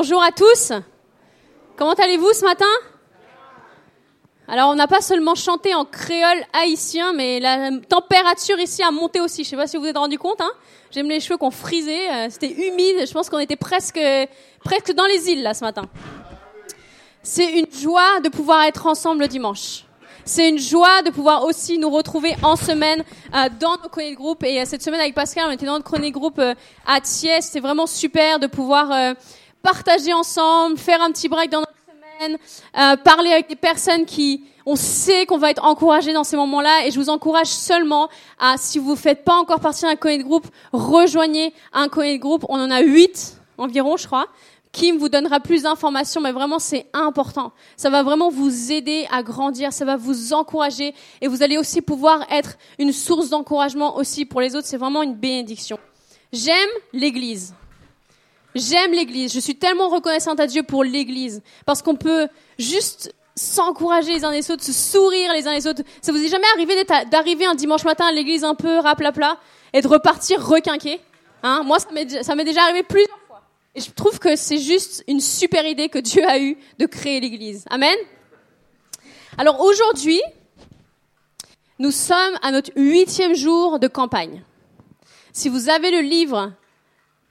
Bonjour 0.00 0.22
à 0.22 0.30
tous. 0.30 0.70
Comment 1.74 1.94
allez-vous 1.94 2.32
ce 2.32 2.44
matin? 2.44 2.70
Alors, 4.46 4.70
on 4.70 4.76
n'a 4.76 4.86
pas 4.86 5.00
seulement 5.00 5.34
chanté 5.34 5.74
en 5.74 5.84
créole 5.84 6.40
haïtien, 6.52 7.12
mais 7.14 7.40
la 7.40 7.70
température 7.80 8.60
ici 8.60 8.80
a 8.84 8.92
monté 8.92 9.20
aussi. 9.20 9.42
Je 9.42 9.48
sais 9.48 9.56
pas 9.56 9.66
si 9.66 9.76
vous 9.76 9.82
vous 9.82 9.88
êtes 9.88 9.98
rendu 9.98 10.16
compte. 10.16 10.40
Hein 10.40 10.52
J'aime 10.92 11.08
les 11.08 11.18
cheveux 11.18 11.36
qu'on 11.36 11.50
frisait. 11.50 12.08
Euh, 12.10 12.28
c'était 12.30 12.52
humide. 12.52 13.08
Je 13.08 13.12
pense 13.12 13.28
qu'on 13.28 13.40
était 13.40 13.56
presque, 13.56 13.98
presque 14.62 14.92
dans 14.92 15.06
les 15.06 15.30
îles 15.30 15.42
là 15.42 15.52
ce 15.52 15.64
matin. 15.64 15.82
C'est 17.24 17.58
une 17.58 17.66
joie 17.72 18.20
de 18.20 18.28
pouvoir 18.28 18.62
être 18.66 18.86
ensemble 18.86 19.22
le 19.22 19.26
dimanche. 19.26 19.84
C'est 20.24 20.48
une 20.48 20.60
joie 20.60 21.02
de 21.02 21.10
pouvoir 21.10 21.42
aussi 21.42 21.76
nous 21.76 21.90
retrouver 21.90 22.36
en 22.44 22.54
semaine 22.54 23.02
euh, 23.34 23.48
dans 23.58 23.78
nos 23.82 23.88
chroniques 23.88 24.14
groupe. 24.14 24.44
Et 24.44 24.60
euh, 24.60 24.64
cette 24.64 24.84
semaine 24.84 25.00
avec 25.00 25.16
Pascal, 25.16 25.46
on 25.48 25.50
était 25.50 25.66
dans 25.66 25.72
notre 25.72 25.86
chronique 25.86 26.14
groupe 26.14 26.40
à 26.86 27.00
Thiès. 27.00 27.44
C'était 27.44 27.58
vraiment 27.58 27.88
super 27.88 28.38
de 28.38 28.46
pouvoir 28.46 29.16
partager 29.62 30.12
ensemble, 30.12 30.78
faire 30.78 31.02
un 31.02 31.10
petit 31.10 31.28
break 31.28 31.50
dans 31.50 31.60
notre 31.60 31.72
semaine, 31.86 32.38
euh, 32.78 32.96
parler 32.96 33.32
avec 33.32 33.48
des 33.48 33.56
personnes 33.56 34.04
qui, 34.04 34.44
on 34.66 34.76
sait 34.76 35.24
qu'on 35.24 35.38
va 35.38 35.50
être 35.50 35.64
encouragés 35.64 36.12
dans 36.12 36.24
ces 36.24 36.36
moments-là. 36.36 36.86
Et 36.86 36.90
je 36.90 37.00
vous 37.00 37.08
encourage 37.08 37.46
seulement 37.46 38.08
à, 38.38 38.56
si 38.58 38.78
vous 38.78 38.92
ne 38.92 38.96
faites 38.96 39.24
pas 39.24 39.34
encore 39.34 39.60
partie 39.60 39.82
d'un 39.82 39.96
chronique 39.96 40.24
groupe, 40.24 40.46
rejoignez 40.72 41.54
un 41.72 41.88
chronique 41.88 42.20
groupe. 42.20 42.44
On 42.48 42.60
en 42.60 42.70
a 42.70 42.80
huit 42.80 43.38
environ, 43.56 43.96
je 43.96 44.06
crois. 44.06 44.26
Kim 44.72 44.98
vous 44.98 45.08
donnera 45.08 45.40
plus 45.40 45.62
d'informations, 45.62 46.20
mais 46.20 46.32
vraiment 46.32 46.58
c'est 46.58 46.86
important. 46.92 47.52
Ça 47.76 47.88
va 47.90 48.02
vraiment 48.02 48.28
vous 48.28 48.70
aider 48.70 49.06
à 49.10 49.22
grandir, 49.22 49.72
ça 49.72 49.84
va 49.84 49.96
vous 49.96 50.34
encourager 50.34 50.94
et 51.20 51.28
vous 51.28 51.42
allez 51.42 51.56
aussi 51.56 51.80
pouvoir 51.80 52.26
être 52.30 52.58
une 52.78 52.92
source 52.92 53.30
d'encouragement 53.30 53.96
aussi 53.96 54.26
pour 54.26 54.40
les 54.40 54.54
autres. 54.54 54.66
C'est 54.66 54.76
vraiment 54.76 55.02
une 55.02 55.14
bénédiction. 55.14 55.78
J'aime 56.32 56.68
l'Église. 56.92 57.54
J'aime 58.58 58.92
l'Église. 58.92 59.32
Je 59.32 59.40
suis 59.40 59.56
tellement 59.56 59.88
reconnaissante 59.88 60.40
à 60.40 60.46
Dieu 60.46 60.62
pour 60.62 60.84
l'Église 60.84 61.42
parce 61.64 61.82
qu'on 61.82 61.96
peut 61.96 62.28
juste 62.58 63.14
s'encourager 63.36 64.12
les 64.12 64.24
uns 64.24 64.32
les 64.32 64.50
autres, 64.50 64.64
se 64.64 64.72
sourire 64.72 65.32
les 65.32 65.46
uns 65.46 65.54
les 65.54 65.66
autres. 65.66 65.82
Ça 66.02 66.12
vous 66.12 66.22
est 66.22 66.28
jamais 66.28 66.46
arrivé 66.54 66.84
d'arriver 67.10 67.46
un 67.46 67.54
dimanche 67.54 67.84
matin 67.84 68.06
à 68.06 68.12
l'église 68.12 68.42
un 68.42 68.54
peu 68.56 68.78
raplapla 68.80 69.38
et 69.72 69.80
de 69.80 69.86
repartir 69.86 70.44
requinqué 70.44 71.00
hein? 71.42 71.62
Moi, 71.64 71.78
ça 71.78 72.34
m'est 72.34 72.44
déjà 72.44 72.62
arrivé 72.62 72.82
plusieurs 72.82 73.18
fois. 73.26 73.42
Et 73.74 73.80
je 73.80 73.90
trouve 73.90 74.18
que 74.18 74.34
c'est 74.34 74.58
juste 74.58 75.04
une 75.06 75.20
super 75.20 75.64
idée 75.66 75.88
que 75.88 75.98
Dieu 75.98 76.26
a 76.26 76.38
eue 76.40 76.58
de 76.78 76.86
créer 76.86 77.20
l'Église. 77.20 77.64
Amen? 77.70 77.96
Alors 79.36 79.60
aujourd'hui, 79.60 80.20
nous 81.78 81.92
sommes 81.92 82.36
à 82.42 82.50
notre 82.50 82.72
huitième 82.74 83.34
jour 83.34 83.78
de 83.78 83.86
campagne. 83.86 84.42
Si 85.32 85.48
vous 85.48 85.68
avez 85.68 85.92
le 85.92 86.00
livre 86.00 86.52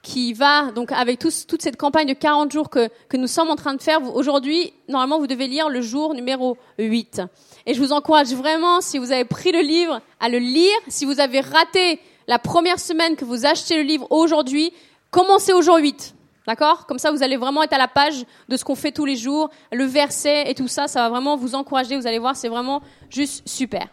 qui 0.08 0.32
va 0.32 0.70
donc 0.72 0.90
avec 0.90 1.18
toute 1.18 1.60
cette 1.60 1.76
campagne 1.76 2.08
de 2.08 2.14
40 2.14 2.50
jours 2.50 2.70
que, 2.70 2.88
que 3.10 3.18
nous 3.18 3.26
sommes 3.26 3.50
en 3.50 3.56
train 3.56 3.74
de 3.74 3.82
faire, 3.82 4.00
aujourd'hui, 4.14 4.72
normalement, 4.88 5.18
vous 5.18 5.26
devez 5.26 5.48
lire 5.48 5.68
le 5.68 5.82
jour 5.82 6.14
numéro 6.14 6.56
8. 6.78 7.20
Et 7.66 7.74
je 7.74 7.78
vous 7.78 7.92
encourage 7.92 8.28
vraiment, 8.28 8.80
si 8.80 8.96
vous 8.96 9.12
avez 9.12 9.26
pris 9.26 9.52
le 9.52 9.60
livre, 9.60 10.00
à 10.18 10.30
le 10.30 10.38
lire. 10.38 10.72
Si 10.88 11.04
vous 11.04 11.20
avez 11.20 11.40
raté 11.40 12.00
la 12.26 12.38
première 12.38 12.80
semaine 12.80 13.16
que 13.16 13.26
vous 13.26 13.44
achetez 13.44 13.76
le 13.76 13.82
livre 13.82 14.06
aujourd'hui, 14.08 14.72
commencez 15.10 15.52
au 15.52 15.60
jour 15.60 15.76
8. 15.76 16.14
D'accord? 16.46 16.86
Comme 16.86 16.98
ça, 16.98 17.10
vous 17.10 17.22
allez 17.22 17.36
vraiment 17.36 17.62
être 17.62 17.74
à 17.74 17.78
la 17.78 17.88
page 17.88 18.24
de 18.48 18.56
ce 18.56 18.64
qu'on 18.64 18.76
fait 18.76 18.92
tous 18.92 19.04
les 19.04 19.16
jours, 19.16 19.50
le 19.72 19.84
verset 19.84 20.50
et 20.50 20.54
tout 20.54 20.68
ça, 20.68 20.88
ça 20.88 21.02
va 21.02 21.10
vraiment 21.10 21.36
vous 21.36 21.54
encourager. 21.54 21.96
Vous 21.98 22.06
allez 22.06 22.18
voir, 22.18 22.34
c'est 22.34 22.48
vraiment 22.48 22.80
juste 23.10 23.46
super. 23.46 23.88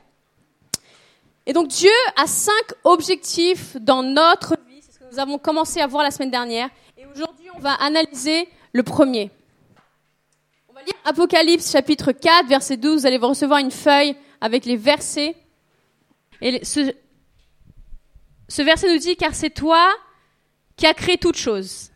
Et 1.46 1.52
donc, 1.52 1.68
Dieu 1.68 1.92
a 2.16 2.26
cinq 2.26 2.74
objectifs 2.86 3.76
dans 3.82 4.02
notre 4.02 4.56
nous 5.16 5.22
avons 5.22 5.38
commencé 5.38 5.80
à 5.80 5.88
voir 5.88 6.04
la 6.04 6.12
semaine 6.12 6.32
dernière. 6.32 6.70
Et 6.98 7.06
aujourd'hui, 7.06 7.48
on 7.56 7.60
va 7.60 7.74
analyser 7.76 8.50
le 8.74 8.84
premier. 8.84 9.32
On 10.68 10.74
va 10.74 10.84
lire 10.84 10.94
Apocalypse 11.06 11.72
chapitre 11.72 12.12
4, 12.12 12.50
verset 12.50 12.76
12. 12.76 13.02
Vous 13.02 13.08
allez 13.08 13.18
recevoir 13.18 13.60
une 13.60 13.72
feuille 13.72 14.16
avec 14.42 14.66
les 14.66 14.76
versets. 14.76 15.38
Et 16.42 16.66
ce 16.66 16.92
verset 18.62 18.92
nous 18.92 19.00
dit, 19.00 19.16
car 19.16 19.34
c'est 19.34 19.52
toi 19.52 19.90
qui 20.76 20.86
as 20.86 20.94
créé 20.94 21.18
toutes 21.18 21.38
choses. 21.38 21.92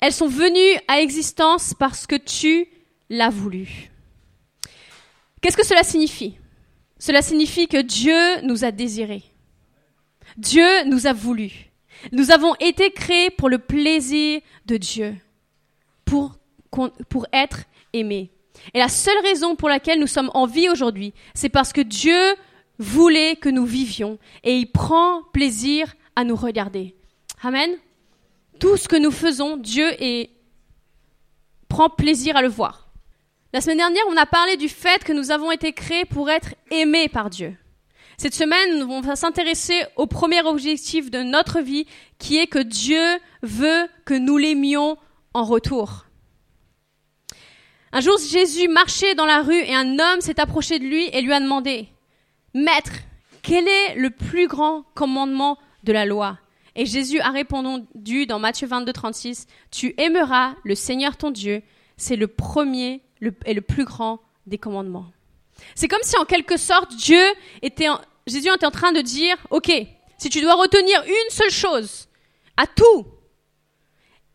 Elles 0.00 0.12
sont 0.12 0.26
venues 0.26 0.80
à 0.88 1.00
existence 1.00 1.74
parce 1.74 2.08
que 2.08 2.16
tu 2.16 2.66
l'as 3.08 3.30
voulu. 3.30 3.92
Qu'est-ce 5.40 5.56
que 5.56 5.64
cela 5.64 5.84
signifie? 5.84 6.34
Cela 6.98 7.22
signifie 7.22 7.68
que 7.68 7.80
Dieu 7.80 8.40
nous 8.42 8.64
a 8.64 8.72
désirés. 8.72 9.22
Dieu 10.36 10.84
nous 10.86 11.06
a 11.06 11.12
voulu. 11.12 11.69
Nous 12.12 12.30
avons 12.30 12.54
été 12.60 12.90
créés 12.90 13.30
pour 13.30 13.48
le 13.48 13.58
plaisir 13.58 14.40
de 14.66 14.76
Dieu, 14.76 15.16
pour, 16.04 16.36
être 17.32 17.64
aimés. 17.92 18.30
Et 18.74 18.78
la 18.78 18.88
seule 18.88 19.18
raison 19.22 19.56
pour 19.56 19.68
laquelle 19.68 20.00
nous 20.00 20.06
sommes 20.06 20.30
en 20.34 20.46
vie 20.46 20.68
aujourd'hui, 20.68 21.14
c'est 21.34 21.48
parce 21.48 21.72
que 21.72 21.80
Dieu 21.80 22.34
voulait 22.78 23.36
que 23.36 23.48
nous 23.48 23.64
vivions 23.64 24.18
et 24.44 24.56
il 24.56 24.70
prend 24.70 25.22
plaisir 25.32 25.94
à 26.16 26.24
nous 26.24 26.36
regarder. 26.36 26.94
Amen. 27.42 27.70
Tout 28.58 28.76
ce 28.76 28.88
que 28.88 28.96
nous 28.96 29.10
faisons, 29.10 29.56
Dieu 29.56 29.90
prend 31.68 31.88
plaisir 31.88 32.36
à 32.36 32.42
le 32.42 32.48
voir. 32.48 32.88
La 33.52 33.60
semaine 33.60 33.78
dernière, 33.78 34.04
on 34.08 34.16
a 34.16 34.26
parlé 34.26 34.56
du 34.56 34.68
fait 34.68 35.02
que 35.02 35.12
nous 35.12 35.30
avons 35.30 35.50
été 35.50 35.72
créés 35.72 36.04
pour 36.04 36.30
être 36.30 36.54
aimés 36.70 37.08
par 37.08 37.30
Dieu. 37.30 37.56
Cette 38.20 38.34
semaine, 38.34 38.82
on 38.82 39.00
va 39.00 39.16
s'intéresser 39.16 39.82
au 39.96 40.06
premier 40.06 40.42
objectif 40.42 41.10
de 41.10 41.22
notre 41.22 41.60
vie, 41.60 41.86
qui 42.18 42.36
est 42.36 42.48
que 42.48 42.58
Dieu 42.58 43.00
veut 43.40 43.88
que 44.04 44.12
nous 44.12 44.36
l'aimions 44.36 44.98
en 45.32 45.42
retour. 45.42 46.04
Un 47.92 48.00
jour, 48.00 48.18
Jésus 48.18 48.68
marchait 48.68 49.14
dans 49.14 49.24
la 49.24 49.40
rue 49.40 49.62
et 49.62 49.74
un 49.74 49.98
homme 49.98 50.20
s'est 50.20 50.38
approché 50.38 50.78
de 50.78 50.84
lui 50.84 51.06
et 51.14 51.22
lui 51.22 51.32
a 51.32 51.40
demandé, 51.40 51.88
Maître, 52.52 52.92
quel 53.40 53.66
est 53.66 53.94
le 53.94 54.10
plus 54.10 54.48
grand 54.48 54.82
commandement 54.94 55.56
de 55.84 55.94
la 55.94 56.04
loi? 56.04 56.38
Et 56.76 56.84
Jésus 56.84 57.20
a 57.20 57.30
répondu 57.30 58.26
dans 58.26 58.38
Matthieu 58.38 58.66
22, 58.66 58.92
36, 58.92 59.46
Tu 59.70 59.94
aimeras 59.96 60.56
le 60.62 60.74
Seigneur 60.74 61.16
ton 61.16 61.30
Dieu, 61.30 61.62
c'est 61.96 62.16
le 62.16 62.28
premier 62.28 63.00
et 63.46 63.54
le 63.54 63.62
plus 63.62 63.86
grand 63.86 64.20
des 64.46 64.58
commandements. 64.58 65.06
C'est 65.74 65.88
comme 65.88 66.02
si 66.02 66.16
en 66.16 66.24
quelque 66.24 66.56
sorte 66.56 66.94
Dieu 66.94 67.22
était 67.62 67.88
Jésus 68.26 68.48
était 68.54 68.66
en 68.66 68.70
train 68.70 68.92
de 68.92 69.00
dire, 69.00 69.36
OK, 69.50 69.72
si 70.18 70.28
tu 70.28 70.40
dois 70.40 70.54
retenir 70.54 71.02
une 71.04 71.30
seule 71.30 71.50
chose 71.50 72.08
à 72.56 72.66
tout, 72.66 73.06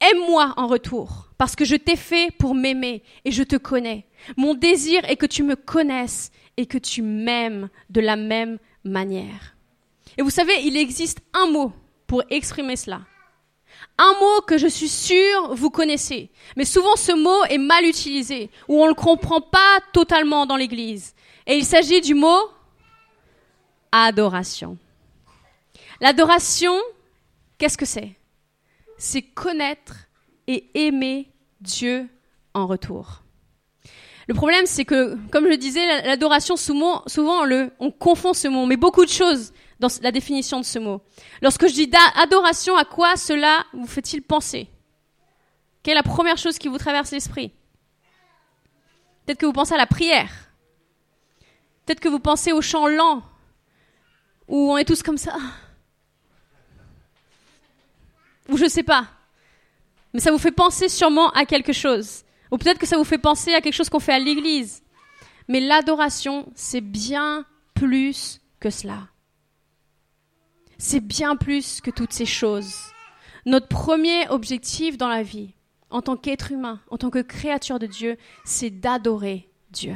aime-moi 0.02 0.54
en 0.58 0.68
retour, 0.68 1.30
parce 1.38 1.56
que 1.56 1.66
je 1.66 1.76
t'ai 1.76 1.96
fait 1.96 2.32
pour 2.38 2.56
m'aimer 2.56 3.04
et 3.24 3.32
je 3.32 3.44
te 3.44 3.56
connais. 3.56 4.06
Mon 4.38 4.54
désir 4.54 5.06
est 5.06 5.16
que 5.16 5.26
tu 5.26 5.44
me 5.44 5.56
connaisses 5.56 6.32
et 6.58 6.66
que 6.66 6.78
tu 6.78 7.02
m'aimes 7.02 7.70
de 7.90 8.02
la 8.02 8.16
même 8.16 8.58
manière. 8.84 9.56
Et 10.18 10.22
vous 10.22 10.30
savez, 10.30 10.54
il 10.64 10.78
existe 10.78 11.20
un 11.34 11.48
mot 11.48 11.72
pour 12.08 12.24
exprimer 12.30 12.76
cela. 12.76 13.02
Un 13.98 14.14
mot 14.20 14.42
que 14.46 14.58
je 14.58 14.68
suis 14.68 14.90
sûre 14.90 15.54
vous 15.54 15.70
connaissez. 15.70 16.30
Mais 16.58 16.66
souvent 16.66 16.96
ce 16.96 17.12
mot 17.12 17.44
est 17.46 17.58
mal 17.58 17.86
utilisé, 17.86 18.50
ou 18.68 18.82
on 18.82 18.86
ne 18.86 18.90
le 18.90 18.96
comprend 18.96 19.42
pas 19.42 19.80
totalement 19.94 20.46
dans 20.46 20.58
l'Église. 20.58 21.15
Et 21.48 21.58
il 21.58 21.66
s'agit 21.66 22.02
du 22.02 22.14
mot 22.14 22.50
adoration. 23.92 24.78
L'adoration, 26.02 26.74
qu'est-ce 27.58 27.78
que 27.78 27.86
c'est? 27.86 28.12
C'est 28.98 29.22
connaître 29.22 30.08
et 30.48 30.70
aimer 30.88 31.30
Dieu 31.62 32.10
en 32.54 32.68
retour. 32.68 33.22
Le 34.28 34.34
problème, 34.34 34.66
c'est 34.66 34.86
que, 34.86 35.16
comme 35.30 35.46
je 35.46 35.50
le 35.50 35.58
disais, 35.58 35.86
la- 35.86 36.02
l'adoration, 36.02 36.56
souvent, 36.56 37.04
on, 37.18 37.70
on 37.80 37.92
confond 37.92 38.34
ce 38.34 38.48
mot, 38.48 38.66
mais 38.66 38.78
beaucoup 38.78 39.06
de 39.06 39.10
choses 39.10 39.54
dans 39.80 39.88
la 40.02 40.12
définition 40.12 40.60
de 40.60 40.66
ce 40.66 40.80
mot. 40.80 41.02
Lorsque 41.42 41.68
je 41.68 41.74
dis 41.74 41.92
adoration, 42.16 42.76
à 42.76 42.86
quoi 42.86 43.18
cela 43.18 43.66
vous 43.74 43.88
fait-il 43.88 44.22
penser? 44.22 44.68
Quelle 45.84 45.94
est 45.94 45.96
la 45.96 46.04
première 46.04 46.38
chose 46.38 46.58
qui 46.58 46.68
vous 46.68 46.80
traverse 46.80 47.12
l'esprit? 47.12 47.52
Peut-être 49.26 49.38
que 49.38 49.46
vous 49.46 49.54
pensez 49.54 49.76
à 49.76 49.78
la 49.78 49.86
prière. 49.86 50.32
Peut-être 51.86 52.00
que 52.00 52.10
vous 52.10 52.20
pensez 52.20 52.52
au 52.52 52.62
chant 52.62 52.88
lent, 52.88 53.24
où 54.48 54.72
on 54.72 54.78
est 54.78 54.86
tous 54.86 55.04
comme 55.04 55.18
ça. 55.18 55.38
Ou 58.50 58.58
je 58.58 58.68
sais 58.68 58.84
pas. 58.84 59.08
Mais 60.14 60.20
ça 60.20 60.32
vous 60.32 60.38
fait 60.38 60.52
penser 60.52 60.90
sûrement 60.90 61.30
à 61.32 61.46
quelque 61.46 61.74
chose. 61.74 62.24
Ou 62.52 62.58
peut-être 62.58 62.80
que 62.80 62.86
ça 62.86 62.98
vous 62.98 63.04
fait 63.04 63.18
penser 63.18 63.54
à 63.54 63.62
quelque 63.62 63.74
chose 63.74 63.90
qu'on 63.90 64.00
fait 64.00 64.14
à 64.14 64.20
l'église. 64.20 64.84
Mais 65.48 65.60
l'adoration, 65.60 66.52
c'est 66.56 66.82
bien 66.82 67.46
plus 67.74 68.42
que 68.60 68.70
cela. 68.70 69.10
C'est 70.78 71.00
bien 71.00 71.36
plus 71.36 71.82
que 71.82 71.92
toutes 71.92 72.14
ces 72.14 72.26
choses. 72.26 72.76
Notre 73.46 73.68
premier 73.68 74.28
objectif 74.30 74.98
dans 74.98 75.08
la 75.08 75.24
vie, 75.24 75.54
en 75.90 76.02
tant 76.02 76.18
qu'être 76.18 76.52
humain, 76.52 76.82
en 76.90 76.98
tant 76.98 77.10
que 77.10 77.22
créature 77.22 77.80
de 77.80 77.86
Dieu, 77.86 78.18
c'est 78.44 78.72
d'adorer 78.72 79.50
Dieu. 79.70 79.96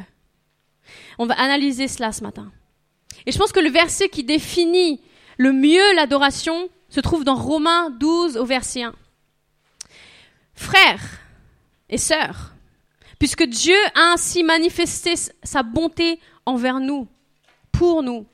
On 1.18 1.26
va 1.26 1.34
analyser 1.34 1.88
cela 1.88 2.12
ce 2.12 2.22
matin. 2.22 2.50
Et 3.26 3.32
je 3.32 3.38
pense 3.38 3.52
que 3.52 3.60
le 3.60 3.70
verset 3.70 4.08
qui 4.08 4.24
définit 4.24 5.00
le 5.38 5.52
mieux 5.52 5.94
l'adoration 5.94 6.68
se 6.88 7.00
trouve 7.00 7.24
dans 7.24 7.34
Romains 7.34 7.90
12 7.90 8.36
au 8.36 8.44
verset 8.44 8.82
1. 8.82 8.94
Frères, 10.54 11.20
et 11.90 11.98
sœurs, 11.98 12.54
puisque 13.18 13.44
Dieu 13.44 13.76
a 13.94 14.12
ainsi 14.12 14.42
manifesté 14.42 15.14
sa 15.42 15.62
bonté 15.62 16.20
envers 16.46 16.80
nous, 16.80 17.08
pour 17.72 18.02
nous, 18.02 18.26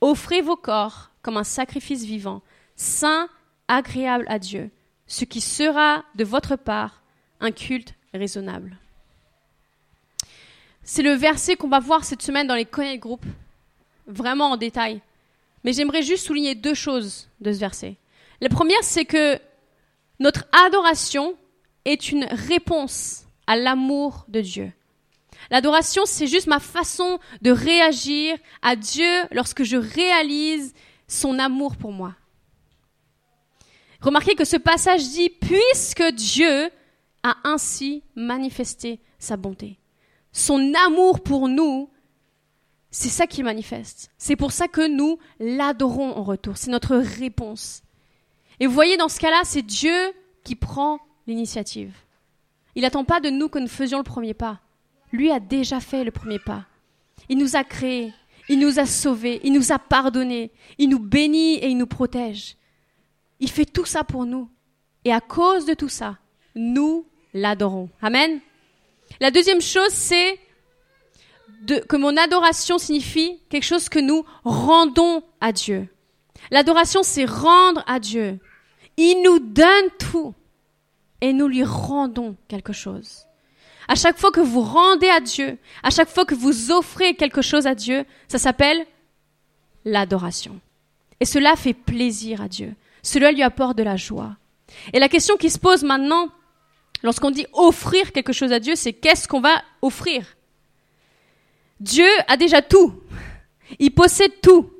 offrez 0.00 0.40
vos 0.40 0.56
corps 0.56 1.10
comme 1.20 1.36
un 1.36 1.44
sacrifice 1.44 2.04
vivant, 2.04 2.42
saint, 2.76 3.28
agréable 3.68 4.24
à 4.28 4.38
Dieu, 4.38 4.70
ce 5.06 5.24
qui 5.24 5.40
sera 5.40 6.04
de 6.14 6.24
votre 6.24 6.56
part 6.56 7.02
un 7.40 7.50
culte 7.50 7.94
raisonnable. 8.14 8.78
C'est 10.84 11.02
le 11.02 11.12
verset 11.12 11.56
qu'on 11.56 11.68
va 11.68 11.80
voir 11.80 12.04
cette 12.04 12.22
semaine 12.22 12.46
dans 12.46 12.54
les 12.54 12.64
Connect 12.64 13.00
Group, 13.00 13.24
vraiment 14.06 14.50
en 14.50 14.56
détail. 14.56 15.00
Mais 15.64 15.72
j'aimerais 15.72 16.02
juste 16.02 16.26
souligner 16.26 16.54
deux 16.54 16.74
choses 16.74 17.28
de 17.40 17.52
ce 17.52 17.58
verset. 17.58 17.96
La 18.40 18.48
première, 18.48 18.82
c'est 18.82 19.04
que 19.04 19.38
notre 20.18 20.44
adoration 20.66 21.36
est 21.84 22.10
une 22.10 22.24
réponse 22.24 23.24
à 23.46 23.56
l'amour 23.56 24.24
de 24.28 24.40
Dieu. 24.40 24.72
L'adoration, 25.50 26.02
c'est 26.04 26.26
juste 26.26 26.46
ma 26.46 26.60
façon 26.60 27.18
de 27.42 27.50
réagir 27.50 28.36
à 28.62 28.76
Dieu 28.76 29.22
lorsque 29.30 29.62
je 29.64 29.76
réalise 29.76 30.74
son 31.06 31.38
amour 31.38 31.76
pour 31.76 31.92
moi. 31.92 32.14
Remarquez 34.00 34.34
que 34.34 34.44
ce 34.44 34.56
passage 34.56 35.02
dit, 35.10 35.30
puisque 35.30 36.02
Dieu 36.12 36.70
a 37.22 37.36
ainsi 37.44 38.02
manifesté 38.16 38.98
sa 39.18 39.36
bonté. 39.36 39.76
Son 40.32 40.72
amour 40.86 41.20
pour 41.20 41.48
nous, 41.48 41.90
c'est 42.90 43.08
ça 43.08 43.26
qui 43.26 43.42
manifeste. 43.42 44.10
C'est 44.18 44.36
pour 44.36 44.52
ça 44.52 44.68
que 44.68 44.86
nous 44.86 45.18
l'adorons 45.38 46.16
en 46.16 46.22
retour. 46.22 46.56
C'est 46.56 46.70
notre 46.70 46.96
réponse. 46.96 47.82
Et 48.60 48.66
vous 48.66 48.72
voyez, 48.72 48.96
dans 48.96 49.08
ce 49.08 49.20
cas-là, 49.20 49.42
c'est 49.44 49.62
Dieu 49.62 50.12
qui 50.44 50.56
prend 50.56 51.00
l'initiative. 51.26 51.94
Il 52.74 52.82
n'attend 52.82 53.04
pas 53.04 53.20
de 53.20 53.30
nous 53.30 53.48
que 53.48 53.58
nous 53.58 53.68
faisions 53.68 53.98
le 53.98 54.04
premier 54.04 54.34
pas. 54.34 54.60
Lui 55.10 55.30
a 55.30 55.40
déjà 55.40 55.80
fait 55.80 56.04
le 56.04 56.10
premier 56.10 56.38
pas. 56.38 56.64
Il 57.28 57.38
nous 57.38 57.56
a 57.56 57.64
créés, 57.64 58.12
il 58.48 58.58
nous 58.58 58.78
a 58.78 58.86
sauvés, 58.86 59.40
il 59.44 59.52
nous 59.52 59.72
a 59.72 59.78
pardonnés, 59.78 60.50
il 60.78 60.88
nous 60.88 60.98
bénit 60.98 61.54
et 61.56 61.68
il 61.68 61.76
nous 61.76 61.86
protège. 61.86 62.56
Il 63.40 63.50
fait 63.50 63.66
tout 63.66 63.84
ça 63.84 64.04
pour 64.04 64.24
nous. 64.24 64.48
Et 65.04 65.12
à 65.12 65.20
cause 65.20 65.66
de 65.66 65.74
tout 65.74 65.88
ça, 65.88 66.18
nous 66.54 67.06
l'adorons. 67.34 67.90
Amen. 68.00 68.40
La 69.20 69.30
deuxième 69.30 69.60
chose, 69.60 69.92
c'est 69.92 70.38
que 71.66 71.96
mon 71.96 72.16
adoration 72.16 72.78
signifie 72.78 73.38
quelque 73.48 73.64
chose 73.64 73.88
que 73.88 73.98
nous 73.98 74.24
rendons 74.44 75.22
à 75.40 75.52
Dieu. 75.52 75.88
L'adoration, 76.50 77.02
c'est 77.02 77.24
rendre 77.24 77.84
à 77.86 78.00
Dieu. 78.00 78.38
Il 78.96 79.22
nous 79.22 79.38
donne 79.38 79.90
tout 79.98 80.34
et 81.20 81.32
nous 81.32 81.48
lui 81.48 81.64
rendons 81.64 82.36
quelque 82.48 82.72
chose. 82.72 83.26
À 83.88 83.94
chaque 83.94 84.18
fois 84.18 84.32
que 84.32 84.40
vous 84.40 84.60
rendez 84.60 85.08
à 85.08 85.20
Dieu, 85.20 85.58
à 85.82 85.90
chaque 85.90 86.08
fois 86.08 86.24
que 86.24 86.34
vous 86.34 86.70
offrez 86.70 87.14
quelque 87.14 87.42
chose 87.42 87.66
à 87.66 87.74
Dieu, 87.74 88.04
ça 88.28 88.38
s'appelle 88.38 88.86
l'adoration. 89.84 90.60
Et 91.20 91.24
cela 91.24 91.56
fait 91.56 91.74
plaisir 91.74 92.40
à 92.40 92.48
Dieu. 92.48 92.74
Cela 93.02 93.32
lui 93.32 93.42
apporte 93.42 93.76
de 93.76 93.82
la 93.82 93.96
joie. 93.96 94.36
Et 94.92 94.98
la 94.98 95.08
question 95.08 95.36
qui 95.36 95.50
se 95.50 95.58
pose 95.58 95.84
maintenant, 95.84 96.28
lorsqu'on 97.02 97.30
dit 97.30 97.46
offrir 97.52 98.12
quelque 98.12 98.32
chose 98.32 98.52
à 98.52 98.60
Dieu, 98.60 98.74
c'est 98.76 98.92
qu'est-ce 98.92 99.28
qu'on 99.28 99.40
va 99.40 99.62
offrir? 99.80 100.36
Dieu 101.80 102.08
a 102.28 102.36
déjà 102.36 102.62
tout. 102.62 102.94
Il 103.78 103.90
possède 103.90 104.40
tout. 104.40 104.70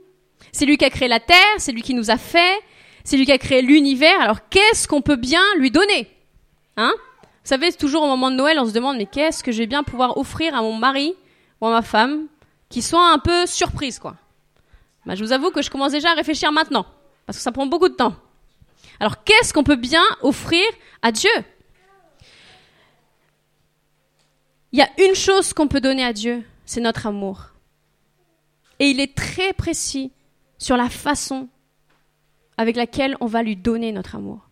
C'est 0.53 0.67
lui 0.67 0.77
qui 0.77 0.85
a 0.85 0.91
créé 0.91 1.09
la 1.09 1.21
terre, 1.21 1.55
c'est 1.59 1.73
lui 1.73 1.83
qui 1.83 1.95
nous 1.95 2.11
a 2.11 2.17
fait, 2.19 2.61
c'est 3.05 3.17
lui 3.17 3.25
qui 3.25 3.33
a 3.33 3.39
créé 3.39 3.63
l'univers. 3.63 4.21
Alors 4.21 4.49
qu'est-ce 4.49 4.87
qu'on 4.87 5.03
peut 5.03 5.17
bien 5.17 5.43
lui 5.57 5.71
donner? 5.71 6.09
Hein? 6.77 6.93
Vous 6.95 7.49
savez, 7.49 7.73
toujours 7.73 8.03
au 8.03 8.07
moment 8.07 8.31
de 8.31 8.37
Noël, 8.37 8.59
on 8.61 8.67
se 8.67 8.73
demande 8.73 8.99
mais 8.99 9.07
qu'est-ce 9.07 9.43
que 9.43 9.51
je 9.51 9.59
vais 9.59 9.67
bien 9.67 9.83
pouvoir 9.83 10.17
offrir 10.17 10.55
à 10.55 10.63
mon 10.63 10.75
mari 10.75 11.15
ou 11.61 11.67
à 11.67 11.71
ma 11.71 11.83
femme 11.83 12.27
qui 12.69 12.83
soit 12.83 13.13
un 13.13 13.19
peu 13.19 13.47
surprise 13.47 13.99
quoi? 13.99 14.17
Bah, 15.05 15.17
je 15.17 15.25
vous 15.25 15.33
avoue 15.33 15.51
que 15.51 15.63
je 15.63 15.71
commence 15.71 15.93
déjà 15.93 16.11
à 16.11 16.15
réfléchir 16.15 16.53
maintenant 16.53 16.87
parce 17.27 17.39
que 17.39 17.43
ça 17.43 17.51
prend 17.51 17.67
beaucoup 17.67 17.89
de 17.89 17.95
temps. 17.95 18.15
Alors 19.01 19.25
qu'est-ce 19.25 19.53
qu'on 19.53 19.65
peut 19.65 19.77
bien 19.77 20.05
offrir 20.21 20.65
à 21.03 21.11
Dieu? 21.11 21.31
Il 24.73 24.79
y 24.79 24.83
a 24.83 24.89
une 24.99 25.15
chose 25.15 25.53
qu'on 25.53 25.69
peut 25.69 25.81
donner 25.81 26.05
à 26.05 26.13
Dieu, 26.13 26.43
c'est 26.65 26.81
notre 26.81 27.07
amour. 27.07 27.51
Et 28.79 28.87
il 28.91 29.01
est 29.01 29.15
très 29.15 29.53
précis 29.53 30.13
sur 30.59 30.77
la 30.77 30.89
façon 30.89 31.49
avec 32.57 32.77
laquelle 32.77 33.17
on 33.21 33.27
va 33.27 33.43
lui 33.43 33.57
donner 33.57 33.93
notre 33.93 34.17
amour. 34.17 34.49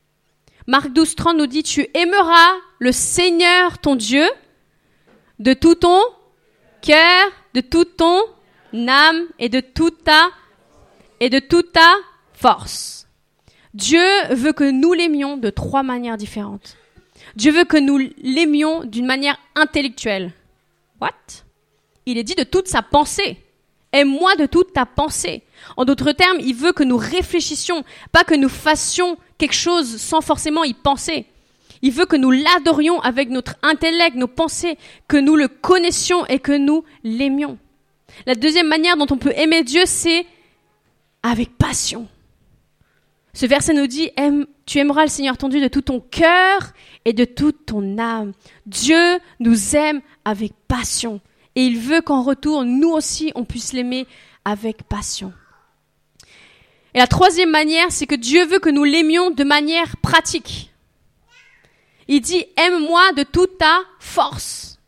Marc 0.67 0.93
12, 0.93 1.15
30 1.17 1.37
nous 1.39 1.47
dit, 1.47 1.63
tu 1.63 1.89
aimeras 1.95 2.53
le 2.79 2.93
Seigneur 2.93 3.79
ton 3.79 3.97
Dieu 3.97 4.27
de 5.39 5.55
tout 5.55 5.75
ton 5.75 6.01
cœur, 6.83 7.29
de 7.55 7.61
toute 7.61 7.97
ton 7.97 8.21
âme 8.75 9.23
et 9.39 9.49
de 9.49 9.61
toute 9.61 10.05
ta, 10.05 10.29
et 11.19 11.31
de 11.31 11.39
toute 11.39 11.73
ta 11.73 11.95
force. 12.35 13.09
Dieu 13.73 14.05
veut 14.31 14.53
que 14.53 14.71
nous 14.71 14.93
l'aimions 14.93 15.37
de 15.39 15.49
trois 15.51 15.83
manières 15.83 16.17
différentes. 16.17 16.77
Dieu 17.37 17.53
veut 17.53 17.65
que 17.65 17.77
nous 17.77 17.99
l'aimions 18.23 18.85
d'une 18.85 19.07
manière 19.07 19.39
intellectuelle. 19.55 20.33
What? 21.01 21.45
Il 22.07 22.19
est 22.19 22.25
dit 22.25 22.35
de 22.35 22.45
toute 22.45 22.69
sa 22.69 22.83
pensée. 22.83 23.39
Aime-moi 23.93 24.37
de 24.37 24.47
toute 24.47 24.73
ta 24.73 24.87
pensée. 24.87 25.43
En 25.77 25.85
d'autres 25.85 26.13
termes, 26.13 26.39
il 26.41 26.55
veut 26.55 26.73
que 26.73 26.85
nous 26.85 26.97
réfléchissions, 26.97 27.85
pas 28.13 28.25
que 28.25 28.35
nous 28.35 28.49
fassions 28.49 29.17
quelque 29.37 29.55
chose 29.55 29.97
sans 29.97 30.21
forcément 30.21 30.65
y 30.65 30.75
penser. 30.75 31.27
Il 31.83 31.93
veut 31.93 32.07
que 32.07 32.17
nous 32.17 32.31
l'adorions 32.31 33.01
avec 33.01 33.31
notre 33.31 33.57
intellect, 33.63 34.15
nos 34.15 34.29
pensées, 34.29 34.77
que 35.09 35.17
nous 35.17 35.35
le 35.35 35.49
connaissions 35.49 36.27
et 36.27 36.39
que 36.39 36.53
nous 36.53 36.85
l'aimions. 37.03 37.59
La 38.27 38.35
deuxième 38.35 38.69
manière 38.69 38.97
dont 38.97 39.07
on 39.11 39.17
peut 39.17 39.33
aimer 39.35 39.65
Dieu, 39.65 39.83
c'est 39.87 40.27
avec 41.23 41.57
passion. 41.57 42.07
Ce 43.33 43.47
verset 43.47 43.75
nous 43.75 43.87
dit, 43.87 44.11
tu 44.67 44.79
aimeras 44.79 45.03
le 45.03 45.09
Seigneur 45.09 45.37
ton 45.37 45.49
Dieu 45.49 45.61
de 45.61 45.69
tout 45.69 45.83
ton 45.83 46.01
cœur 46.01 46.73
et 47.05 47.13
de 47.13 47.25
toute 47.25 47.67
ton 47.67 47.99
âme. 47.99 48.33
Dieu 48.67 49.19
nous 49.39 49.77
aime 49.77 50.01
avec 50.25 50.53
passion. 50.67 51.21
Et 51.55 51.65
il 51.65 51.79
veut 51.79 52.01
qu'en 52.01 52.23
retour, 52.23 52.65
nous 52.65 52.91
aussi, 52.91 53.33
on 53.35 53.45
puisse 53.45 53.73
l'aimer 53.73 54.07
avec 54.45 54.83
passion. 54.85 55.33
Et 56.95 56.99
la 56.99 57.07
troisième 57.07 57.51
manière, 57.51 57.93
c'est 57.93 58.07
que 58.07 58.17
Dieu 58.17 58.45
veut 58.47 58.59
que 58.59 58.71
nous 58.71 58.85
l'aimions 58.85 59.31
de 59.31 59.45
manière 59.45 59.97
pratique. 59.99 60.71
Il 62.09 62.21
dit, 62.21 62.45
aime-moi 62.57 63.13
de 63.13 63.23
toute 63.23 63.59
ta 63.59 63.81
force. 64.01 64.79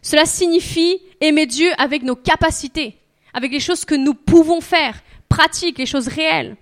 Cela 0.00 0.24
signifie 0.24 1.00
aimer 1.20 1.44
Dieu 1.44 1.70
avec 1.76 2.02
nos 2.02 2.16
capacités, 2.16 2.96
avec 3.34 3.52
les 3.52 3.60
choses 3.60 3.84
que 3.84 3.94
nous 3.94 4.14
pouvons 4.14 4.62
faire, 4.62 5.02
pratiques, 5.28 5.76
les 5.76 5.84
choses 5.84 6.08
réelles. 6.08 6.56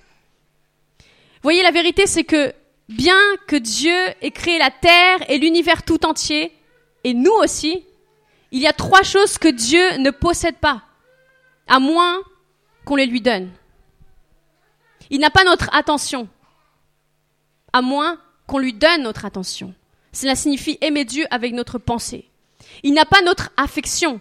Voyez, 1.43 1.63
la 1.63 1.71
vérité, 1.71 2.07
c'est 2.07 2.25
que 2.25 2.53
bien 2.89 3.21
que 3.47 3.57
Dieu 3.57 3.97
ait 4.23 4.31
créé 4.31 4.59
la 4.59 4.71
terre 4.71 5.31
et 5.31 5.39
l'univers 5.39 5.83
tout 5.83 6.05
entier, 6.07 6.53
et 7.05 7.15
nous 7.15 7.33
aussi, 7.33 7.85
il 8.51 8.61
y 8.61 8.67
a 8.67 8.73
trois 8.73 9.03
choses 9.03 9.39
que 9.39 9.49
Dieu 9.49 9.99
ne 9.99 10.11
possède 10.11 10.57
pas, 10.57 10.83
à 11.67 11.79
moins 11.79 12.21
qu'on 12.85 12.97
les 12.97 13.07
lui 13.07 13.21
donne. 13.21 13.51
Il 15.11 15.21
n'a 15.21 15.31
pas 15.31 15.45
notre 15.45 15.69
attention, 15.75 16.29
à 17.73 17.83
moins 17.83 18.19
qu'on 18.47 18.59
lui 18.59 18.73
donne 18.73 19.03
notre 19.03 19.25
attention. 19.25 19.75
Cela 20.13 20.35
signifie 20.35 20.79
aimer 20.81 21.05
Dieu 21.05 21.27
avec 21.31 21.53
notre 21.53 21.79
pensée. 21.79 22.29
Il 22.83 22.95
n'a 22.95 23.05
pas 23.05 23.23
notre 23.23 23.51
affection, 23.57 24.21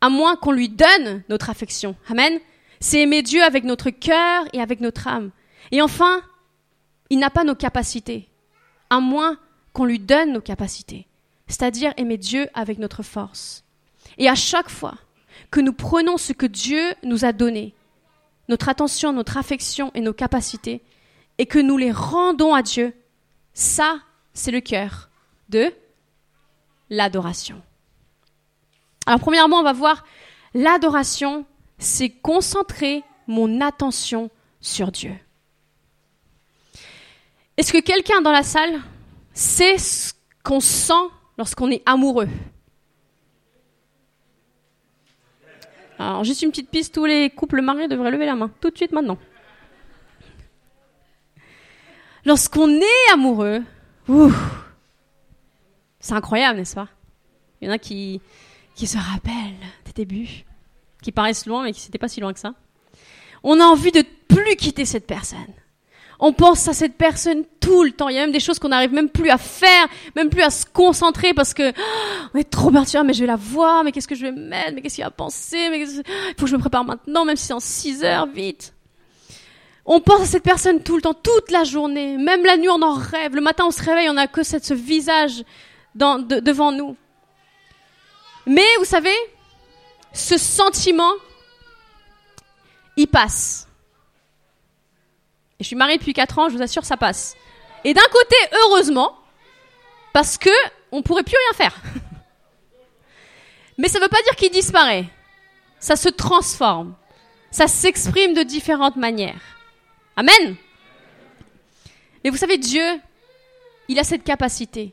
à 0.00 0.08
moins 0.08 0.36
qu'on 0.36 0.52
lui 0.52 0.68
donne 0.68 1.22
notre 1.28 1.50
affection. 1.50 1.94
Amen. 2.08 2.40
C'est 2.80 3.00
aimer 3.00 3.22
Dieu 3.22 3.42
avec 3.42 3.64
notre 3.64 3.90
cœur 3.90 4.44
et 4.52 4.60
avec 4.60 4.80
notre 4.80 5.08
âme. 5.08 5.30
Et 5.72 5.82
enfin, 5.82 6.22
il 7.10 7.18
n'a 7.18 7.30
pas 7.30 7.44
nos 7.44 7.54
capacités, 7.54 8.28
à 8.90 9.00
moins 9.00 9.38
qu'on 9.72 9.84
lui 9.84 9.98
donne 9.98 10.32
nos 10.32 10.40
capacités, 10.40 11.06
c'est-à-dire 11.46 11.92
aimer 11.96 12.18
Dieu 12.18 12.48
avec 12.54 12.78
notre 12.78 13.02
force. 13.02 13.64
Et 14.18 14.28
à 14.28 14.34
chaque 14.34 14.70
fois 14.70 14.94
que 15.50 15.60
nous 15.60 15.72
prenons 15.72 16.16
ce 16.16 16.32
que 16.32 16.46
Dieu 16.46 16.94
nous 17.02 17.24
a 17.24 17.32
donné, 17.32 17.74
notre 18.48 18.68
attention, 18.68 19.12
notre 19.12 19.36
affection 19.36 19.90
et 19.94 20.00
nos 20.00 20.12
capacités, 20.12 20.82
et 21.38 21.46
que 21.46 21.58
nous 21.58 21.76
les 21.76 21.92
rendons 21.92 22.54
à 22.54 22.62
Dieu, 22.62 22.94
ça, 23.52 24.00
c'est 24.32 24.50
le 24.50 24.60
cœur 24.60 25.08
de 25.48 25.72
l'adoration. 26.90 27.62
Alors 29.06 29.20
premièrement, 29.20 29.58
on 29.58 29.64
va 29.64 29.72
voir 29.72 30.04
l'adoration, 30.54 31.46
c'est 31.78 32.10
concentrer 32.10 33.04
mon 33.26 33.60
attention 33.60 34.30
sur 34.60 34.90
Dieu. 34.90 35.14
Est-ce 37.58 37.72
que 37.72 37.80
quelqu'un 37.80 38.20
dans 38.20 38.30
la 38.30 38.44
salle 38.44 38.80
sait 39.32 39.78
ce 39.78 40.14
qu'on 40.44 40.60
sent 40.60 40.92
lorsqu'on 41.36 41.72
est 41.72 41.82
amoureux? 41.86 42.28
Alors, 45.98 46.22
juste 46.22 46.42
une 46.42 46.50
petite 46.50 46.70
piste, 46.70 46.94
tous 46.94 47.04
les 47.04 47.30
couples 47.30 47.60
mariés 47.60 47.88
devraient 47.88 48.12
lever 48.12 48.26
la 48.26 48.36
main, 48.36 48.48
tout 48.60 48.70
de 48.70 48.76
suite 48.76 48.92
maintenant. 48.92 49.18
Lorsqu'on 52.24 52.70
est 52.70 53.12
amoureux, 53.12 53.62
C'est 55.98 56.14
incroyable, 56.14 56.60
n'est-ce 56.60 56.76
pas? 56.76 56.88
Il 57.60 57.66
y 57.66 57.70
en 57.70 57.74
a 57.74 57.78
qui, 57.78 58.20
qui 58.76 58.86
se 58.86 58.98
rappellent 58.98 59.58
des 59.84 59.92
débuts, 59.92 60.44
qui 61.02 61.10
paraissent 61.10 61.46
loin, 61.46 61.64
mais 61.64 61.72
qui 61.72 61.84
n'étaient 61.84 61.98
pas 61.98 62.06
si 62.06 62.20
loin 62.20 62.32
que 62.32 62.38
ça. 62.38 62.54
On 63.42 63.58
a 63.58 63.64
envie 63.64 63.90
de 63.90 64.04
plus 64.28 64.54
quitter 64.54 64.84
cette 64.84 65.08
personne. 65.08 65.52
On 66.20 66.32
pense 66.32 66.66
à 66.66 66.72
cette 66.72 66.96
personne 66.96 67.44
tout 67.60 67.84
le 67.84 67.92
temps. 67.92 68.08
Il 68.08 68.16
y 68.16 68.18
a 68.18 68.22
même 68.22 68.32
des 68.32 68.40
choses 68.40 68.58
qu'on 68.58 68.70
n'arrive 68.70 68.92
même 68.92 69.08
plus 69.08 69.30
à 69.30 69.38
faire, 69.38 69.86
même 70.16 70.30
plus 70.30 70.42
à 70.42 70.50
se 70.50 70.66
concentrer 70.66 71.32
parce 71.32 71.54
que 71.54 71.70
oh, 71.70 72.28
on 72.34 72.38
est 72.38 72.50
trop 72.50 72.70
perturbé. 72.70 73.06
Mais 73.06 73.14
je 73.14 73.20
vais 73.20 73.26
la 73.26 73.36
voir. 73.36 73.84
Mais 73.84 73.92
qu'est-ce 73.92 74.08
que 74.08 74.16
je 74.16 74.26
vais 74.26 74.32
mettre? 74.32 74.72
Mais 74.74 74.82
qu'est-ce 74.82 74.96
qu'il 74.96 75.04
va 75.04 75.10
penser? 75.10 75.68
Mais 75.70 75.80
il 75.80 76.02
faut 76.36 76.44
que 76.44 76.50
je 76.50 76.56
me 76.56 76.60
prépare 76.60 76.84
maintenant, 76.84 77.24
même 77.24 77.36
si 77.36 77.46
c'est 77.46 77.52
en 77.52 77.60
6 77.60 78.02
heures, 78.02 78.26
vite. 78.26 78.74
On 79.86 80.00
pense 80.00 80.22
à 80.22 80.26
cette 80.26 80.42
personne 80.42 80.82
tout 80.82 80.96
le 80.96 81.02
temps, 81.02 81.14
toute 81.14 81.50
la 81.52 81.62
journée. 81.62 82.16
Même 82.16 82.44
la 82.44 82.56
nuit, 82.56 82.68
on 82.68 82.82
en 82.82 82.94
rêve. 82.94 83.36
Le 83.36 83.40
matin, 83.40 83.64
on 83.66 83.70
se 83.70 83.82
réveille, 83.82 84.10
on 84.10 84.14
n'a 84.14 84.26
que 84.26 84.42
ce 84.42 84.74
visage 84.74 85.44
devant 85.94 86.72
nous. 86.72 86.96
Mais 88.44 88.66
vous 88.78 88.84
savez, 88.84 89.14
ce 90.12 90.36
sentiment, 90.36 91.12
il 92.96 93.06
passe. 93.06 93.67
Et 95.60 95.64
je 95.64 95.66
suis 95.66 95.76
mariée 95.76 95.98
depuis 95.98 96.12
4 96.12 96.38
ans, 96.38 96.48
je 96.48 96.56
vous 96.56 96.62
assure, 96.62 96.84
ça 96.84 96.96
passe. 96.96 97.36
Et 97.84 97.92
d'un 97.92 98.08
côté, 98.12 98.36
heureusement, 98.64 99.18
parce 100.12 100.38
que 100.38 100.50
on 100.92 101.02
pourrait 101.02 101.24
plus 101.24 101.36
rien 101.36 101.56
faire. 101.56 101.80
Mais 103.78 103.88
ça 103.88 103.98
ne 103.98 104.04
veut 104.04 104.08
pas 104.08 104.22
dire 104.22 104.36
qu'il 104.36 104.50
disparaît. 104.50 105.04
Ça 105.80 105.96
se 105.96 106.08
transforme. 106.08 106.94
Ça 107.50 107.66
s'exprime 107.66 108.34
de 108.34 108.42
différentes 108.42 108.96
manières. 108.96 109.40
Amen. 110.16 110.56
Mais 112.22 112.30
vous 112.30 112.36
savez, 112.36 112.58
Dieu, 112.58 112.84
il 113.88 113.98
a 113.98 114.04
cette 114.04 114.24
capacité 114.24 114.92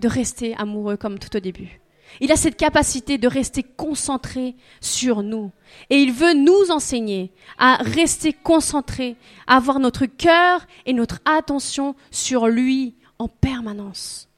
de 0.00 0.08
rester 0.08 0.54
amoureux 0.56 0.96
comme 0.96 1.18
tout 1.18 1.34
au 1.36 1.40
début. 1.40 1.81
Il 2.20 2.32
a 2.32 2.36
cette 2.36 2.56
capacité 2.56 3.18
de 3.18 3.28
rester 3.28 3.62
concentré 3.62 4.54
sur 4.80 5.22
nous. 5.22 5.50
Et 5.90 5.96
il 5.96 6.12
veut 6.12 6.34
nous 6.34 6.70
enseigner 6.70 7.32
à 7.58 7.76
rester 7.76 8.32
concentré, 8.32 9.16
à 9.46 9.56
avoir 9.56 9.78
notre 9.80 10.06
cœur 10.06 10.66
et 10.86 10.92
notre 10.92 11.20
attention 11.24 11.94
sur 12.10 12.46
lui 12.46 12.94
en 13.18 13.28
permanence. 13.28 14.28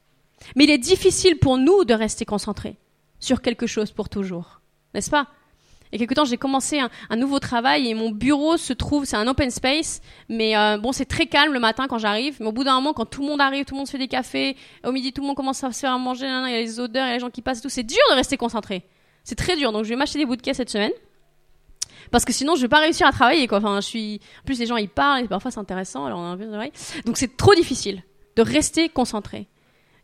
Mais 0.57 0.64
il 0.64 0.71
est 0.71 0.78
difficile 0.78 1.38
pour 1.38 1.59
nous 1.59 1.85
de 1.85 1.95
rester 1.95 2.25
concentrés 2.25 2.76
sur 3.19 3.43
quelque 3.43 3.66
chose 3.66 3.90
pour 3.90 4.09
toujours. 4.09 4.61
N'est-ce 4.95 5.11
pas? 5.11 5.28
Il 5.93 6.00
y 6.00 6.03
a 6.03 6.07
quelque 6.07 6.14
temps, 6.14 6.25
j'ai 6.25 6.37
commencé 6.37 6.81
un, 6.81 7.17
nouveau 7.17 7.38
travail 7.38 7.88
et 7.88 7.95
mon 7.95 8.11
bureau 8.11 8.57
se 8.57 8.73
trouve, 8.73 9.05
c'est 9.05 9.17
un 9.17 9.29
open 9.29 9.50
space, 9.50 10.00
mais 10.29 10.57
euh, 10.57 10.76
bon, 10.76 10.91
c'est 10.93 11.05
très 11.05 11.26
calme 11.26 11.53
le 11.53 11.61
matin 11.61 11.87
quand 11.88 11.99
j'arrive. 11.99 12.37
Mais 12.41 12.47
au 12.47 12.53
bout 12.53 12.64
d'un 12.64 12.75
moment, 12.75 12.93
quand 12.93 13.05
tout 13.07 13.23
le 13.23 13.29
monde 13.29 13.41
arrive, 13.41 13.64
tout 13.64 13.75
le 13.75 13.79
monde 13.79 13.87
se 13.87 13.93
fait 13.93 13.99
des 13.99 14.09
cafés, 14.09 14.57
au 14.85 14.91
midi, 14.91 15.12
tout 15.12 15.21
le 15.21 15.29
monde 15.29 15.37
commence 15.37 15.62
à 15.62 15.71
se 15.71 15.81
faire 15.81 15.97
manger, 15.99 16.26
il 16.26 16.53
y 16.53 16.55
a 16.55 16.59
les 16.59 16.81
odeurs, 16.81 17.07
il 17.07 17.09
y 17.09 17.12
a 17.12 17.14
les 17.14 17.21
gens 17.21 17.31
qui 17.31 17.43
passent 17.43 17.61
tout. 17.62 17.69
C'est 17.69 17.85
dur 17.85 18.03
de 18.11 18.17
rester 18.17 18.37
concentré. 18.37 18.83
C'est 19.23 19.37
très 19.37 19.57
dur. 19.57 19.73
Donc, 19.73 19.85
je 19.85 19.91
vais 19.91 19.97
m'acheter 19.97 20.19
des 20.19 20.26
bouts 20.26 20.37
de 20.37 20.43
caisse 20.43 20.57
cette 20.57 20.71
semaine. 20.71 20.93
Parce 22.11 22.25
que 22.25 22.33
sinon, 22.33 22.57
je 22.57 22.62
vais 22.62 22.69
pas 22.69 22.81
réussir 22.81 23.07
à 23.07 23.12
travailler, 23.12 23.47
quoi. 23.47 23.59
Enfin, 23.59 23.81
je 23.81 23.87
suis, 23.87 24.21
en 24.43 24.47
plus, 24.47 24.59
les 24.59 24.67
gens, 24.67 24.76
ils 24.76 24.88
parlent, 24.88 25.29
parfois 25.29 25.50
c'est 25.50 25.61
intéressant, 25.61 26.07
alors 26.07 26.19
on 26.19 26.25
a 26.25 26.29
un 26.29 26.37
peu 26.37 26.47
Donc, 27.05 27.17
c'est 27.17 27.37
trop 27.37 27.55
difficile 27.55 28.03
de 28.37 28.43
rester 28.43 28.88
concentré. 28.88 29.49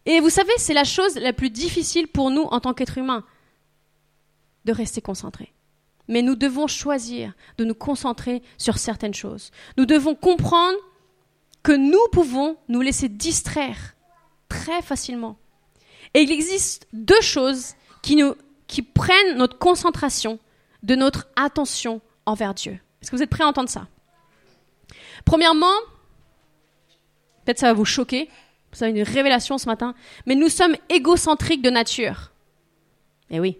Et 0.07 0.21
vous 0.21 0.31
savez, 0.31 0.53
c'est 0.57 0.75
la 0.75 0.85
chose 0.85 1.17
la 1.17 1.33
plus 1.33 1.51
difficile 1.51 2.09
pour 2.09 2.31
nous 2.31 2.43
en 2.43 2.61
tant 2.61 2.75
qu'être 2.75 2.97
humain. 2.97 3.25
De 4.65 4.73
rester 4.73 5.01
concentré 5.01 5.53
mais 6.11 6.23
nous 6.23 6.35
devons 6.35 6.67
choisir 6.67 7.33
de 7.57 7.64
nous 7.64 7.75
concentrer 7.75 8.43
sur 8.59 8.76
certaines 8.79 9.14
choses. 9.14 9.52
Nous 9.79 9.87
devons 9.87 10.14
comprendre 10.14 10.76
que 11.62 11.73
nous 11.73 12.05
pouvons 12.12 12.57
nous 12.69 12.81
laisser 12.81 13.09
distraire 13.09 13.95
très 14.49 14.83
facilement. 14.83 15.38
Et 16.12 16.23
il 16.23 16.33
existe 16.33 16.88
deux 16.93 17.21
choses 17.21 17.75
qui, 18.02 18.83
prennent 18.83 19.37
notre 19.37 19.59
concentration 19.59 20.40
de 20.83 20.97
notre 20.97 21.29
attention 21.37 22.00
envers 22.26 22.55
Dieu. 22.55 22.79
Est-ce 23.00 23.11
que 23.11 23.17
vous 23.17 23.23
êtes 23.23 23.31
prêts 23.31 23.45
à 23.45 23.49
entendre 23.49 23.69
ça? 23.69 23.87
Premièrement, 25.25 25.67
peut-être 27.45 27.61
ça 27.61 27.67
va 27.67 27.73
vous 27.73 27.85
choquer, 27.85 28.29
ça 28.73 28.88
une 28.88 29.02
révélation 29.02 29.59
ce 29.59 29.67
matin, 29.67 29.95
mais 30.26 30.35
nous 30.35 30.49
sommes 30.49 30.75
égocentriques 30.88 31.62
de 31.62 31.71
nature. 31.71 32.33
Eh 33.31 33.38
oui, 33.38 33.59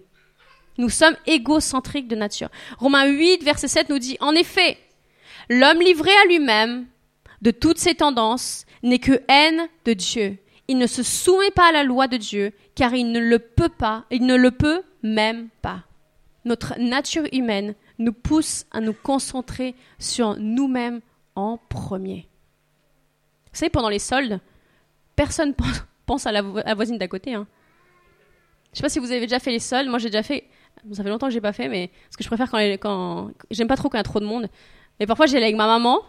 nous 0.77 0.89
sommes 0.89 1.15
égocentriques 1.25 2.07
de 2.07 2.15
nature. 2.15 2.49
Romains 2.77 3.05
8, 3.05 3.43
verset 3.43 3.67
7 3.67 3.89
nous 3.89 3.99
dit, 3.99 4.17
en 4.19 4.33
effet, 4.33 4.77
l'homme 5.49 5.81
livré 5.81 6.11
à 6.23 6.27
lui-même, 6.27 6.87
de 7.41 7.51
toutes 7.51 7.79
ses 7.79 7.95
tendances, 7.95 8.65
n'est 8.83 8.99
que 8.99 9.21
haine 9.27 9.67
de 9.85 9.93
Dieu. 9.93 10.37
Il 10.67 10.77
ne 10.77 10.87
se 10.87 11.03
soumet 11.03 11.51
pas 11.51 11.69
à 11.69 11.71
la 11.71 11.83
loi 11.83 12.07
de 12.07 12.17
Dieu, 12.17 12.53
car 12.75 12.93
il 12.93 13.11
ne 13.11 13.19
le 13.19 13.39
peut 13.39 13.69
pas, 13.69 14.05
il 14.11 14.25
ne 14.25 14.35
le 14.35 14.51
peut 14.51 14.83
même 15.03 15.49
pas. 15.61 15.83
Notre 16.45 16.79
nature 16.79 17.27
humaine 17.31 17.75
nous 17.99 18.13
pousse 18.13 18.65
à 18.71 18.79
nous 18.79 18.93
concentrer 18.93 19.75
sur 19.99 20.35
nous-mêmes 20.37 21.01
en 21.35 21.57
premier. 21.57 22.27
Vous 23.51 23.59
savez, 23.59 23.69
pendant 23.69 23.89
les 23.89 23.99
soldes, 23.99 24.39
personne 25.15 25.53
pense 26.05 26.25
à 26.25 26.31
la, 26.31 26.41
voisine 26.73 26.97
d'à 26.97 27.07
côté. 27.07 27.33
Hein. 27.33 27.47
Je 28.65 28.71
ne 28.71 28.75
sais 28.77 28.81
pas 28.83 28.89
si 28.89 28.99
vous 28.99 29.11
avez 29.11 29.21
déjà 29.21 29.39
fait 29.39 29.51
les 29.51 29.59
soldes. 29.59 29.89
Moi, 29.89 29.99
j'ai 29.99 30.09
déjà 30.09 30.23
fait 30.23 30.45
ça 30.93 31.03
fait 31.03 31.09
longtemps 31.09 31.27
que 31.27 31.33
j'ai 31.33 31.41
pas 31.41 31.53
fait, 31.53 31.67
mais 31.67 31.89
parce 32.05 32.17
que 32.17 32.23
je 32.23 32.29
préfère 32.29 32.49
quand, 32.49 32.77
quand 32.79 33.31
j'aime 33.49 33.67
pas 33.67 33.77
trop 33.77 33.89
quand 33.89 33.97
il 33.97 33.99
y 33.99 34.01
a 34.01 34.03
trop 34.03 34.19
de 34.19 34.25
monde. 34.25 34.47
Mais 34.99 35.05
parfois 35.05 35.25
j'allais 35.25 35.45
avec 35.45 35.55
ma 35.55 35.67
maman, 35.67 36.01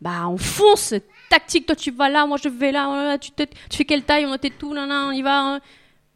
bah 0.00 0.28
on 0.28 0.36
fonce, 0.36 0.94
tactique, 1.30 1.66
toi 1.66 1.76
tu 1.76 1.90
vas 1.90 2.08
là, 2.08 2.26
moi 2.26 2.38
je 2.42 2.48
vais 2.48 2.72
là, 2.72 3.18
tu, 3.18 3.30
tu 3.32 3.76
fais 3.76 3.84
quelle 3.84 4.02
taille, 4.02 4.26
on 4.26 4.34
était 4.34 4.50
tout, 4.50 4.74
là, 4.74 4.86
là, 4.86 5.06
on 5.08 5.12
y 5.12 5.22
va. 5.22 5.40
Hein. 5.40 5.60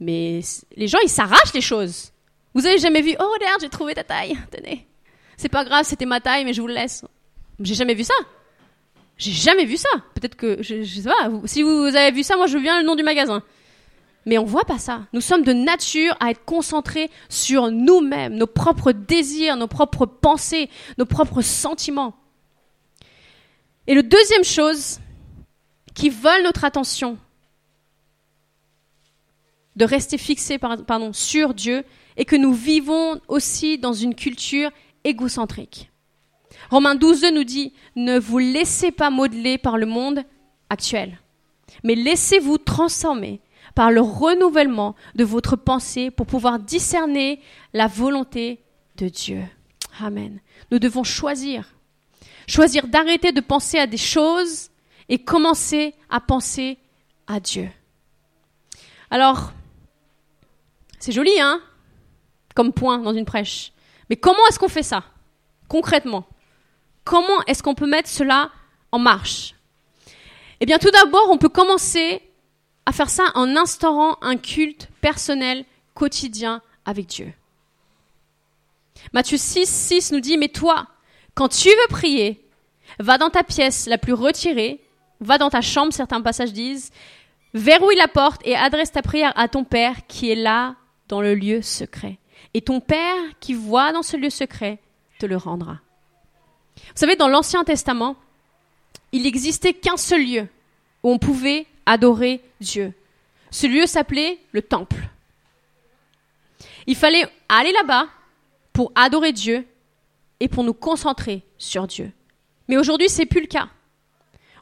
Mais 0.01 0.41
les 0.77 0.89
gens 0.89 0.99
ils 1.03 1.09
s'arrachent 1.09 1.55
les 1.55 1.61
choses. 1.61 2.13
Vous 2.55 2.67
avez 2.67 2.79
jamais 2.79 3.01
vu, 3.01 3.15
oh 3.19 3.33
regarde, 3.35 3.61
j'ai 3.61 3.69
trouvé 3.69 3.95
ta 3.95 4.05
taille, 4.05 4.37
tenez. 4.51 4.87
C'est 5.37 5.49
pas 5.49 5.65
grave, 5.65 5.85
c'était 5.85 6.07
ma 6.07 6.21
taille, 6.21 6.45
mais 6.45 6.53
je 6.53 6.61
vous 6.61 6.69
le 6.69 6.75
laisse. 6.75 7.05
J'ai 7.61 7.75
jamais 7.75 7.95
vu 7.95 8.05
ça. 8.05 8.15
J'ai 9.17 9.33
jamais 9.33 9.65
vu 9.65 9.77
ça. 9.77 9.89
Peut-être 10.15 10.37
que, 10.37 10.63
je, 10.63 10.83
je 10.83 11.01
sais 11.01 11.09
pas, 11.09 11.31
si 11.47 11.63
vous 11.63 11.85
avez 11.85 12.11
vu 12.11 12.23
ça, 12.23 12.37
moi 12.37 12.47
je 12.47 12.59
viens 12.59 12.81
le 12.81 12.87
nom 12.87 12.97
du 12.97 13.03
magasin. 13.03 13.43
Mais 14.25 14.39
on 14.39 14.45
voit 14.45 14.65
pas 14.65 14.79
ça. 14.79 15.07
Nous 15.13 15.21
sommes 15.21 15.43
de 15.43 15.53
nature 15.53 16.17
à 16.21 16.31
être 16.31 16.45
concentrés 16.45 17.11
sur 17.29 17.71
nous-mêmes, 17.71 18.35
nos 18.35 18.47
propres 18.47 18.93
désirs, 18.93 19.57
nos 19.57 19.67
propres 19.67 20.07
pensées, 20.07 20.71
nos 20.99 21.07
propres 21.07 21.43
sentiments. 21.43 22.15
Et 23.87 23.95
le 23.95 24.03
deuxième 24.03 24.45
chose 24.45 25.01
qui 25.95 26.09
vole 26.09 26.43
notre 26.45 26.65
attention, 26.65 27.19
de 29.75 29.85
rester 29.85 30.19
fixé 30.19 30.59
pardon, 30.59 31.13
sur 31.13 31.55
Dieu, 31.55 31.85
est 32.17 32.25
que 32.25 32.37
nous 32.37 32.53
vivons 32.53 33.21
aussi 33.29 33.79
dans 33.79 33.93
une 33.93 34.15
culture 34.15 34.71
égocentrique. 35.03 35.91
Romains 36.71 36.95
12 36.95 37.27
nous 37.35 37.45
dit 37.45 37.73
Ne 37.97 38.19
vous 38.19 38.39
laissez 38.39 38.93
pas 38.93 39.11
modeler 39.11 39.59
par 39.59 39.79
le 39.79 39.87
monde 39.87 40.23
actuel, 40.69 41.19
mais 41.83 41.95
laissez-vous 41.95 42.59
transformer 42.59 43.41
par 43.75 43.91
le 43.91 44.01
renouvellement 44.01 44.95
de 45.15 45.25
votre 45.25 45.57
pensée 45.57 46.11
pour 46.11 46.27
pouvoir 46.27 46.59
discerner 46.59 47.41
la 47.73 47.87
volonté 47.87 48.63
de 48.97 49.09
Dieu. 49.09 49.43
Amen. 50.01 50.41
Nous 50.71 50.79
devons 50.79 51.05
choisir. 51.05 51.65
Choisir 52.47 52.87
d'arrêter 52.87 53.33
de 53.33 53.41
penser 53.41 53.79
à 53.79 53.87
des 53.87 53.97
choses 53.97 54.71
et 55.09 55.19
commencer 55.19 55.95
à 56.11 56.21
penser 56.21 56.79
à 57.27 57.41
Dieu. 57.41 57.69
Alors, 59.11 59.53
c'est 60.99 61.13
joli, 61.13 61.33
hein 61.41 61.61
Comme 62.55 62.73
point 62.73 62.99
dans 62.99 63.15
une 63.15 63.25
prêche. 63.25 63.73
Mais 64.09 64.17
comment 64.17 64.47
est-ce 64.49 64.59
qu'on 64.59 64.69
fait 64.69 64.83
ça 64.83 65.05
Concrètement? 65.69 66.27
Comment 67.05 67.43
est-ce 67.47 67.63
qu'on 67.63 67.75
peut 67.75 67.87
mettre 67.87 68.09
cela 68.09 68.51
en 68.91 68.99
marche? 68.99 69.55
Eh 70.61 70.67
bien, 70.67 70.79
tout 70.79 70.91
d'abord, 70.91 71.29
on 71.31 71.39
peut 71.39 71.49
commencer 71.49 72.23
à 72.87 72.93
faire 72.93 73.11
ça 73.11 73.25
en 73.35 73.57
instaurant 73.57 74.17
un 74.23 74.37
culte 74.37 74.89
personnel 75.01 75.65
quotidien 75.95 76.63
avec 76.85 77.07
Dieu. 77.07 77.33
Matthieu 79.13 79.37
6, 79.37 79.69
6 79.69 80.13
nous 80.13 80.21
dit, 80.21 80.39
mais 80.39 80.49
toi, 80.49 80.87
quand 81.35 81.49
tu 81.49 81.69
veux 81.69 81.89
prier, 81.91 82.45
va 82.99 83.19
dans 83.19 83.31
ta 83.31 83.43
pièce 83.43 83.87
la 83.87 83.99
plus 83.99 84.13
retirée, 84.13 84.81
va 85.21 85.39
dans 85.39 85.51
ta 85.51 85.61
chambre, 85.61 85.93
certains 85.93 86.21
passages 86.21 86.53
disent, 86.53 86.91
verrouille 87.55 87.97
la 87.97 88.09
porte 88.09 88.41
et 88.45 88.57
adresse 88.57 88.93
ta 88.93 89.03
prière 89.03 89.33
à 89.37 89.49
ton 89.49 89.65
Père 89.65 90.07
qui 90.07 90.31
est 90.31 90.37
là 90.37 90.77
dans 91.09 91.21
le 91.21 91.35
lieu 91.35 91.63
secret. 91.63 92.19
Et 92.55 92.61
ton 92.63 92.81
Père 92.81 93.17
qui 93.41 93.55
voit 93.55 93.93
dans 93.93 94.03
ce 94.03 94.17
lieu 94.17 94.31
secret 94.31 94.79
te 95.19 95.27
le 95.27 95.37
rendra. 95.37 95.79
Vous 96.77 96.93
savez, 96.95 97.17
dans 97.17 97.29
l'Ancien 97.29 97.65
Testament, 97.65 98.17
il 99.13 99.23
n'existait 99.23 99.75
qu'un 99.75 99.97
seul 99.97 100.25
lieu 100.25 100.49
où 101.03 101.11
on 101.11 101.19
pouvait 101.19 101.67
adorer 101.87 102.43
Dieu. 102.61 102.93
Ce 103.51 103.67
lieu 103.67 103.87
s'appelait 103.87 104.39
le 104.53 104.63
temple. 104.63 105.09
Il 106.87 106.97
fallait 106.97 107.25
aller 107.49 107.73
là-bas 107.73 108.09
pour 108.73 108.93
adorer 108.95 109.33
Dieu 109.33 109.67
et 110.41 110.49
pour 110.49 110.65
nous 110.65 110.75
concentrer 110.75 111.43
sur 111.59 111.87
Dieu. 111.87 112.11
Mais 112.69 112.77
aujourd'hui, 112.77 113.09
c'est 113.09 113.27
plus 113.27 113.41
le 113.41 113.47
cas. 113.47 113.69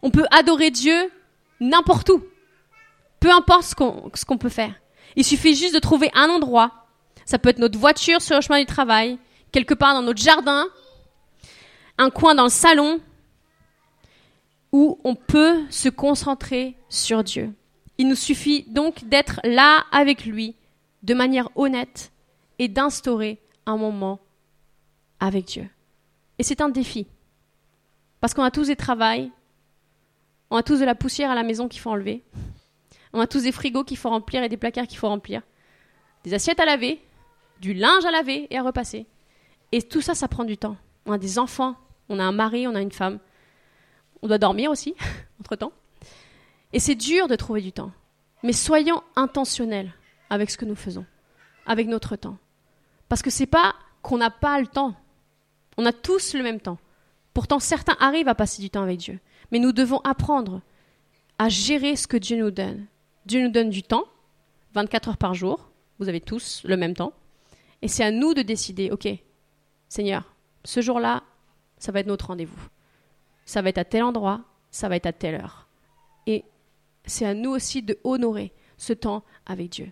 On 0.03 0.11
peut 0.11 0.27
adorer 0.31 0.71
Dieu 0.71 1.11
n'importe 1.61 2.09
où. 2.11 2.25
Peu 3.21 3.31
importe 3.31 3.65
ce 3.65 4.25
qu'on 4.25 4.39
peut 4.39 4.49
faire. 4.49 4.75
Il 5.17 5.25
suffit 5.25 5.55
juste 5.55 5.75
de 5.75 5.79
trouver 5.79 6.11
un 6.15 6.29
endroit. 6.29 6.87
Ça 7.25 7.39
peut 7.39 7.51
être 7.51 7.59
notre 7.59 7.79
voiture 7.79 8.23
sur 8.23 8.37
le 8.37 8.43
chemin 8.43 8.61
du 8.61 8.67
travail, 8.67 9.19
quelque 9.53 9.75
part 9.75 9.95
dans 9.95 10.03
notre 10.03 10.23
jardin, 10.23 10.67
un 11.99 12.11
coin 12.11 12.35
dans 12.35 12.45
le 12.45 12.51
salon, 12.51 13.01
où 14.73 15.01
on 15.05 15.15
peut 15.15 15.65
se 15.71 15.89
concentrer 15.89 16.77
sur 16.89 17.25
Dieu. 17.25 17.53
Il 17.99 18.09
nous 18.09 18.15
suffit 18.15 18.65
donc 18.69 19.05
d'être 19.05 19.41
là 19.45 19.85
avec 19.93 20.25
lui 20.25 20.57
de 21.03 21.15
manière 21.15 21.49
honnête 21.57 22.13
et 22.59 22.69
d'instaurer 22.69 23.41
un 23.67 23.77
moment 23.77 24.21
avec 25.19 25.47
Dieu. 25.47 25.69
Et 26.39 26.43
c'est 26.43 26.61
un 26.61 26.69
défi. 26.69 27.07
Parce 28.21 28.35
qu'on 28.35 28.43
a 28.43 28.51
tous 28.51 28.69
des 28.69 28.77
travails, 28.77 29.31
on 30.51 30.57
a 30.57 30.63
tous 30.63 30.81
de 30.81 30.85
la 30.85 30.95
poussière 30.95 31.31
à 31.31 31.35
la 31.35 31.43
maison 31.43 31.69
qu'il 31.69 31.81
faut 31.81 31.91
enlever, 31.91 32.23
on 33.13 33.21
a 33.21 33.27
tous 33.27 33.43
des 33.43 33.53
frigos 33.53 33.85
qu'il 33.85 33.97
faut 33.97 34.11
remplir 34.11 34.43
et 34.43 34.49
des 34.49 34.57
placards 34.57 34.87
qu'il 34.87 34.99
faut 34.99 35.09
remplir, 35.09 35.43
des 36.25 36.35
assiettes 36.35 36.61
à 36.61 36.65
laver, 36.65 37.03
du 37.61 37.75
linge 37.75 38.05
à 38.05 38.11
laver 38.11 38.47
et 38.51 38.59
à 38.59 38.63
repasser. 38.63 39.07
Et 39.73 39.83
tout 39.83 40.01
ça, 40.01 40.15
ça 40.15 40.29
prend 40.29 40.45
du 40.45 40.57
temps. 40.57 40.77
On 41.07 41.13
a 41.13 41.19
des 41.19 41.39
enfants, 41.39 41.77
on 42.09 42.19
a 42.19 42.25
un 42.25 42.33
mari, 42.33 42.67
on 42.67 42.75
a 42.75 42.81
une 42.81 42.93
femme. 42.93 43.19
On 44.23 44.29
doit 44.29 44.39
dormir 44.39 44.71
aussi, 44.71 44.95
entre-temps. 45.41 45.73
Et 46.73 46.81
c'est 46.81 46.95
dur 46.95 47.29
de 47.29 47.37
trouver 47.37 47.61
du 47.61 47.73
temps. 47.73 47.93
Mais 48.43 48.53
soyons 48.53 49.03
intentionnels 49.17 49.93
avec 50.31 50.51
ce 50.51 50.57
que 50.57 50.65
nous 50.65 50.75
faisons, 50.75 51.05
avec 51.67 51.89
notre 51.89 52.17
temps. 52.17 52.39
Parce 53.09 53.23
que 53.23 53.31
c'est 53.31 53.47
pas 53.47 53.75
qu'on 54.03 54.19
n'a 54.19 54.31
pas 54.31 54.61
le 54.61 54.67
temps. 54.67 54.95
On 55.77 55.87
a 55.87 55.93
tous 55.93 56.35
le 56.35 56.43
même 56.43 56.61
temps. 56.61 56.79
Pourtant, 57.35 57.59
certains 57.59 57.97
arrivent 58.01 58.29
à 58.29 58.35
passer 58.35 58.63
du 58.63 58.71
temps 58.71 58.83
avec 58.83 58.99
Dieu. 58.99 59.19
Mais 59.51 59.59
nous 59.59 59.73
devons 59.73 60.01
apprendre 60.05 60.63
à 61.39 61.49
gérer 61.49 61.97
ce 61.97 62.07
que 62.07 62.17
Dieu 62.17 62.39
nous 62.39 62.51
donne. 62.51 62.87
Dieu 63.27 63.43
nous 63.43 63.51
donne 63.51 63.71
du 63.71 63.83
temps, 63.83 64.05
24 64.75 65.09
heures 65.11 65.17
par 65.17 65.35
jour. 65.35 65.71
Vous 65.99 66.09
avez 66.09 66.21
tous 66.21 66.63
le 66.65 66.77
même 66.77 66.95
temps. 66.95 67.13
Et 67.83 67.89
c'est 67.89 68.05
à 68.05 68.11
nous 68.11 68.35
de 68.35 68.43
décider, 68.43 68.91
OK, 68.91 69.09
Seigneur, 69.89 70.35
ce 70.65 70.81
jour-là, 70.81 71.23
ça 71.79 71.93
va 71.93 72.01
être 72.01 72.07
notre 72.07 72.29
rendez-vous. 72.29 72.61
Ça 73.51 73.63
va 73.63 73.71
être 73.71 73.79
à 73.79 73.85
tel 73.85 74.05
endroit, 74.05 74.43
ça 74.71 74.89
va 74.89 74.95
être 74.95 75.07
à 75.07 75.13
telle 75.13 75.35
heure. 75.35 75.67
Et 76.29 76.45
c'est 77.05 77.27
à 77.27 77.35
nous 77.35 77.51
aussi 77.51 77.83
de 77.83 77.99
honorer 78.05 78.53
ce 78.77 78.93
temps 78.93 79.25
avec 79.45 79.71
Dieu. 79.71 79.91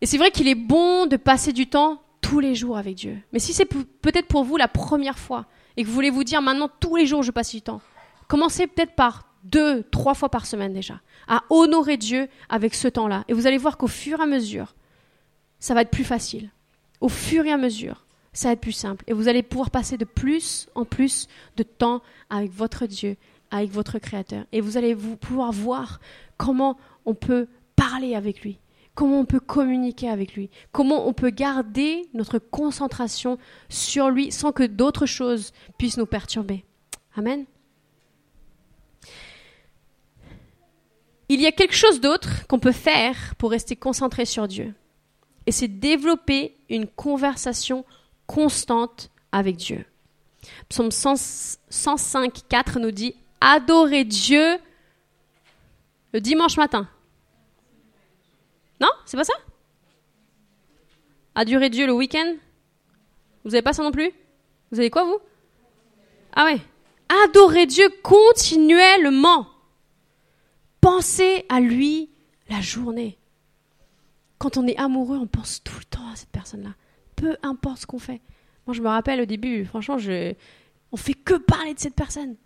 Et 0.00 0.06
c'est 0.06 0.18
vrai 0.18 0.32
qu'il 0.32 0.48
est 0.48 0.56
bon 0.56 1.06
de 1.06 1.16
passer 1.16 1.52
du 1.52 1.68
temps 1.68 2.02
tous 2.20 2.40
les 2.40 2.56
jours 2.56 2.76
avec 2.76 2.96
Dieu. 2.96 3.16
Mais 3.32 3.38
si 3.38 3.52
c'est 3.52 3.66
peut-être 3.66 4.26
pour 4.26 4.42
vous 4.42 4.56
la 4.56 4.66
première 4.66 5.16
fois 5.16 5.46
et 5.76 5.84
que 5.84 5.86
vous 5.86 5.94
voulez 5.94 6.10
vous 6.10 6.24
dire 6.24 6.42
maintenant 6.42 6.68
tous 6.80 6.96
les 6.96 7.06
jours 7.06 7.22
je 7.22 7.30
passe 7.30 7.52
du 7.52 7.62
temps, 7.62 7.80
commencez 8.26 8.66
peut-être 8.66 8.96
par 8.96 9.28
deux, 9.44 9.84
trois 9.92 10.14
fois 10.14 10.28
par 10.28 10.44
semaine 10.46 10.72
déjà, 10.72 11.02
à 11.28 11.44
honorer 11.50 11.98
Dieu 11.98 12.28
avec 12.48 12.74
ce 12.74 12.88
temps-là. 12.88 13.22
Et 13.28 13.32
vous 13.32 13.46
allez 13.46 13.58
voir 13.58 13.76
qu'au 13.76 13.86
fur 13.86 14.18
et 14.18 14.24
à 14.24 14.26
mesure, 14.26 14.74
ça 15.60 15.72
va 15.72 15.82
être 15.82 15.90
plus 15.92 16.02
facile. 16.02 16.50
Au 17.00 17.08
fur 17.08 17.44
et 17.46 17.52
à 17.52 17.58
mesure, 17.58 18.03
ça 18.34 18.48
va 18.48 18.52
être 18.52 18.60
plus 18.60 18.72
simple. 18.72 19.04
Et 19.06 19.12
vous 19.12 19.28
allez 19.28 19.42
pouvoir 19.42 19.70
passer 19.70 19.96
de 19.96 20.04
plus 20.04 20.68
en 20.74 20.84
plus 20.84 21.28
de 21.56 21.62
temps 21.62 22.02
avec 22.28 22.52
votre 22.52 22.86
Dieu, 22.86 23.16
avec 23.50 23.70
votre 23.70 23.98
Créateur. 23.98 24.44
Et 24.52 24.60
vous 24.60 24.76
allez 24.76 24.94
pouvoir 24.94 25.52
voir 25.52 26.00
comment 26.36 26.76
on 27.06 27.14
peut 27.14 27.46
parler 27.76 28.14
avec 28.14 28.42
lui, 28.42 28.58
comment 28.94 29.20
on 29.20 29.24
peut 29.24 29.40
communiquer 29.40 30.08
avec 30.08 30.34
lui, 30.34 30.50
comment 30.72 31.08
on 31.08 31.12
peut 31.12 31.30
garder 31.30 32.08
notre 32.12 32.38
concentration 32.38 33.38
sur 33.68 34.10
lui 34.10 34.32
sans 34.32 34.52
que 34.52 34.64
d'autres 34.64 35.06
choses 35.06 35.52
puissent 35.78 35.96
nous 35.96 36.06
perturber. 36.06 36.64
Amen. 37.16 37.44
Il 41.28 41.40
y 41.40 41.46
a 41.46 41.52
quelque 41.52 41.74
chose 41.74 42.00
d'autre 42.00 42.46
qu'on 42.48 42.58
peut 42.58 42.72
faire 42.72 43.34
pour 43.38 43.52
rester 43.52 43.76
concentré 43.76 44.24
sur 44.24 44.46
Dieu. 44.46 44.74
Et 45.46 45.52
c'est 45.52 45.68
développer 45.68 46.56
une 46.68 46.86
conversation 46.86 47.84
constante 48.26 49.10
avec 49.32 49.56
Dieu. 49.56 49.84
Psaume 50.68 50.90
105, 50.90 52.48
4 52.48 52.78
nous 52.78 52.90
dit 52.90 53.14
Adorer 53.40 54.04
Dieu 54.04 54.58
le 56.12 56.20
dimanche 56.20 56.56
matin. 56.56 56.88
Non 58.80 58.90
C'est 59.06 59.16
pas 59.16 59.24
ça? 59.24 59.34
Adorer 61.34 61.70
Dieu 61.70 61.86
le 61.86 61.92
week-end? 61.92 62.34
Vous 63.44 63.50
n'avez 63.50 63.62
pas 63.62 63.72
ça 63.72 63.82
non 63.82 63.90
plus? 63.90 64.12
Vous 64.70 64.78
avez 64.78 64.90
quoi 64.90 65.04
vous? 65.04 65.18
Ah 66.34 66.44
ouais. 66.44 66.60
Adorer 67.24 67.66
Dieu 67.66 67.88
continuellement. 68.02 69.48
Pensez 70.80 71.44
à 71.48 71.60
lui 71.60 72.10
la 72.48 72.60
journée. 72.60 73.18
Quand 74.38 74.56
on 74.56 74.66
est 74.66 74.76
amoureux, 74.76 75.18
on 75.18 75.26
pense 75.26 75.62
tout 75.62 75.78
le 75.78 75.84
temps 75.84 76.08
à 76.12 76.16
cette 76.16 76.30
personne-là. 76.30 76.74
Peu 77.16 77.36
importe 77.42 77.78
ce 77.78 77.86
qu'on 77.86 77.98
fait. 77.98 78.20
Moi, 78.66 78.74
je 78.74 78.82
me 78.82 78.88
rappelle 78.88 79.20
au 79.20 79.26
début, 79.26 79.64
franchement, 79.64 79.98
je... 79.98 80.34
on 80.92 80.96
fait 80.96 81.14
que 81.14 81.34
parler 81.34 81.74
de 81.74 81.80
cette 81.80 81.94
personne. 81.94 82.36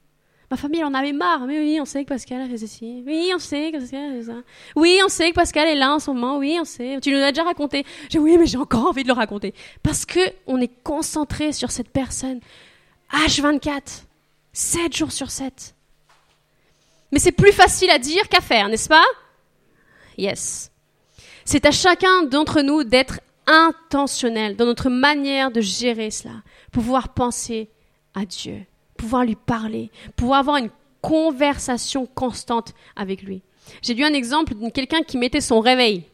Ma 0.50 0.56
famille 0.56 0.82
en 0.82 0.94
avait 0.94 1.12
marre. 1.12 1.46
Mais 1.46 1.58
oui, 1.58 1.78
on 1.80 1.84
sait 1.84 2.04
que 2.04 2.08
Pascal 2.08 2.40
a 2.40 2.48
fait 2.48 2.56
ceci. 2.56 3.02
Oui, 3.06 3.30
on 3.34 3.38
sait 3.38 3.70
que 3.70 3.78
Pascal 3.78 4.12
a 4.12 4.14
fait 4.14 4.22
ça. 4.24 4.38
Oui, 4.76 4.98
on 5.04 5.08
sait 5.08 5.30
que 5.30 5.34
Pascal 5.34 5.68
est 5.68 5.74
là 5.74 5.92
en 5.92 5.98
ce 5.98 6.10
moment. 6.10 6.38
Oui, 6.38 6.56
on 6.58 6.64
sait. 6.64 6.98
Tu 7.02 7.12
nous 7.12 7.18
as 7.18 7.32
déjà 7.32 7.44
raconté. 7.44 7.84
J'ai 8.08 8.18
oui, 8.18 8.38
mais 8.38 8.46
j'ai 8.46 8.56
encore 8.56 8.86
envie 8.86 9.02
de 9.02 9.08
le 9.08 9.14
raconter. 9.14 9.52
Parce 9.82 10.06
que 10.06 10.20
on 10.46 10.58
est 10.60 10.72
concentré 10.82 11.52
sur 11.52 11.70
cette 11.70 11.90
personne. 11.90 12.40
H24. 13.12 14.04
7 14.54 14.96
jours 14.96 15.12
sur 15.12 15.30
7. 15.30 15.74
Mais 17.12 17.18
c'est 17.18 17.32
plus 17.32 17.52
facile 17.52 17.90
à 17.90 17.98
dire 17.98 18.28
qu'à 18.28 18.40
faire, 18.40 18.68
n'est-ce 18.68 18.88
pas? 18.88 19.04
Yes. 20.16 20.72
C'est 21.44 21.64
à 21.64 21.70
chacun 21.70 22.24
d'entre 22.24 22.62
nous 22.62 22.84
d'être 22.84 23.20
intentionnel 23.48 24.56
dans 24.56 24.66
notre 24.66 24.90
manière 24.90 25.50
de 25.50 25.60
gérer 25.60 26.10
cela, 26.10 26.42
pouvoir 26.70 27.08
penser 27.08 27.70
à 28.14 28.24
Dieu, 28.24 28.64
pouvoir 28.96 29.24
lui 29.24 29.34
parler, 29.36 29.90
pouvoir 30.14 30.40
avoir 30.40 30.56
une 30.58 30.70
conversation 31.00 32.06
constante 32.06 32.74
avec 32.94 33.22
lui. 33.22 33.42
J'ai 33.82 33.94
lu 33.94 34.04
un 34.04 34.12
exemple 34.12 34.54
de 34.54 34.70
quelqu'un 34.70 35.02
qui 35.02 35.18
mettait 35.18 35.40
son 35.40 35.60
réveil 35.60 36.04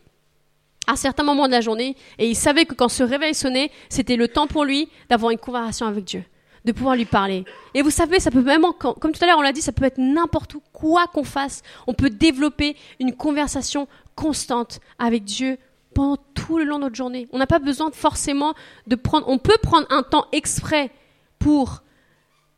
à 0.87 0.97
certains 0.97 1.25
moments 1.25 1.47
de 1.47 1.53
la 1.53 1.61
journée 1.61 1.97
et 2.19 2.29
il 2.29 2.37
savait 2.37 2.67
que 2.67 2.75
quand 2.75 2.89
ce 2.89 3.03
réveil 3.03 3.35
sonnait, 3.35 3.71
c'était 3.89 4.17
le 4.17 4.29
temps 4.29 4.47
pour 4.47 4.65
lui 4.65 4.89
d'avoir 5.09 5.31
une 5.31 5.39
conversation 5.39 5.87
avec 5.87 6.05
Dieu 6.05 6.25
de 6.65 6.73
pouvoir 6.73 6.97
lui 6.97 7.05
parler. 7.05 7.45
Et 7.75 7.83
vous 7.83 7.91
savez, 7.91 8.21
ça 8.21 8.31
peut 8.31 8.43
même, 8.43 8.65
comme 8.79 9.13
tout 9.13 9.23
à 9.23 9.27
l'heure 9.27 9.39
on 9.39 9.43
l'a 9.43 9.53
dit, 9.53 9.61
ça 9.61 9.73
peut 9.73 9.85
être 9.85 9.99
n'importe 9.99 10.55
où, 10.55 10.63
quoi 10.73 11.07
qu'on 11.07 11.25
fasse. 11.25 11.63
On 11.87 11.93
peut 11.93 12.11
développer 12.11 12.77
une 13.01 13.15
conversation 13.15 13.87
constante 14.15 14.81
avec 14.99 15.25
Dieu 15.25 15.59
pendant 15.95 16.19
tout 16.35 16.59
le 16.59 16.65
long 16.65 16.77
de 16.77 16.85
notre 16.85 16.97
journée. 16.97 17.29
On 17.33 17.39
n'a 17.39 17.47
pas 17.47 17.59
besoin 17.59 17.91
forcément 17.93 18.55
de 18.87 18.97
prendre, 18.97 19.29
on 19.29 19.39
peut 19.39 19.59
prendre 19.63 19.87
un 19.91 20.03
temps 20.03 20.27
exprès 20.33 20.91
pour 21.39 21.83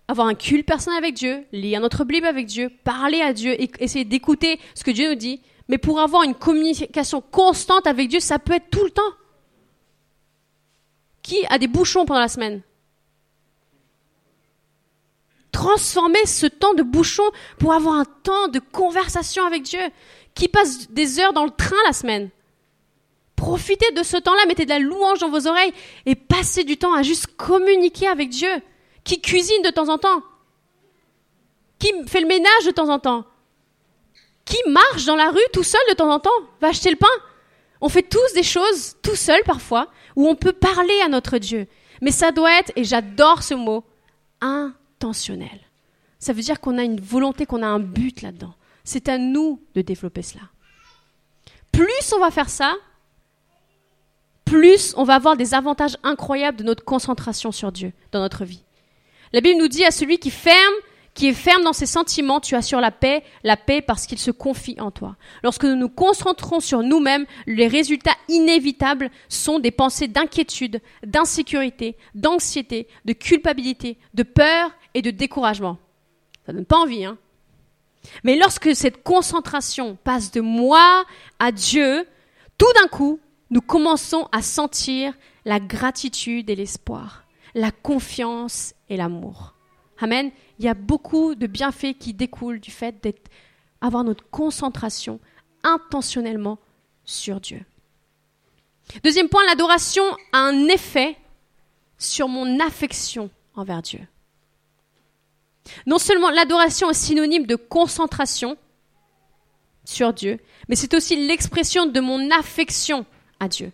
avoir 0.09 0.29
un 0.29 0.35
culte 0.35 0.66
personnel 0.66 0.99
avec 0.99 1.14
Dieu, 1.14 1.44
lire 1.53 1.81
notre 1.81 2.05
Bible 2.05 2.27
avec 2.27 2.46
Dieu, 2.46 2.70
parler 2.85 3.20
à 3.20 3.33
Dieu 3.33 3.61
et 3.61 3.70
essayer 3.81 4.05
d'écouter 4.05 4.61
ce 4.75 4.85
que 4.85 4.90
Dieu 4.90 5.09
nous 5.09 5.16
dit. 5.16 5.40
Mais 5.68 5.79
pour 5.79 6.01
avoir 6.01 6.22
une 6.22 6.35
communication 6.35 7.20
constante 7.20 7.87
avec 7.87 8.09
Dieu, 8.09 8.20
ça 8.20 8.38
peut 8.38 8.55
être 8.55 8.70
tout 8.70 8.85
le 8.85 8.90
temps. 8.90 9.03
Qui 11.22 11.44
a 11.49 11.59
des 11.59 11.66
bouchons 11.66 12.07
pendant 12.07 12.20
la 12.20 12.29
semaine? 12.29 12.62
Transformer 15.51 16.25
ce 16.25 16.46
temps 16.46 16.75
de 16.75 16.85
bouchon 16.85 17.25
pour 17.59 17.72
avoir 17.72 17.96
un 17.96 18.05
temps 18.05 18.46
de 18.49 18.61
conversation 18.61 19.44
avec 19.44 19.62
Dieu. 19.62 19.81
Qui 20.35 20.46
passe 20.46 20.88
des 20.90 21.18
heures 21.18 21.33
dans 21.33 21.44
le 21.44 21.51
train 21.51 21.75
la 21.87 21.92
semaine. 21.92 22.31
Profitez 23.37 23.92
de 23.92 24.03
ce 24.03 24.16
temps-là, 24.16 24.46
mettez 24.46 24.64
de 24.64 24.70
la 24.70 24.79
louange 24.79 25.18
dans 25.18 25.29
vos 25.29 25.46
oreilles 25.46 25.72
et 26.07 26.14
passez 26.14 26.64
du 26.64 26.79
temps 26.79 26.94
à 26.94 27.03
juste 27.03 27.27
communiquer 27.37 28.09
avec 28.09 28.31
Dieu. 28.31 28.51
Qui 29.05 29.20
cuisine 29.20 29.62
de 29.62 29.70
temps 29.70 29.88
en 29.88 29.99
temps 29.99 30.22
Qui 31.79 31.92
fait 32.07 32.22
le 32.22 32.27
ménage 32.27 32.64
de 32.66 32.72
temps 32.72 32.88
en 32.88 32.99
temps 32.99 33.25
Qui 34.44 34.59
marche 34.68 35.05
dans 35.05 35.16
la 35.16 35.31
rue 35.31 35.38
tout 35.53 35.62
seul 35.62 35.81
de 35.90 35.94
temps 35.94 36.11
en 36.11 36.18
temps 36.18 36.31
Va 36.61 36.68
acheter 36.68 36.90
le 36.90 36.96
pain 36.96 37.07
On 37.81 37.88
fait 37.88 38.03
tous 38.03 38.33
des 38.35 38.42
choses 38.42 38.96
tout 39.03 39.14
seul 39.14 39.40
parfois 39.44 39.88
où 40.16 40.27
on 40.27 40.35
peut 40.35 40.53
parler 40.53 41.01
à 41.05 41.09
notre 41.09 41.38
Dieu. 41.38 41.68
Mais 42.01 42.11
ça 42.11 42.33
doit 42.33 42.59
être, 42.59 42.72
et 42.75 42.85
j'adore 42.85 43.42
ce 43.42 43.55
mot, 43.55 43.85
intentionnel. 44.40 45.61
Ça 46.18 46.33
veut 46.33 46.42
dire 46.42 46.61
qu'on 46.61 46.79
a 46.79 46.83
une 46.83 47.01
volonté, 47.01 47.46
qu'on 47.46 47.62
a 47.62 47.66
un 47.66 47.79
but 47.79 48.22
là-dedans. 48.22 48.55
C'est 48.83 49.09
à 49.09 49.18
nous 49.18 49.62
de 49.75 49.83
développer 49.83 50.22
cela. 50.22 50.42
Plus 51.72 52.12
on 52.14 52.20
va 52.20 52.31
faire 52.31 52.49
ça, 52.49 52.75
plus 54.46 54.94
on 54.96 55.04
va 55.04 55.16
avoir 55.16 55.37
des 55.37 55.52
avantages 55.52 55.98
incroyables 56.02 56.56
de 56.56 56.64
notre 56.64 56.85
concentration 56.85 57.52
sur 57.52 57.72
Dieu 57.72 57.92
dans 58.12 58.20
notre 58.20 58.46
vie. 58.46 58.62
La 59.35 59.42
Bible 59.42 59.61
nous 59.61 59.68
dit 59.68 59.85
à 59.85 59.90
celui 59.90 60.18
qui 60.18 60.30
ferme 60.30 60.74
qui 61.16 61.28
est 61.28 61.32
ferme 61.32 61.64
dans 61.64 61.72
ses 61.72 61.87
sentiments, 61.87 62.40
tu 62.40 62.54
assures 62.54 62.80
la 62.80 62.90
paix, 62.90 63.24
la 63.42 63.56
paix 63.56 63.80
parce 63.80 64.06
qu'il 64.06 64.18
se 64.18 64.30
confie 64.30 64.78
en 64.78 64.90
toi. 64.90 65.16
Lorsque 65.42 65.64
nous 65.64 65.74
nous 65.74 65.88
concentrons 65.88 66.61
sur 66.61 66.82
nous-mêmes, 66.82 67.24
les 67.46 67.66
résultats 67.66 68.14
inévitables 68.28 69.11
sont 69.30 69.59
des 69.59 69.70
pensées 69.70 70.09
d'inquiétude, 70.09 70.82
d'insécurité, 71.04 71.96
d'anxiété, 72.14 72.87
de 73.06 73.14
culpabilité, 73.14 73.98
de 74.12 74.24
peur 74.24 74.70
et 74.92 75.00
de 75.00 75.11
découragement. 75.11 75.78
Ça 76.44 76.52
donne 76.52 76.66
pas 76.66 76.76
envie, 76.76 77.06
hein 77.06 77.16
Mais 78.22 78.37
lorsque 78.37 78.76
cette 78.76 79.02
concentration 79.02 79.96
passe 80.04 80.30
de 80.32 80.42
moi 80.42 81.04
à 81.38 81.50
Dieu, 81.50 82.06
tout 82.59 82.72
d'un 82.74 82.88
coup, 82.88 83.20
nous 83.50 83.61
commençons 83.61 84.28
à 84.32 84.42
sentir 84.42 85.14
la 85.44 85.61
gratitude 85.61 86.50
et 86.50 86.56
l'espoir, 86.56 87.24
la 87.54 87.70
confiance 87.70 88.74
et 88.88 88.96
l'amour. 88.96 89.54
Amen. 89.98 90.30
Il 90.59 90.64
y 90.64 90.68
a 90.68 90.74
beaucoup 90.74 91.35
de 91.35 91.46
bienfaits 91.46 91.98
qui 91.98 92.12
découlent 92.12 92.61
du 92.61 92.70
fait 92.70 93.06
d'avoir 93.80 94.04
notre 94.04 94.28
concentration 94.30 95.20
intentionnellement 95.62 96.59
sur 97.04 97.40
Dieu. 97.40 97.64
Deuxième 99.02 99.28
point, 99.28 99.44
l'adoration 99.46 100.04
a 100.32 100.38
un 100.38 100.68
effet 100.68 101.16
sur 101.98 102.28
mon 102.28 102.61
affection 102.61 103.30
envers 103.54 103.82
Dieu. 103.82 104.00
Non 105.87 105.98
seulement 105.98 106.30
l'adoration 106.30 106.90
est 106.90 106.94
synonyme 106.94 107.46
de 107.46 107.56
concentration 107.56 108.56
sur 109.85 110.12
Dieu, 110.12 110.38
mais 110.68 110.76
c'est 110.76 110.94
aussi 110.94 111.26
l'expression 111.26 111.87
de 111.87 112.00
mon 112.00 112.30
affection 112.30 113.06
à 113.40 113.49
Dieu. 113.49 113.72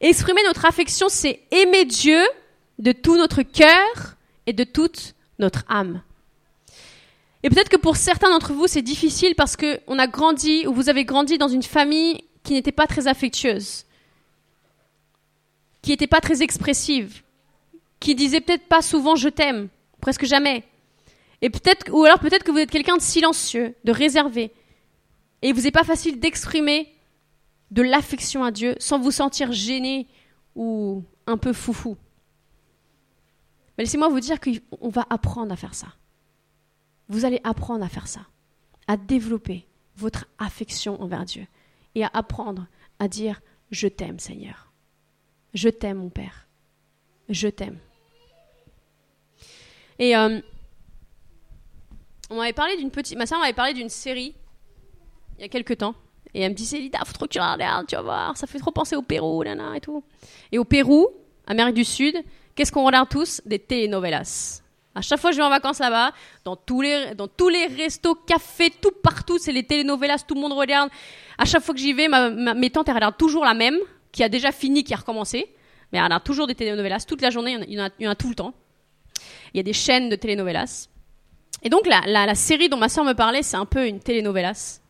exprimer 0.00 0.42
notre 0.46 0.64
affection, 0.64 1.08
c'est 1.08 1.40
aimer 1.50 1.84
Dieu 1.84 2.20
de 2.78 2.92
tout 2.92 3.16
notre 3.16 3.42
cœur 3.42 4.16
et 4.46 4.52
de 4.52 4.64
toute 4.64 5.14
notre 5.38 5.64
âme. 5.68 6.02
Et 7.42 7.50
peut-être 7.50 7.68
que 7.68 7.76
pour 7.76 7.96
certains 7.96 8.30
d'entre 8.30 8.52
vous, 8.54 8.66
c'est 8.66 8.82
difficile 8.82 9.34
parce 9.34 9.56
que 9.56 9.80
on 9.86 9.98
a 9.98 10.06
grandi 10.06 10.66
ou 10.66 10.72
vous 10.72 10.88
avez 10.88 11.04
grandi 11.04 11.36
dans 11.36 11.48
une 11.48 11.62
famille 11.62 12.24
qui 12.42 12.54
n'était 12.54 12.72
pas 12.72 12.86
très 12.86 13.06
affectueuse, 13.06 13.84
qui 15.82 15.90
n'était 15.90 16.06
pas 16.06 16.20
très 16.20 16.42
expressive, 16.42 17.22
qui 18.00 18.14
disait 18.14 18.40
peut-être 18.40 18.66
pas 18.66 18.82
souvent 18.82 19.14
je 19.14 19.28
t'aime, 19.28 19.68
presque 20.00 20.24
jamais. 20.24 20.64
Et 21.42 21.50
peut-être, 21.50 21.92
ou 21.92 22.04
alors 22.04 22.18
peut-être 22.18 22.44
que 22.44 22.50
vous 22.50 22.58
êtes 22.58 22.70
quelqu'un 22.70 22.96
de 22.96 23.02
silencieux, 23.02 23.74
de 23.84 23.92
réservé, 23.92 24.50
et 25.42 25.52
vous 25.52 25.62
n'est 25.62 25.70
pas 25.70 25.84
facile 25.84 26.20
d'exprimer 26.20 26.93
de 27.74 27.82
l'affection 27.82 28.44
à 28.44 28.52
Dieu 28.52 28.76
sans 28.78 29.00
vous 29.00 29.10
sentir 29.10 29.50
gêné 29.50 30.06
ou 30.54 31.02
un 31.26 31.36
peu 31.36 31.52
foufou. 31.52 31.96
Mais 33.76 33.82
laissez-moi 33.82 34.08
vous 34.08 34.20
dire 34.20 34.38
qu'on 34.40 34.88
va 34.88 35.04
apprendre 35.10 35.52
à 35.52 35.56
faire 35.56 35.74
ça. 35.74 35.88
Vous 37.08 37.24
allez 37.24 37.40
apprendre 37.42 37.84
à 37.84 37.88
faire 37.88 38.06
ça, 38.06 38.20
à 38.86 38.96
développer 38.96 39.66
votre 39.96 40.26
affection 40.38 41.02
envers 41.02 41.24
Dieu 41.24 41.48
et 41.96 42.04
à 42.04 42.10
apprendre 42.14 42.68
à 43.00 43.08
dire 43.08 43.42
je 43.72 43.88
t'aime 43.88 44.20
Seigneur. 44.20 44.72
Je 45.52 45.68
t'aime 45.68 45.98
mon 45.98 46.10
Père. 46.10 46.46
Je 47.28 47.48
t'aime. 47.48 47.80
Et 49.98 50.16
euh, 50.16 50.40
on 52.30 52.36
m'avait 52.36 52.52
parlé 52.52 52.76
d'une 52.76 52.92
petite, 52.92 53.18
ma 53.18 53.26
soeur 53.26 53.40
m'avait 53.40 53.52
parlé 53.52 53.74
d'une 53.74 53.88
série 53.88 54.36
il 55.38 55.42
y 55.42 55.44
a 55.44 55.48
quelques 55.48 55.78
temps. 55.78 55.96
Et 56.34 56.42
elle 56.42 56.50
me 56.50 56.56
dit, 56.56 56.66
Célida, 56.66 56.98
faut 57.04 57.12
trop 57.12 57.26
que 57.26 57.32
tu 57.32 57.40
regardes, 57.40 57.86
tu 57.86 57.94
vas 57.94 58.02
voir, 58.02 58.36
ça 58.36 58.46
fait 58.46 58.58
trop 58.58 58.72
penser 58.72 58.96
au 58.96 59.02
Pérou, 59.02 59.44
nana, 59.44 59.76
et 59.76 59.80
tout. 59.80 60.02
Et 60.50 60.58
au 60.58 60.64
Pérou, 60.64 61.08
Amérique 61.46 61.74
du 61.74 61.84
Sud, 61.84 62.16
qu'est-ce 62.54 62.72
qu'on 62.72 62.84
regarde 62.84 63.08
tous? 63.08 63.40
Des 63.46 63.58
telenovelas. 63.58 64.62
À 64.94 65.00
chaque 65.00 65.18
fois 65.18 65.30
que 65.30 65.36
je 65.36 65.40
vais 65.40 65.46
en 65.46 65.50
vacances 65.50 65.80
là-bas, 65.80 66.12
dans 66.44 66.56
tous 66.56 66.80
les, 66.80 67.14
dans 67.16 67.26
tous 67.26 67.48
les 67.48 67.66
restos, 67.66 68.14
cafés, 68.14 68.70
tout 68.70 68.92
partout, 69.02 69.38
c'est 69.38 69.52
les 69.52 69.64
telenovelas, 69.64 70.24
tout 70.26 70.34
le 70.34 70.40
monde 70.40 70.52
regarde. 70.52 70.88
À 71.36 71.44
chaque 71.44 71.62
fois 71.62 71.74
que 71.74 71.80
j'y 71.80 71.92
vais, 71.92 72.06
ma, 72.06 72.30
mes 72.30 72.70
tantes, 72.70 72.88
elles 72.88 72.94
regardent 72.94 73.16
toujours 73.16 73.44
la 73.44 73.54
même, 73.54 73.76
qui 74.12 74.22
a 74.22 74.28
déjà 74.28 74.52
fini, 74.52 74.84
qui 74.84 74.94
a 74.94 74.98
recommencé. 74.98 75.48
Mais 75.92 75.98
elles 75.98 76.04
regardent 76.04 76.24
toujours 76.24 76.46
des 76.46 76.54
telenovelas, 76.54 77.04
toute 77.06 77.22
la 77.22 77.30
journée, 77.30 77.58
il 77.68 77.74
y 77.74 77.80
en 77.80 78.10
a, 78.10 78.14
tout 78.14 78.28
le 78.28 78.34
temps. 78.34 78.54
Il 79.52 79.56
y 79.56 79.60
a 79.60 79.64
des 79.64 79.72
chaînes 79.72 80.08
de 80.08 80.16
telenovelas. 80.16 80.88
Et 81.62 81.68
donc, 81.68 81.86
la, 81.86 82.34
série 82.34 82.68
dont 82.68 82.76
ma 82.76 82.88
soeur 82.88 83.04
me 83.04 83.14
parlait, 83.14 83.42
c'est 83.42 83.56
un 83.56 83.66
peu 83.66 83.86
une 83.86 83.98
telenovelas. 83.98 84.80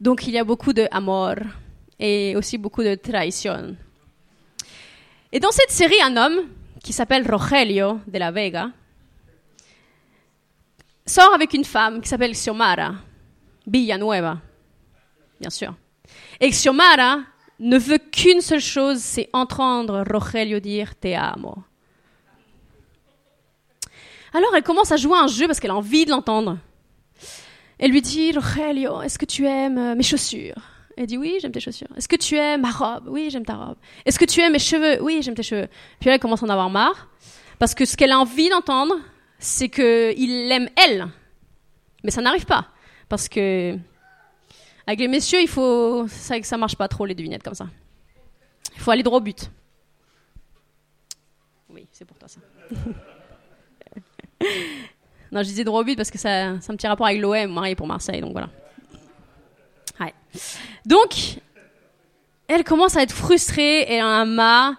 Donc, 0.00 0.26
il 0.26 0.32
y 0.32 0.38
a 0.38 0.44
beaucoup 0.44 0.72
de 0.72 0.88
amour 0.90 1.34
et 1.98 2.34
aussi 2.34 2.56
beaucoup 2.56 2.82
de 2.82 2.94
trahison. 2.94 3.76
Et 5.30 5.38
dans 5.38 5.50
cette 5.50 5.70
série, 5.70 6.00
un 6.02 6.16
homme 6.16 6.48
qui 6.82 6.92
s'appelle 6.92 7.30
Rogelio 7.30 8.00
de 8.06 8.18
la 8.18 8.30
Vega, 8.30 8.70
sort 11.04 11.34
avec 11.34 11.52
une 11.52 11.64
femme 11.64 12.00
qui 12.00 12.08
s'appelle 12.08 12.32
Xiomara 12.32 12.94
Villanueva, 13.66 14.38
bien 15.38 15.50
sûr. 15.50 15.74
Et 16.40 16.48
Xiomara 16.48 17.20
ne 17.58 17.78
veut 17.78 17.98
qu'une 17.98 18.40
seule 18.40 18.60
chose, 18.60 18.98
c'est 18.98 19.28
entendre 19.32 20.02
Rogelio 20.10 20.60
dire 20.60 20.98
Te 20.98 21.14
amo. 21.14 21.62
Alors 24.32 24.54
elle 24.56 24.62
commence 24.62 24.92
à 24.92 24.96
jouer 24.96 25.18
un 25.18 25.26
jeu 25.26 25.46
parce 25.46 25.60
qu'elle 25.60 25.72
a 25.72 25.76
envie 25.76 26.06
de 26.06 26.10
l'entendre. 26.10 26.58
Elle 27.80 27.92
lui 27.92 28.02
dit 28.02 28.32
Rogelio, 28.32 29.00
est-ce 29.00 29.18
que 29.18 29.24
tu 29.24 29.46
aimes 29.46 29.78
euh, 29.78 29.94
mes 29.94 30.02
chaussures? 30.02 30.54
Elle 30.98 31.06
dit 31.06 31.16
Oui, 31.16 31.38
j'aime 31.40 31.50
tes 31.50 31.60
chaussures. 31.60 31.88
Est-ce 31.96 32.08
que 32.08 32.16
tu 32.16 32.36
aimes 32.36 32.60
ma 32.60 32.70
robe? 32.70 33.08
Oui, 33.08 33.30
j'aime 33.30 33.46
ta 33.46 33.54
robe. 33.54 33.78
Est-ce 34.04 34.18
que 34.18 34.26
tu 34.26 34.40
aimes 34.40 34.52
mes 34.52 34.58
cheveux? 34.58 35.02
Oui, 35.02 35.20
j'aime 35.22 35.34
tes 35.34 35.42
cheveux. 35.42 35.66
Puis 35.98 36.10
elle 36.10 36.20
commence 36.20 36.42
à 36.42 36.46
en 36.46 36.50
avoir 36.50 36.68
marre 36.68 37.08
parce 37.58 37.74
que 37.74 37.86
ce 37.86 37.96
qu'elle 37.96 38.12
a 38.12 38.18
envie 38.18 38.50
d'entendre, 38.50 38.96
c'est 39.38 39.70
qu'il 39.70 40.48
l'aime 40.48 40.68
elle. 40.76 41.08
Mais 42.04 42.10
ça 42.10 42.20
n'arrive 42.20 42.44
pas. 42.44 42.68
Parce 43.08 43.30
que, 43.30 43.78
avec 44.86 45.00
les 45.00 45.08
messieurs, 45.08 45.40
il 45.40 45.48
faut. 45.48 46.04
Que 46.06 46.46
ça 46.46 46.58
marche 46.58 46.76
pas 46.76 46.86
trop, 46.86 47.06
les 47.06 47.14
devinettes 47.14 47.42
comme 47.42 47.54
ça. 47.54 47.66
Il 48.74 48.80
faut 48.82 48.90
aller 48.90 49.02
droit 49.02 49.20
au 49.20 49.22
but. 49.22 49.50
Oui, 51.70 51.86
c'est 51.92 52.04
pour 52.04 52.18
toi 52.18 52.28
ça. 52.28 52.40
non, 55.32 55.42
je 55.42 55.48
disais 55.48 55.64
droit 55.64 55.82
au 55.82 55.94
parce 55.96 56.10
que 56.10 56.18
ça, 56.18 56.60
ça 56.60 56.72
un 56.72 56.76
petit 56.76 56.86
rapport 56.86 57.06
avec 57.06 57.20
l'OM, 57.20 57.52
marié 57.52 57.74
pour 57.74 57.86
Marseille, 57.86 58.20
donc 58.20 58.32
voilà. 58.32 58.50
Ouais. 60.00 60.14
Donc, 60.84 61.38
elle 62.48 62.64
commence 62.64 62.96
à 62.96 63.02
être 63.02 63.14
frustrée, 63.14 63.82
elle 63.82 64.02
en 64.02 64.08
a 64.08 64.24
marre. 64.24 64.74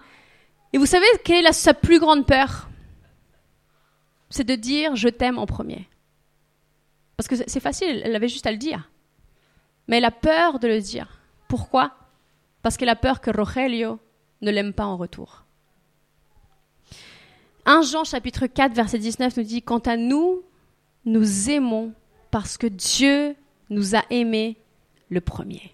Et 0.72 0.78
vous 0.78 0.86
savez 0.86 1.06
quelle 1.24 1.46
est 1.46 1.52
sa 1.52 1.74
plus 1.74 2.00
grande 2.00 2.26
peur? 2.26 2.68
C'est 4.30 4.44
de 4.44 4.54
dire 4.54 4.94
je 4.94 5.08
t'aime 5.08 5.38
en 5.38 5.46
premier. 5.46 5.88
Parce 7.16 7.28
que 7.28 7.36
c'est 7.36 7.60
facile, 7.60 8.02
elle 8.04 8.16
avait 8.16 8.28
juste 8.28 8.46
à 8.46 8.52
le 8.52 8.58
dire. 8.58 8.90
Mais 9.88 9.98
elle 9.98 10.04
a 10.04 10.10
peur 10.10 10.58
de 10.58 10.68
le 10.68 10.80
dire. 10.80 11.20
Pourquoi? 11.48 11.92
Parce 12.62 12.76
qu'elle 12.76 12.88
a 12.88 12.96
peur 12.96 13.20
que 13.20 13.30
Rogelio 13.30 14.00
ne 14.40 14.50
l'aime 14.50 14.72
pas 14.72 14.84
en 14.84 14.96
retour. 14.96 15.41
1 17.64 17.82
Jean 17.82 18.04
chapitre 18.04 18.46
4 18.46 18.74
verset 18.74 18.98
19 18.98 19.36
nous 19.36 19.42
dit 19.42 19.62
Quant 19.62 19.78
à 19.78 19.96
nous, 19.96 20.42
nous 21.04 21.50
aimons 21.50 21.92
parce 22.30 22.56
que 22.56 22.66
Dieu 22.66 23.36
nous 23.70 23.94
a 23.94 24.02
aimés 24.10 24.56
le 25.08 25.20
premier. 25.20 25.72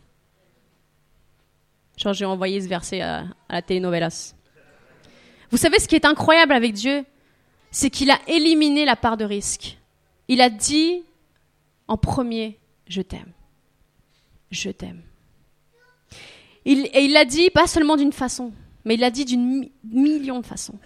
Genre, 1.96 2.12
j'ai 2.12 2.24
envoyé 2.24 2.60
ce 2.60 2.68
verset 2.68 3.00
à, 3.00 3.24
à 3.48 3.54
la 3.54 3.62
telenovelas. 3.62 4.34
Vous 5.50 5.56
savez 5.56 5.78
ce 5.78 5.88
qui 5.88 5.96
est 5.96 6.04
incroyable 6.04 6.52
avec 6.52 6.74
Dieu? 6.74 7.04
C'est 7.70 7.90
qu'il 7.90 8.10
a 8.10 8.18
éliminé 8.26 8.84
la 8.84 8.96
part 8.96 9.16
de 9.16 9.24
risque. 9.24 9.78
Il 10.28 10.40
a 10.40 10.50
dit 10.50 11.02
en 11.86 11.96
premier, 11.96 12.58
je 12.86 13.02
t'aime. 13.02 13.32
Je 14.50 14.70
t'aime. 14.70 15.02
et 16.64 17.04
il 17.04 17.12
l'a 17.12 17.24
dit 17.24 17.50
pas 17.50 17.66
seulement 17.66 17.96
d'une 17.96 18.12
façon, 18.12 18.52
mais 18.84 18.94
il 18.94 19.00
l'a 19.00 19.10
dit 19.10 19.24
d'une 19.24 19.70
million 19.84 20.40
de 20.40 20.46
façons. 20.46 20.78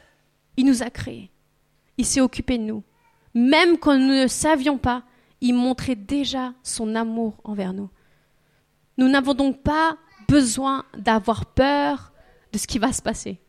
Il 0.57 0.67
nous 0.67 0.83
a 0.83 0.91
créés. 0.91 1.31
Il 1.99 2.07
s'est 2.07 2.21
occupé 2.21 2.59
de 2.59 2.65
nous. 2.65 2.83
Même 3.35 3.79
quand 3.79 3.99
nous 3.99 4.23
ne 4.23 4.27
savions 4.27 4.79
pas, 4.79 5.05
il 5.41 5.55
montrait 5.55 5.97
déjà 5.97 6.53
son 6.63 6.95
amour 6.95 7.35
envers 7.45 7.73
nous. 7.73 7.91
Nous 8.99 9.09
n'avons 9.09 9.35
donc 9.35 9.63
pas 9.63 9.97
besoin 10.29 10.85
d'avoir 10.97 11.47
peur 11.47 12.13
de 12.53 12.59
ce 12.59 12.67
qui 12.67 12.79
va 12.79 12.93
se 12.93 13.03
passer 13.03 13.41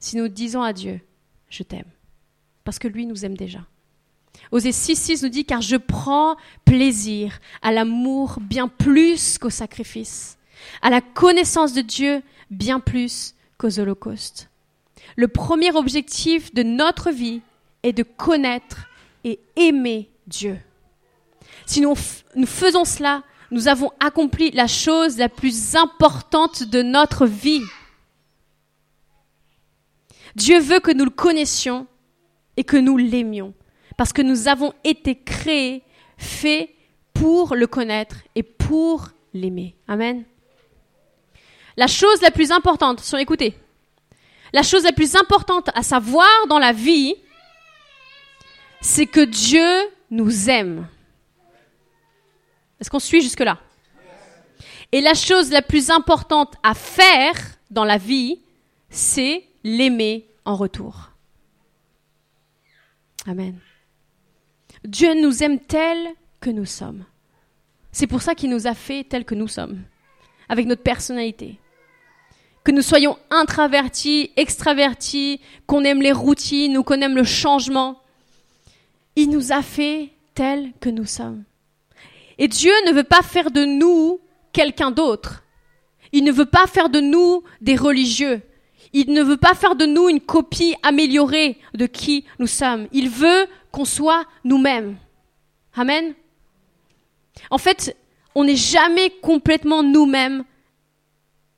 si 0.00 0.16
nous 0.16 0.28
disons 0.28 0.62
à 0.62 0.72
Dieu, 0.72 1.00
je 1.48 1.62
t'aime 1.62 1.90
parce 2.64 2.78
que 2.78 2.88
lui 2.88 3.06
nous 3.06 3.24
aime 3.24 3.36
déjà. 3.36 3.66
Osée 4.52 4.70
6.6 4.70 5.22
nous 5.22 5.28
dit 5.28 5.44
car 5.44 5.60
je 5.60 5.76
prends 5.76 6.36
plaisir 6.64 7.38
à 7.62 7.72
l'amour 7.72 8.38
bien 8.40 8.68
plus 8.68 9.38
qu'au 9.38 9.50
sacrifice, 9.50 10.38
à 10.82 10.90
la 10.90 11.00
connaissance 11.00 11.72
de 11.72 11.80
Dieu 11.80 12.22
bien 12.50 12.80
plus 12.80 13.34
qu'aux 13.58 13.78
holocaustes. 13.78 14.49
Le 15.16 15.28
premier 15.28 15.74
objectif 15.74 16.54
de 16.54 16.62
notre 16.62 17.10
vie 17.10 17.42
est 17.82 17.92
de 17.92 18.02
connaître 18.02 18.86
et 19.24 19.40
aimer 19.56 20.10
Dieu. 20.26 20.58
Si 21.66 21.80
nous, 21.80 21.94
faisons 22.46 22.84
cela, 22.84 23.22
nous 23.50 23.68
avons 23.68 23.90
accompli 24.00 24.50
la 24.50 24.66
chose 24.66 25.18
la 25.18 25.28
plus 25.28 25.76
importante 25.76 26.62
de 26.62 26.82
notre 26.82 27.26
vie. 27.26 27.62
Dieu 30.36 30.60
veut 30.60 30.80
que 30.80 30.92
nous 30.92 31.04
le 31.04 31.10
connaissions 31.10 31.86
et 32.56 32.64
que 32.64 32.76
nous 32.76 32.96
l'aimions. 32.96 33.54
Parce 33.96 34.12
que 34.12 34.22
nous 34.22 34.48
avons 34.48 34.72
été 34.84 35.16
créés, 35.16 35.82
faits 36.16 36.70
pour 37.12 37.54
le 37.54 37.66
connaître 37.66 38.16
et 38.34 38.42
pour 38.42 39.08
l'aimer. 39.34 39.76
Amen. 39.88 40.24
La 41.76 41.86
chose 41.86 42.20
la 42.22 42.30
plus 42.30 42.50
importante, 42.52 43.00
sont 43.00 43.16
écoutés, 43.16 43.54
la 44.52 44.62
chose 44.62 44.84
la 44.84 44.92
plus 44.92 45.16
importante 45.16 45.70
à 45.74 45.82
savoir 45.82 46.46
dans 46.48 46.58
la 46.58 46.72
vie, 46.72 47.14
c'est 48.80 49.06
que 49.06 49.20
Dieu 49.20 49.68
nous 50.10 50.50
aime. 50.50 50.88
Est-ce 52.80 52.90
qu'on 52.90 52.98
suit 52.98 53.20
jusque-là? 53.20 53.58
Et 54.92 55.00
la 55.00 55.14
chose 55.14 55.50
la 55.50 55.62
plus 55.62 55.90
importante 55.90 56.54
à 56.62 56.74
faire 56.74 57.34
dans 57.70 57.84
la 57.84 57.98
vie, 57.98 58.40
c'est 58.88 59.44
l'aimer 59.62 60.26
en 60.44 60.56
retour. 60.56 61.10
Amen. 63.26 63.58
Dieu 64.84 65.14
nous 65.14 65.42
aime 65.42 65.60
tel 65.60 66.08
que 66.40 66.50
nous 66.50 66.64
sommes. 66.64 67.04
C'est 67.92 68.06
pour 68.06 68.22
ça 68.22 68.34
qu'il 68.34 68.50
nous 68.50 68.66
a 68.66 68.74
fait 68.74 69.04
tel 69.04 69.24
que 69.24 69.34
nous 69.34 69.48
sommes, 69.48 69.82
avec 70.48 70.66
notre 70.66 70.82
personnalité. 70.82 71.58
Que 72.70 72.74
nous 72.76 72.82
soyons 72.82 73.18
introvertis, 73.30 74.30
extravertis, 74.36 75.40
qu'on 75.66 75.82
aime 75.82 76.02
les 76.02 76.12
routines 76.12 76.78
ou 76.78 76.84
qu'on 76.84 77.00
aime 77.00 77.16
le 77.16 77.24
changement. 77.24 78.00
Il 79.16 79.30
nous 79.30 79.50
a 79.50 79.60
fait 79.60 80.10
tel 80.36 80.70
que 80.78 80.88
nous 80.88 81.04
sommes. 81.04 81.42
Et 82.38 82.46
Dieu 82.46 82.70
ne 82.86 82.92
veut 82.92 83.02
pas 83.02 83.22
faire 83.22 83.50
de 83.50 83.64
nous 83.64 84.20
quelqu'un 84.52 84.92
d'autre. 84.92 85.42
Il 86.12 86.22
ne 86.22 86.30
veut 86.30 86.46
pas 86.46 86.68
faire 86.68 86.90
de 86.90 87.00
nous 87.00 87.42
des 87.60 87.74
religieux. 87.74 88.40
Il 88.92 89.12
ne 89.14 89.22
veut 89.24 89.36
pas 89.36 89.54
faire 89.54 89.74
de 89.74 89.86
nous 89.86 90.08
une 90.08 90.20
copie 90.20 90.76
améliorée 90.84 91.58
de 91.74 91.86
qui 91.86 92.24
nous 92.38 92.46
sommes. 92.46 92.86
Il 92.92 93.08
veut 93.10 93.48
qu'on 93.72 93.84
soit 93.84 94.26
nous-mêmes. 94.44 94.96
Amen. 95.74 96.14
En 97.50 97.58
fait, 97.58 97.96
on 98.36 98.44
n'est 98.44 98.54
jamais 98.54 99.10
complètement 99.22 99.82
nous-mêmes 99.82 100.44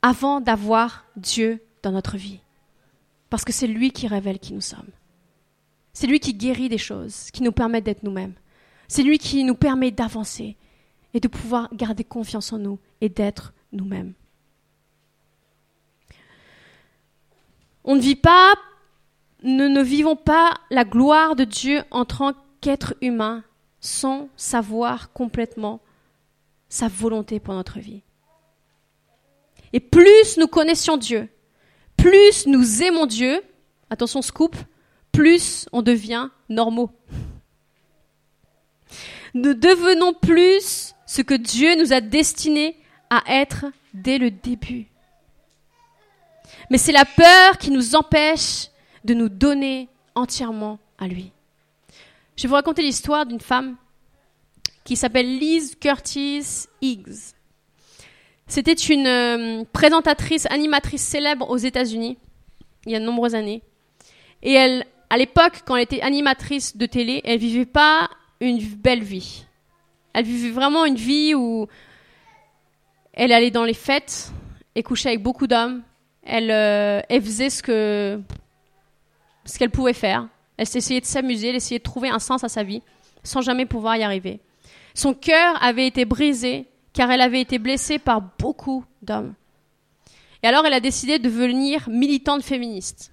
avant 0.03 0.41
d'avoir 0.41 1.07
Dieu 1.17 1.63
dans 1.83 1.93
notre 1.93 2.17
vie. 2.17 2.41
Parce 3.31 3.45
que 3.45 3.53
c'est 3.53 3.67
lui 3.67 3.93
qui 3.93 4.09
révèle 4.09 4.39
qui 4.39 4.53
nous 4.53 4.61
sommes. 4.61 4.91
C'est 5.93 6.07
lui 6.07 6.21
qui 6.21 6.35
guérit 6.35 6.69
des 6.69 6.79
choses, 6.79 7.31
qui 7.31 7.43
nous 7.43 7.53
permet 7.53 7.81
d'être 7.81 8.03
nous-mêmes. 8.03 8.35
C'est 8.89 9.03
lui 9.03 9.19
qui 9.19 9.45
nous 9.45 9.55
permet 9.55 9.91
d'avancer 9.91 10.57
et 11.15 11.21
de 11.21 11.29
pouvoir 11.29 11.75
garder 11.75 12.05
confiance 12.05 12.53
en 12.53 12.59
nous 12.59 12.79
et 13.01 13.09
d'être 13.09 13.55
nous-mêmes. 13.73 14.15
On 17.85 17.97
ne 17.97 18.01
vit 18.01 18.17
pas, 18.17 18.55
nous 19.43 19.69
ne 19.69 19.83
vivons 19.83 20.17
pas 20.17 20.55
la 20.71 20.85
gloire 20.85 21.37
de 21.37 21.45
Dieu 21.45 21.83
en 21.91 22.05
tant 22.05 22.35
qu'être 22.61 22.95
humain 23.01 23.45
sans 23.81 24.29
savoir 24.37 25.13
complètement 25.13 25.81
sa 26.69 26.89
volonté 26.89 27.41
pour 27.41 27.55
notre 27.55 27.81
vie. 27.81 28.03
Et 29.73 29.81
plus 29.81 30.37
nous 30.37 30.49
connaissions 30.49 30.97
Dieu, 30.97 31.29
plus 31.97 32.47
nous 32.47 32.83
aimons 32.83 33.07
Dieu, 33.07 33.43
attention 33.91 34.23
scoop, 34.23 34.57
plus 35.13 35.69
on 35.73 35.83
devient 35.83 36.29
normaux. 36.49 36.91
Nous 39.35 39.55
devenons 39.55 40.13
plus 40.13 40.95
ce 41.07 41.23
que 41.23 41.35
Dieu 41.35 41.75
nous 41.77 41.93
a 41.93 42.01
destiné 42.01 42.77
à 43.09 43.23
être 43.29 43.67
dès 43.95 44.19
le 44.19 44.31
début. 44.31 44.87
Mais 46.71 46.79
c'est 46.79 46.93
la 46.93 47.05
peur 47.05 47.59
qui 47.59 47.71
nous 47.71 47.95
empêche 47.95 48.69
de 49.05 49.15
nous 49.15 49.29
donner 49.29 49.89
entièrement 50.15 50.79
à 50.99 51.07
lui. 51.07 51.33
Je 52.37 52.43
vais 52.43 52.49
vous 52.49 52.55
raconter 52.55 52.83
l'histoire 52.83 53.27
d'une 53.27 53.41
femme 53.41 53.77
qui 54.85 54.97
s'appelle 54.97 55.39
Liz 55.39 55.77
Curtis 55.79 56.67
Higgs. 56.81 57.35
C'était 58.47 58.73
une 58.73 59.07
euh, 59.07 59.65
présentatrice, 59.73 60.47
animatrice 60.51 61.03
célèbre 61.03 61.49
aux 61.49 61.57
États-Unis, 61.57 62.19
il 62.87 62.93
y 62.93 62.97
a 62.97 63.01
de 63.01 63.05
nombreuses 63.05 63.35
années. 63.35 63.63
Et 64.43 64.53
elle, 64.53 64.85
à 65.11 65.17
l'époque, 65.17 65.63
quand 65.65 65.77
elle 65.77 65.85
était 65.85 66.03
animatrice 66.03 66.77
de 66.77 66.87
télé, 66.87 67.23
elle 67.25 67.39
vivait 67.39 67.67
pas 67.67 68.11
une 68.41 68.59
belle 68.59 69.03
vie. 69.03 69.45
Elle 70.13 70.25
vivait 70.25 70.51
vraiment 70.51 70.85
une 70.85 70.97
vie 70.97 71.35
où 71.35 71.69
elle 73.13 73.33
allait 73.33 73.51
dans 73.51 73.65
les 73.65 73.75
fêtes 73.75 74.33
et 74.75 74.83
couchait 74.83 75.11
avec 75.11 75.23
beaucoup 75.23 75.47
d'hommes. 75.47 75.83
Elle, 76.25 76.51
euh, 76.51 77.01
faisait 77.21 77.51
ce 77.51 78.21
ce 79.45 79.59
qu'elle 79.59 79.71
pouvait 79.71 79.93
faire. 79.93 80.29
Elle 80.57 80.67
essayait 80.73 81.01
de 81.01 81.07
s'amuser, 81.07 81.49
elle 81.49 81.57
essayait 81.57 81.79
de 81.79 81.85
trouver 81.85 82.09
un 82.09 82.19
sens 82.19 82.45
à 82.45 82.49
sa 82.49 82.63
vie, 82.63 82.83
sans 83.25 83.41
jamais 83.41 83.67
pouvoir 83.67 83.97
y 83.97 84.03
arriver. 84.03 84.41
Son 84.95 85.15
cœur 85.15 85.63
avait 85.63 85.87
été 85.87 86.05
brisé 86.05 86.67
car 86.93 87.11
elle 87.11 87.21
avait 87.21 87.41
été 87.41 87.59
blessée 87.59 87.99
par 87.99 88.23
beaucoup 88.39 88.85
d'hommes. 89.03 89.35
Et 90.43 90.47
alors 90.47 90.67
elle 90.67 90.75
a 90.75 90.81
décidé 90.81 91.19
de 91.19 91.25
devenir 91.25 91.89
militante 91.89 92.43
féministe. 92.43 93.13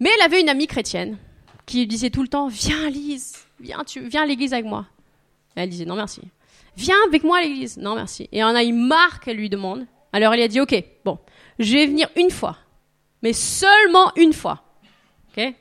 Mais 0.00 0.10
elle 0.16 0.24
avait 0.24 0.40
une 0.40 0.48
amie 0.48 0.66
chrétienne 0.66 1.18
qui 1.66 1.86
disait 1.86 2.10
tout 2.10 2.22
le 2.22 2.28
temps 2.28 2.48
Viens, 2.48 2.90
Lise, 2.90 3.36
viens, 3.60 3.84
tu, 3.84 4.00
viens 4.08 4.22
à 4.22 4.26
l'église 4.26 4.52
avec 4.52 4.66
moi. 4.66 4.86
elle 5.54 5.68
disait 5.68 5.84
Non, 5.84 5.96
merci. 5.96 6.22
Viens 6.76 6.96
avec 7.06 7.22
moi 7.22 7.38
à 7.38 7.42
l'église. 7.42 7.76
Non, 7.76 7.94
merci. 7.94 8.28
Et 8.32 8.42
on 8.42 8.48
a 8.48 8.64
marque 8.72 9.24
qu'elle 9.24 9.36
lui 9.36 9.50
demande. 9.50 9.86
Alors 10.12 10.34
elle 10.34 10.42
a 10.42 10.48
dit 10.48 10.60
Ok, 10.60 10.74
bon, 11.04 11.18
je 11.58 11.72
vais 11.72 11.86
venir 11.86 12.08
une 12.16 12.30
fois, 12.30 12.58
mais 13.22 13.32
seulement 13.32 14.12
une 14.16 14.32
fois. 14.32 14.64
Ok? 15.30 15.54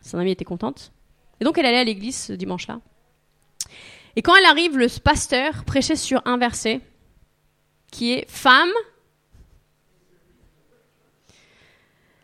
Son 0.00 0.18
amie 0.18 0.32
était 0.32 0.44
contente. 0.44 0.92
Et 1.40 1.44
donc 1.44 1.58
elle 1.58 1.66
allait 1.66 1.78
à 1.78 1.84
l'église 1.84 2.16
ce 2.16 2.32
dimanche-là. 2.32 2.80
Et 4.16 4.22
quand 4.22 4.34
elle 4.36 4.44
arrive, 4.44 4.76
le 4.76 4.88
pasteur 5.00 5.64
prêchait 5.64 5.96
sur 5.96 6.22
un 6.26 6.36
verset 6.36 6.80
qui 7.90 8.12
est 8.12 8.28
Femmes, 8.28 8.72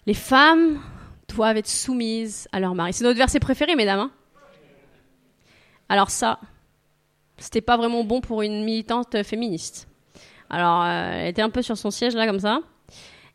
les 0.06 0.14
femmes 0.14 0.80
doivent 1.28 1.58
être 1.58 1.68
soumises 1.68 2.48
à 2.52 2.60
leur 2.60 2.74
mari. 2.74 2.94
C'est 2.94 3.04
notre 3.04 3.18
verset 3.18 3.40
préféré, 3.40 3.76
mesdames. 3.76 4.00
Hein 4.00 4.10
Alors 5.88 6.10
ça, 6.10 6.40
c'était 7.36 7.60
pas 7.60 7.76
vraiment 7.76 8.04
bon 8.04 8.20
pour 8.20 8.42
une 8.42 8.64
militante 8.64 9.22
féministe. 9.22 9.86
Alors, 10.50 10.82
euh, 10.82 11.10
elle 11.12 11.28
était 11.28 11.42
un 11.42 11.50
peu 11.50 11.62
sur 11.62 11.76
son 11.76 11.90
siège 11.90 12.14
là 12.14 12.26
comme 12.26 12.40
ça. 12.40 12.60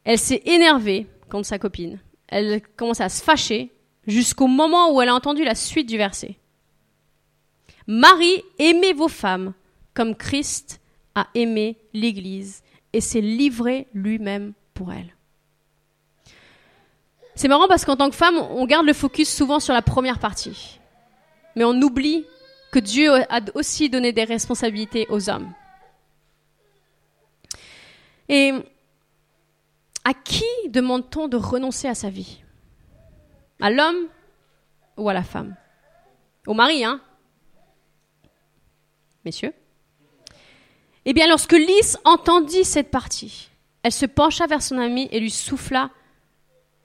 Elle 0.04 0.18
s'est 0.18 0.42
énervée 0.46 1.08
contre 1.30 1.46
sa 1.48 1.60
copine. 1.60 2.00
Elle 2.28 2.62
commence 2.76 3.02
à 3.02 3.10
se 3.10 3.24
fâcher 3.24 3.72
jusqu'au 4.08 4.48
moment 4.48 4.92
où 4.92 5.02
elle 5.02 5.10
a 5.10 5.16
entendu 5.16 5.44
la 5.44 5.56
suite 5.56 5.88
du 5.88 5.98
verset. 5.98 6.38
Marie, 7.88 8.44
aimez 8.60 8.94
vos 8.94 9.08
femmes 9.08 9.54
comme 9.94 10.16
Christ 10.16 10.82
a 11.16 11.28
aimé 11.36 11.78
l'Église 11.94 12.64
et 12.94 13.02
s'est 13.02 13.22
livré 13.22 13.88
lui-même 13.94 14.54
pour 14.74 14.92
elle. 14.92 15.16
C'est 17.36 17.48
marrant 17.48 17.68
parce 17.68 17.84
qu'en 17.86 17.96
tant 17.96 18.10
que 18.10 18.16
femme, 18.16 18.38
on 18.38 18.66
garde 18.66 18.86
le 18.86 18.94
focus 18.94 19.34
souvent 19.34 19.60
sur 19.60 19.74
la 19.74 19.82
première 19.82 20.20
partie. 20.20 20.80
Mais 21.56 21.64
on 21.64 21.82
oublie 21.82 22.26
que 22.72 22.80
Dieu 22.80 23.12
a 23.12 23.42
aussi 23.56 23.90
donné 23.90 24.14
des 24.14 24.24
responsabilités 24.24 25.08
aux 25.10 25.30
hommes. 25.30 25.52
Et 28.30 28.54
à 30.04 30.14
qui 30.14 30.46
demande-t-on 30.68 31.28
de 31.28 31.38
renoncer 31.38 31.88
à 31.88 31.96
sa 31.96 32.10
vie? 32.10 32.44
À 33.62 33.70
l'homme 33.70 34.08
ou 34.98 35.10
à 35.10 35.14
la 35.14 35.24
femme? 35.24 35.56
Au 36.48 36.54
mari, 36.54 36.84
hein? 36.84 37.00
Messieurs 39.26 39.54
Eh 41.06 41.14
bien, 41.14 41.28
lorsque 41.28 41.54
Lys 41.54 41.98
entendit 42.04 42.66
cette 42.66 42.92
partie, 42.92 43.50
elle 43.84 43.92
se 43.92 44.06
pencha 44.06 44.48
vers 44.48 44.62
son 44.62 44.78
ami 44.78 45.08
et 45.12 45.20
lui 45.20 45.32
souffla 45.32 45.92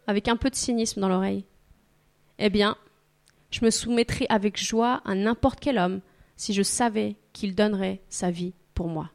avec 0.07 0.29
un 0.29 0.37
peu 0.37 0.51
de 0.51 0.55
cynisme 0.55 1.01
dans 1.01 1.09
l'oreille. 1.09 1.45
Eh 2.39 2.51
bien, 2.51 2.77
je 3.51 3.65
me 3.65 3.71
soumettrais 3.71 4.27
avec 4.29 4.63
joie 4.63 5.03
à 5.05 5.15
n'importe 5.15 5.61
quel 5.61 5.79
homme 5.79 6.01
si 6.37 6.53
je 6.55 6.63
savais 6.63 7.17
qu'il 7.33 7.55
donnerait 7.55 8.01
sa 8.09 8.31
vie 8.31 8.55
pour 8.75 8.89
moi. 8.89 9.11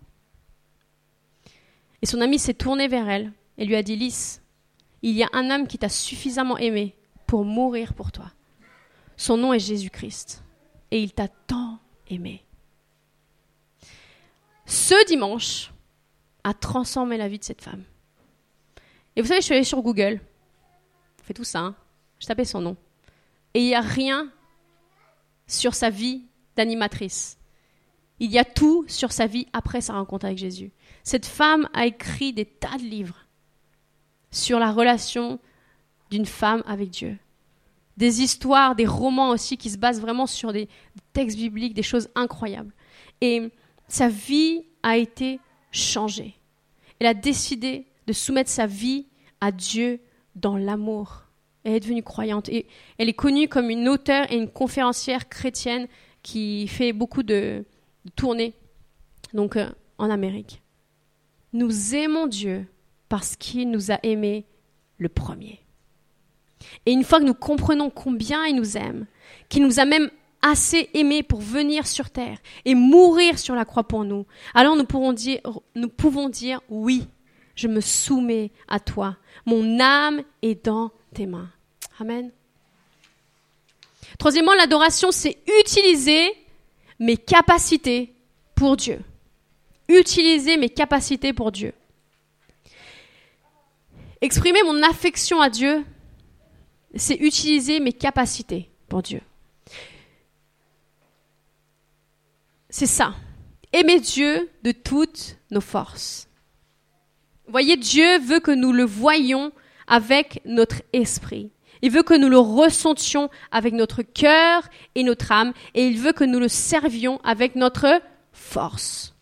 Et 2.02 2.06
son 2.06 2.20
ami 2.20 2.38
s'est 2.38 2.54
tourné 2.54 2.88
vers 2.88 3.10
elle 3.10 3.32
et 3.58 3.66
lui 3.66 3.76
a 3.76 3.84
dit 3.84 3.96
Lys, 3.96 4.42
il 5.02 5.16
y 5.16 5.24
a 5.24 5.30
un 5.34 5.50
homme 5.50 5.68
qui 5.68 5.78
t'a 5.78 5.90
suffisamment 5.90 6.58
aimé 6.58 6.96
pour 7.28 7.46
mourir 7.46 7.94
pour 7.94 8.12
toi. 8.12 8.32
Son 9.16 9.38
nom 9.38 9.54
est 9.54 9.60
Jésus-Christ 9.60 10.44
et 10.92 11.02
il 11.02 11.14
t'a 11.14 11.28
tant 11.28 11.80
aimé. 12.10 12.44
Ce 14.66 15.06
dimanche 15.08 15.72
a 16.44 16.54
transformé 16.54 17.18
la 17.18 17.28
vie 17.28 17.40
de 17.40 17.44
cette 17.44 17.62
femme. 17.62 17.84
Et 19.16 19.22
vous 19.22 19.28
savez, 19.28 19.42
je 19.42 19.46
suis 19.46 19.54
allée 19.54 19.64
sur 19.64 19.82
Google 19.82 20.20
fais 21.24 21.34
tout 21.34 21.44
ça. 21.44 21.60
Hein. 21.60 21.76
Je 22.20 22.28
tapais 22.28 22.46
son 22.46 22.62
nom. 22.62 22.78
Et 23.54 23.62
il 23.62 23.66
n'y 23.66 23.76
a 23.76 23.82
rien 23.82 24.30
sur 25.48 25.74
sa 25.74 25.90
vie 25.90 26.24
d'animatrice. 26.56 27.38
Il 28.20 28.32
y 28.32 28.38
a 28.38 28.46
tout 28.46 28.86
sur 28.88 29.12
sa 29.12 29.26
vie 29.26 29.48
après 29.54 29.82
sa 29.82 29.94
rencontre 29.94 30.26
avec 30.26 30.38
Jésus. 30.38 30.72
Cette 31.04 31.26
femme 31.26 31.68
a 31.74 31.86
écrit 31.86 32.34
des 32.34 32.46
tas 32.46 32.78
de 32.78 32.84
livres 32.84 33.28
sur 34.32 34.60
la 34.60 34.72
relation 34.72 35.40
d'une 36.10 36.26
femme 36.26 36.64
avec 36.66 36.90
Dieu. 36.90 37.18
Des 37.98 38.22
histoires, 38.22 38.76
des 38.76 38.86
romans 38.86 39.30
aussi 39.30 39.58
qui 39.58 39.70
se 39.70 39.78
basent 39.78 40.02
vraiment 40.02 40.26
sur 40.26 40.54
des 40.54 40.68
textes 41.12 41.38
bibliques, 41.38 41.74
des 41.74 41.84
choses 41.84 42.10
incroyables. 42.16 42.74
Et 43.22 43.52
sa 43.94 44.10
vie 44.10 44.66
a 44.82 44.98
été 44.98 45.40
changée. 45.70 46.34
Elle 47.00 47.06
a 47.06 47.14
décidé 47.14 47.86
de 48.08 48.14
soumettre 48.14 48.50
sa 48.50 48.66
vie 48.66 49.06
à 49.40 49.52
Dieu 49.52 50.00
dans 50.36 50.58
l'amour. 50.58 51.26
Elle 51.64 51.76
est 51.76 51.80
devenue 51.80 52.02
croyante 52.02 52.50
et 52.50 52.66
elle 52.98 53.08
est 53.08 53.14
connue 53.14 53.48
comme 53.48 53.70
une 53.70 53.88
auteure 53.88 54.32
et 54.32 54.36
une 54.36 54.50
conférencière 54.50 55.30
chrétienne 55.30 55.88
qui 56.24 56.68
fait 56.68 56.92
beaucoup 56.92 57.22
de, 57.22 57.66
tournées 58.16 58.56
donc, 59.32 59.58
euh, 59.58 59.70
en 60.00 60.10
Amérique. 60.10 60.64
Nous 61.54 61.94
aimons 61.94 62.26
Dieu 62.26 62.66
parce 63.10 63.36
qu'il 63.36 63.70
nous 63.70 63.92
a 63.92 64.00
aimés 64.02 64.48
le 64.98 65.08
premier. 65.08 65.60
Et 66.88 66.94
une 66.94 67.04
fois 67.04 67.20
que 67.20 67.26
nous 67.26 67.36
comprenons 67.36 67.92
combien 67.92 68.44
il 68.48 68.56
nous 68.56 68.76
aime, 68.76 69.06
qu'il 69.50 69.64
nous 69.64 69.80
a 69.80 69.86
même 69.86 70.10
assez 70.44 70.90
aimés 70.94 71.24
pour 71.24 71.42
venir 71.42 71.88
sur 71.88 72.12
terre 72.12 72.38
et 72.66 72.76
mourir 72.76 73.40
sur 73.40 73.56
la 73.56 73.66
croix 73.66 73.84
pour 73.84 74.04
nous, 74.04 74.28
alors 74.54 74.76
nous 74.76 74.86
pouvons 74.86 75.14
dire 76.30 76.62
oui, 76.70 77.08
je 77.56 77.68
me 77.68 77.82
soumets 77.82 78.52
à 78.68 78.80
toi. 78.80 79.18
Mon 79.46 79.80
âme 79.80 80.22
est 80.44 80.66
dans 80.66 80.92
tes 81.14 81.26
mains. 81.26 81.50
Amen. 82.00 82.30
Troisièmement, 84.20 84.54
l'adoration, 84.54 85.12
c'est 85.12 85.38
utiliser 85.62 86.32
mes 87.00 87.18
capacités 87.18 88.14
pour 88.56 88.78
Dieu. 88.78 89.00
Utiliser 89.88 90.58
mes 90.58 90.70
capacités 90.70 91.34
pour 91.34 91.52
Dieu. 91.52 91.74
Exprimer 94.22 94.64
mon 94.64 94.82
affection 94.84 95.42
à 95.42 95.50
Dieu, 95.50 95.84
c'est 96.96 97.16
utiliser 97.16 97.80
mes 97.80 97.92
capacités 97.92 98.70
pour 98.88 99.02
Dieu. 99.02 99.22
C'est 102.76 102.88
ça. 102.88 103.14
Aimer 103.72 104.00
Dieu 104.00 104.50
de 104.64 104.72
toutes 104.72 105.38
nos 105.52 105.62
forces. 105.62 106.28
Voyez, 107.48 107.78
Dieu 107.78 108.18
veut 108.18 108.40
que 108.40 108.50
nous 108.50 108.74
le 108.74 108.84
voyions 108.84 109.52
avec 109.86 110.42
notre 110.44 110.82
esprit. 110.92 111.52
Il 111.84 111.92
veut 111.92 112.02
que 112.02 112.16
nous 112.16 112.30
le 112.30 112.40
ressentions 112.40 113.30
avec 113.52 113.76
notre 113.76 114.02
cœur 114.02 114.64
et 114.96 115.04
notre 115.04 115.32
âme, 115.32 115.54
et 115.76 115.86
il 115.86 116.00
veut 116.00 116.14
que 116.14 116.24
nous 116.24 116.40
le 116.40 116.48
servions 116.48 117.22
avec 117.24 117.56
notre 117.56 118.02
force. 118.32 119.14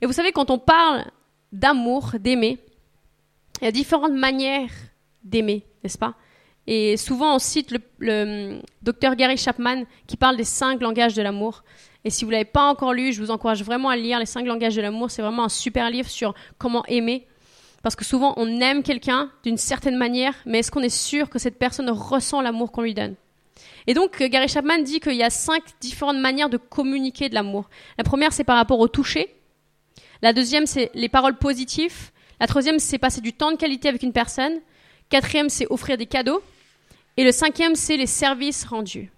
Et 0.00 0.06
vous 0.06 0.12
savez, 0.12 0.32
quand 0.32 0.50
on 0.50 0.58
parle 0.58 1.04
d'amour, 1.52 2.14
d'aimer, 2.18 2.58
il 3.60 3.66
y 3.66 3.68
a 3.68 3.72
différentes 3.72 4.14
manières 4.14 4.72
d'aimer, 5.22 5.64
n'est-ce 5.84 5.96
pas? 5.98 6.16
Et 6.66 6.96
souvent, 6.96 7.36
on 7.36 7.38
cite 7.38 7.70
le, 7.70 7.78
le, 8.00 8.60
docteur 8.82 9.14
Gary 9.14 9.36
Chapman 9.36 9.84
qui 10.08 10.16
parle 10.16 10.36
des 10.36 10.42
cinq 10.42 10.82
langages 10.82 11.14
de 11.14 11.22
l'amour. 11.22 11.62
Et 12.04 12.10
si 12.10 12.24
vous 12.24 12.30
ne 12.30 12.36
l'avez 12.36 12.44
pas 12.44 12.64
encore 12.64 12.92
lu, 12.92 13.12
je 13.12 13.20
vous 13.20 13.30
encourage 13.30 13.62
vraiment 13.62 13.88
à 13.88 13.96
lire 13.96 14.18
Les 14.18 14.26
cinq 14.26 14.46
langages 14.46 14.76
de 14.76 14.82
l'amour. 14.82 15.10
C'est 15.10 15.22
vraiment 15.22 15.44
un 15.44 15.48
super 15.48 15.90
livre 15.90 16.08
sur 16.08 16.34
comment 16.58 16.84
aimer. 16.86 17.26
Parce 17.82 17.96
que 17.96 18.04
souvent, 18.04 18.34
on 18.36 18.60
aime 18.60 18.82
quelqu'un 18.82 19.30
d'une 19.44 19.56
certaine 19.56 19.96
manière, 19.96 20.34
mais 20.46 20.58
est-ce 20.58 20.70
qu'on 20.70 20.82
est 20.82 20.88
sûr 20.88 21.30
que 21.30 21.38
cette 21.38 21.58
personne 21.58 21.90
ressent 21.90 22.40
l'amour 22.40 22.72
qu'on 22.72 22.82
lui 22.82 22.94
donne? 22.94 23.14
Et 23.86 23.94
donc, 23.94 24.20
euh, 24.20 24.28
Gary 24.28 24.48
Chapman 24.48 24.78
dit 24.78 25.00
qu'il 25.00 25.14
y 25.14 25.22
a 25.22 25.30
cinq 25.30 25.62
différentes 25.80 26.18
manières 26.18 26.48
de 26.48 26.56
communiquer 26.56 27.28
de 27.28 27.34
l'amour. 27.34 27.68
La 27.96 28.04
première, 28.04 28.32
c'est 28.32 28.44
par 28.44 28.56
rapport 28.56 28.78
au 28.80 28.88
toucher. 28.88 29.34
La 30.22 30.32
deuxième, 30.32 30.66
c'est 30.66 30.90
les 30.94 31.08
paroles 31.08 31.36
positives. 31.36 32.10
La 32.40 32.46
troisième, 32.46 32.78
c'est 32.78 32.98
passer 32.98 33.20
du 33.20 33.32
temps 33.32 33.52
de 33.52 33.56
qualité 33.56 33.88
avec 33.88 34.02
une 34.02 34.12
personne. 34.12 34.60
Quatrième, 35.08 35.48
c'est 35.48 35.66
offrir 35.70 35.96
des 35.96 36.06
cadeaux. 36.06 36.42
Et 37.16 37.24
le 37.24 37.32
cinquième, 37.32 37.74
c'est 37.74 37.96
les 37.96 38.06
services 38.06 38.64
rendus. 38.64 39.10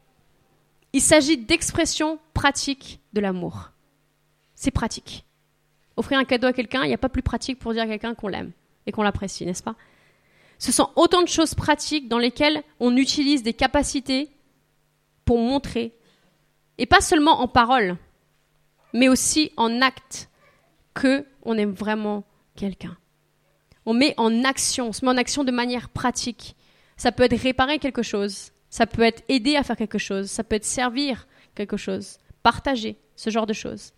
Il 0.93 1.01
s'agit 1.01 1.39
d'expressions 1.39 2.19
pratiques 2.35 3.01
de 3.13 3.21
l'amour. 3.21 3.71
C'est 4.55 4.71
pratique. 4.71 5.25
Offrir 5.97 6.19
un 6.19 6.25
cadeau 6.25 6.49
à 6.49 6.53
quelqu'un, 6.53 6.83
il 6.85 6.89
n'y 6.89 6.95
a 6.95 6.99
pas 6.99 7.09
plus 7.09 7.23
pratique 7.23 7.59
pour 7.59 7.73
dire 7.73 7.83
à 7.83 7.87
quelqu'un 7.87 8.15
qu'on 8.15 8.29
l'aime 8.29 8.53
et 8.87 8.93
qu'on 8.93 9.03
l'apprécie, 9.03 9.47
n'est-ce 9.47 9.63
pas? 9.63 9.77
Ce 10.59 10.73
sont 10.73 10.91
autant 10.97 11.23
de 11.23 11.29
choses 11.29 11.55
pratiques 11.55 12.09
dans 12.09 12.19
lesquelles 12.19 12.63
on 12.81 12.97
utilise 12.97 13.43
des 13.43 13.55
capacités 13.55 14.31
pour 15.25 15.39
montrer, 15.39 15.95
et 16.77 16.87
pas 16.87 17.01
seulement 17.01 17.41
en 17.41 17.49
parole, 17.49 17.97
mais 18.93 19.09
aussi 19.09 19.53
en 19.57 19.81
acte, 19.81 20.29
que 20.93 21.25
on 21.43 21.57
aime 21.57 21.73
vraiment 21.73 22.25
quelqu'un. 22.57 22.97
On 23.87 23.95
met 23.95 24.15
en 24.17 24.45
action, 24.45 24.89
on 24.89 24.93
se 24.93 25.05
met 25.05 25.11
en 25.11 25.17
action 25.17 25.45
de 25.45 25.53
manière 25.53 25.89
pratique. 25.89 26.57
Ça 26.97 27.13
peut 27.13 27.23
être 27.23 27.41
réparer 27.41 27.79
quelque 27.79 28.03
chose, 28.03 28.53
ça 28.71 28.87
peut 28.87 29.03
être 29.03 29.23
aider 29.29 29.57
à 29.57 29.63
faire 29.63 29.77
quelque 29.77 29.99
chose, 29.99 30.31
ça 30.31 30.45
peut 30.45 30.57
être 30.57 30.65
servir 30.65 31.27
quelque 31.55 31.77
chose, 31.77 32.19
partager, 32.43 32.97
ce 33.17 33.29
genre 33.29 33.47
de 33.47 33.53
choses. 33.53 33.93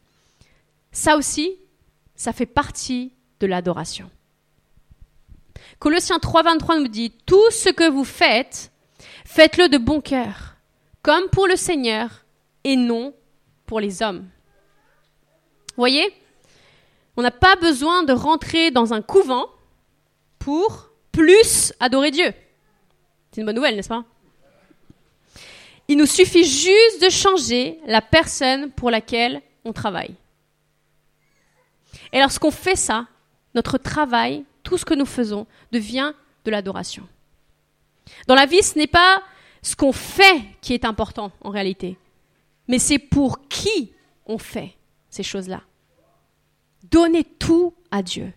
Ça 0.91 1.17
aussi, 1.17 1.57
ça 2.15 2.33
fait 2.33 2.47
partie 2.47 3.15
de 3.41 3.47
l'adoration. 3.47 4.11
Colossiens 5.79 6.19
3.23 6.19 6.81
nous 6.81 6.89
dit, 6.89 7.11
tout 7.27 7.51
ce 7.51 7.69
que 7.69 7.89
vous 7.89 8.05
faites, 8.05 8.73
faites-le 9.25 9.69
de 9.69 9.79
bon 9.79 10.01
cœur, 10.01 10.57
comme 11.03 11.29
pour 11.31 11.47
le 11.47 11.57
Seigneur 11.57 12.25
et 12.65 12.77
non 12.77 13.15
pour 13.67 13.81
les 13.81 14.03
hommes. 14.03 14.29
Voyez, 15.77 16.13
on 17.17 17.23
n'a 17.23 17.31
pas 17.31 17.57
besoin 17.57 18.03
de 18.05 18.13
rentrer 18.13 18.71
dans 18.71 18.95
un 18.95 19.03
couvent 19.03 19.47
pour 20.39 20.91
plus 21.11 21.73
adorer 21.81 22.11
Dieu. 22.11 22.33
C'est 23.31 23.41
une 23.41 23.47
bonne 23.47 23.57
nouvelle, 23.57 23.77
n'est-ce 23.77 23.89
pas? 23.89 24.05
Il 25.93 25.99
nous 25.99 26.07
suffit 26.07 26.45
juste 26.45 27.03
de 27.03 27.11
changer 27.11 27.79
la 27.85 28.01
personne 28.01 28.71
pour 28.71 28.91
laquelle 28.91 29.43
on 29.63 29.75
travaille. 29.75 30.15
Et 32.15 32.19
lorsqu'on 32.19 32.51
fait 32.51 32.77
ça, 32.77 33.09
notre 33.55 33.77
travail, 33.77 34.47
tout 34.63 34.79
ce 34.79 34.87
que 34.87 34.95
nous 34.95 35.05
faisons, 35.05 35.47
devient 35.71 36.15
de 36.47 36.51
l'adoration. 36.51 37.07
Dans 38.27 38.35
la 38.35 38.47
vie, 38.47 38.63
ce 38.63 38.79
n'est 38.79 38.87
pas 38.87 39.23
ce 39.61 39.77
qu'on 39.77 39.93
fait 39.93 40.41
qui 40.63 40.73
est 40.73 40.87
important 40.87 41.31
en 41.43 41.51
réalité, 41.51 41.99
mais 42.69 42.79
c'est 42.79 42.99
pour 42.99 43.47
qui 43.49 43.93
on 44.25 44.39
fait 44.39 44.75
ces 45.11 45.23
choses-là. 45.23 45.61
Donnez 46.85 47.25
tout 47.25 47.75
à 47.91 48.03
Dieu. 48.03 48.33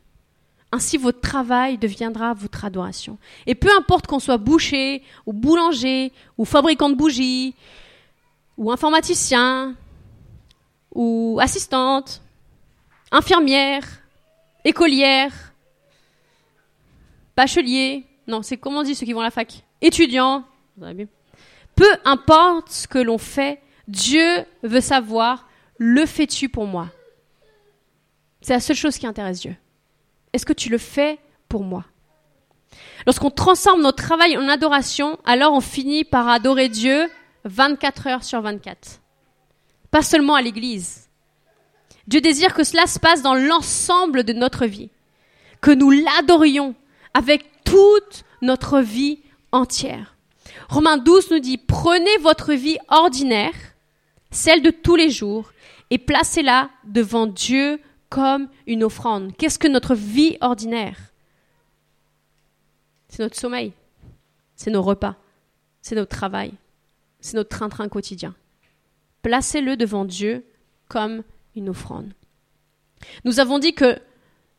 Ainsi, 0.75 0.97
votre 0.97 1.21
travail 1.21 1.77
deviendra 1.77 2.33
votre 2.33 2.65
adoration. 2.65 3.17
Et 3.47 3.55
peu 3.55 3.69
importe 3.77 4.07
qu'on 4.07 4.19
soit 4.19 4.37
boucher, 4.37 5.03
ou 5.25 5.31
boulanger, 5.31 6.11
ou 6.37 6.43
fabricant 6.43 6.89
de 6.89 6.95
bougies, 6.95 7.55
ou 8.57 8.69
informaticien, 8.73 9.73
ou 10.93 11.39
assistante, 11.41 12.21
infirmière, 13.09 13.85
écolière, 14.65 15.53
bachelier, 17.37 18.05
non, 18.27 18.41
c'est 18.41 18.57
comment 18.57 18.79
on 18.79 18.83
dit 18.83 18.95
ceux 18.95 19.05
qui 19.05 19.13
vont 19.13 19.21
à 19.21 19.23
la 19.23 19.31
fac? 19.31 19.63
Étudiant, 19.81 20.43
peu 20.77 21.89
importe 22.03 22.69
ce 22.69 22.85
que 22.85 22.99
l'on 22.99 23.17
fait, 23.17 23.61
Dieu 23.87 24.43
veut 24.61 24.81
savoir, 24.81 25.47
le 25.77 26.05
fais-tu 26.05 26.49
pour 26.49 26.65
moi? 26.65 26.89
C'est 28.41 28.51
la 28.51 28.59
seule 28.59 28.75
chose 28.75 28.97
qui 28.97 29.07
intéresse 29.07 29.39
Dieu. 29.39 29.55
Est-ce 30.35 30.45
que 30.45 30.51
tu 30.51 30.67
le 30.67 30.77
fais 30.77 31.17
pour 31.47 31.63
moi? 31.63 31.85
Lorsqu'on 33.05 33.31
transforme 33.31 33.81
notre 33.81 34.03
travail 34.03 34.35
en 34.35 34.49
adoration, 34.49 35.17
alors 35.23 35.53
on 35.53 35.61
finit 35.61 36.03
par 36.03 36.27
adorer 36.27 36.67
Dieu 36.67 37.09
24 37.45 38.07
heures 38.07 38.23
sur 38.25 38.41
24. 38.41 38.99
Pas 39.91 40.01
seulement 40.01 40.35
à 40.35 40.41
l'église, 40.41 41.07
Dieu 42.07 42.19
désire 42.19 42.53
que 42.53 42.65
cela 42.65 42.85
se 42.85 42.99
passe 42.99 43.21
dans 43.21 43.33
l'ensemble 43.33 44.25
de 44.25 44.33
notre 44.33 44.65
vie, 44.65 44.89
que 45.61 45.71
nous 45.71 45.89
l'adorions 45.89 46.75
avec 47.13 47.45
toute 47.63 48.25
notre 48.41 48.81
vie 48.81 49.19
entière. 49.53 50.17
Romains 50.67 50.97
12 50.97 51.31
nous 51.31 51.39
dit, 51.39 51.57
prenez 51.57 52.17
votre 52.17 52.51
vie 52.51 52.77
ordinaire, 52.89 53.53
celle 54.31 54.61
de 54.61 54.71
tous 54.71 54.97
les 54.97 55.11
jours, 55.11 55.53
et 55.91 55.97
placez-la 55.97 56.71
devant 56.83 57.25
Dieu 57.25 57.79
comme 58.15 58.47
une 58.65 58.85
offrande. 58.85 59.35
Qu'est-ce 59.35 59.59
que 59.59 59.67
notre 59.67 59.93
vie 59.93 60.37
ordinaire? 60.39 60.97
C'est 63.09 63.21
notre 63.21 63.35
sommeil, 63.35 63.73
c'est 64.55 64.71
nos 64.71 64.81
repas, 64.81 65.17
c'est 65.81 65.95
notre 65.95 66.15
travail, 66.15 66.53
c'est 67.19 67.35
notre 67.35 67.49
train-train 67.49 67.89
quotidien. 67.89 68.33
Placez-le 69.21 69.75
devant 69.75 70.05
Dieu 70.05 70.45
comme 70.87 71.23
une 71.57 71.67
offrande. 71.67 72.13
Nous 73.25 73.41
avons 73.41 73.59
dit 73.59 73.73
que 73.73 73.99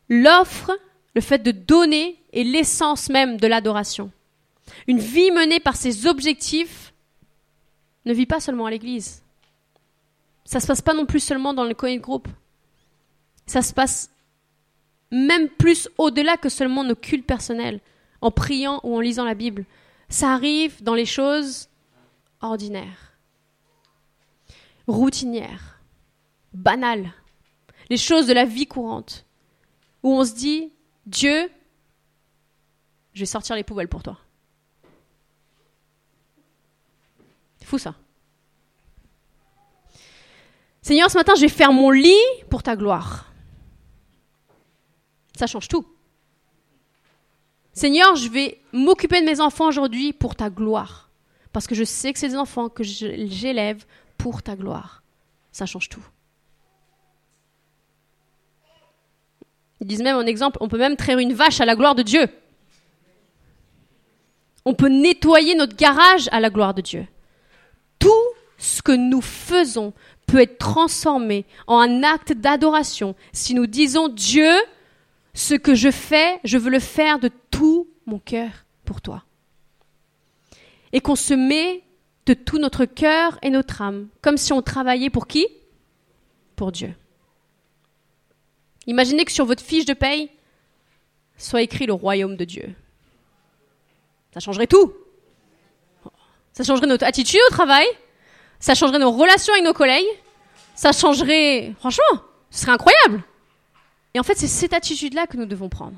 l'offre, 0.07 0.77
le 1.15 1.21
fait 1.21 1.39
de 1.39 1.49
donner, 1.49 2.21
est 2.33 2.43
l'essence 2.43 3.09
même 3.09 3.37
de 3.37 3.47
l'adoration. 3.47 4.11
Une 4.85 4.99
vie 4.99 5.31
menée 5.31 5.59
par 5.59 5.77
ses 5.77 6.05
objectifs 6.05 6.93
ne 8.05 8.13
vit 8.13 8.27
pas 8.27 8.39
seulement 8.39 8.67
à 8.67 8.69
l'église. 8.69 9.23
Ça 10.45 10.59
ne 10.59 10.61
se 10.61 10.67
passe 10.67 10.83
pas 10.83 10.93
non 10.93 11.07
plus 11.07 11.21
seulement 11.21 11.55
dans 11.55 11.65
le 11.65 11.73
coin 11.73 11.95
de 11.95 11.99
groupe. 11.99 12.27
Ça 13.47 13.61
se 13.61 13.73
passe 13.73 14.11
même 15.11 15.49
plus 15.49 15.89
au-delà 15.97 16.37
que 16.37 16.49
seulement 16.49 16.83
nos 16.83 16.95
cultes 16.95 17.25
personnels, 17.25 17.79
en 18.21 18.31
priant 18.31 18.79
ou 18.83 18.95
en 18.95 18.99
lisant 18.99 19.25
la 19.25 19.33
Bible. 19.33 19.65
Ça 20.09 20.33
arrive 20.33 20.83
dans 20.83 20.93
les 20.93 21.05
choses 21.05 21.69
ordinaires, 22.41 23.17
routinières 24.85 25.81
banales, 26.53 27.11
les 27.89 27.97
choses 27.97 28.27
de 28.27 28.33
la 28.33 28.45
vie 28.45 28.67
courante, 28.67 29.25
où 30.03 30.13
on 30.13 30.25
se 30.25 30.33
dit, 30.33 30.71
Dieu, 31.05 31.49
je 33.13 33.19
vais 33.19 33.25
sortir 33.25 33.55
les 33.55 33.63
poubelles 33.63 33.87
pour 33.87 34.03
toi. 34.03 34.17
C'est 37.59 37.65
fou 37.65 37.77
ça. 37.77 37.95
Seigneur, 40.81 41.09
ce 41.09 41.17
matin, 41.17 41.33
je 41.35 41.41
vais 41.41 41.49
faire 41.49 41.73
mon 41.73 41.91
lit 41.91 42.13
pour 42.49 42.63
ta 42.63 42.75
gloire. 42.75 43.26
Ça 45.37 45.45
change 45.47 45.67
tout. 45.67 45.85
Seigneur, 47.73 48.15
je 48.15 48.27
vais 48.27 48.59
m'occuper 48.73 49.21
de 49.21 49.25
mes 49.25 49.39
enfants 49.39 49.67
aujourd'hui 49.67 50.11
pour 50.11 50.35
ta 50.35 50.49
gloire. 50.49 51.11
Parce 51.53 51.67
que 51.67 51.75
je 51.75 51.83
sais 51.83 52.11
que 52.11 52.17
c'est 52.17 52.29
des 52.29 52.35
enfants 52.35 52.69
que 52.69 52.83
j'élève 52.83 53.85
pour 54.17 54.41
ta 54.41 54.55
gloire. 54.55 55.03
Ça 55.51 55.67
change 55.67 55.87
tout. 55.87 56.03
Ils 59.79 59.85
disent 59.85 60.01
même 60.01 60.17
en 60.17 60.21
exemple, 60.21 60.57
on 60.59 60.67
peut 60.67 60.79
même 60.79 60.95
traire 60.95 61.19
une 61.19 61.33
vache 61.33 61.61
à 61.61 61.65
la 61.65 61.75
gloire 61.75 61.93
de 61.93 62.01
Dieu. 62.01 62.27
On 64.65 64.73
peut 64.73 64.89
nettoyer 64.89 65.53
notre 65.53 65.75
garage 65.75 66.27
à 66.31 66.39
la 66.39 66.49
gloire 66.49 66.73
de 66.73 66.81
Dieu. 66.81 67.07
Tout 67.99 68.09
ce 68.57 68.81
que 68.81 68.91
nous 68.91 69.21
faisons 69.21 69.93
peut 70.25 70.41
être 70.41 70.57
transformé 70.57 71.45
en 71.67 71.77
un 71.77 72.03
acte 72.03 72.33
d'adoration 72.33 73.15
si 73.33 73.53
nous 73.53 73.67
disons 73.67 74.09
Dieu, 74.09 74.51
ce 75.37 75.53
que 75.53 75.75
je 75.75 75.91
fais, 75.91 76.39
je 76.43 76.57
veux 76.57 76.71
le 76.71 76.79
faire 76.79 77.19
de 77.19 77.29
tout 77.51 77.87
mon 78.07 78.17
cœur 78.17 78.49
pour 78.85 79.01
toi. 79.01 79.23
Et 80.93 80.99
qu'on 80.99 81.15
se 81.15 81.35
met 81.35 81.83
de 82.25 82.33
tout 82.33 82.57
notre 82.57 82.85
cœur 82.85 83.37
et 83.43 83.51
notre 83.51 83.83
âme, 83.83 84.07
comme 84.23 84.37
si 84.37 84.51
on 84.51 84.63
travaillait 84.63 85.11
pour 85.11 85.27
qui? 85.27 85.47
Pour 86.55 86.71
Dieu. 86.71 86.95
Imaginez 88.87 89.25
que 89.25 89.31
sur 89.31 89.45
votre 89.45 89.61
fiche 89.61 89.85
de 89.85 89.93
paye 89.93 90.31
soit 91.37 91.61
écrit 91.61 91.85
le 91.85 91.93
royaume 91.93 92.35
de 92.35 92.43
Dieu. 92.43 92.73
Ça 94.33 94.39
changerait 94.39 94.65
tout. 94.65 94.91
Ça 96.51 96.63
changerait 96.63 96.87
notre 96.87 97.05
attitude 97.05 97.39
au 97.47 97.51
travail, 97.51 97.85
ça 98.59 98.73
changerait 98.73 98.97
nos 98.97 99.11
relations 99.11 99.53
avec 99.53 99.63
nos 99.63 99.73
collègues, 99.73 100.07
ça 100.73 100.91
changerait... 100.91 101.75
Franchement, 101.77 102.23
ce 102.49 102.61
serait 102.61 102.71
incroyable. 102.71 103.23
Et 104.17 104.19
en 104.19 104.23
fait, 104.23 104.35
c'est 104.35 104.47
cette 104.47 104.73
attitude-là 104.73 105.27
que 105.27 105.37
nous 105.37 105.45
devons 105.45 105.69
prendre. 105.69 105.95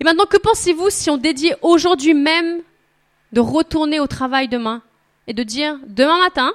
Et 0.00 0.04
maintenant, 0.04 0.26
que 0.26 0.36
pensez-vous 0.36 0.90
si 0.90 1.10
on 1.10 1.16
dédiait 1.16 1.54
aujourd'hui 1.62 2.12
même 2.12 2.62
de 3.30 3.38
retourner 3.38 4.00
au 4.00 4.08
travail 4.08 4.48
demain 4.48 4.82
et 5.28 5.32
de 5.32 5.44
dire, 5.44 5.78
demain 5.86 6.18
matin, 6.18 6.52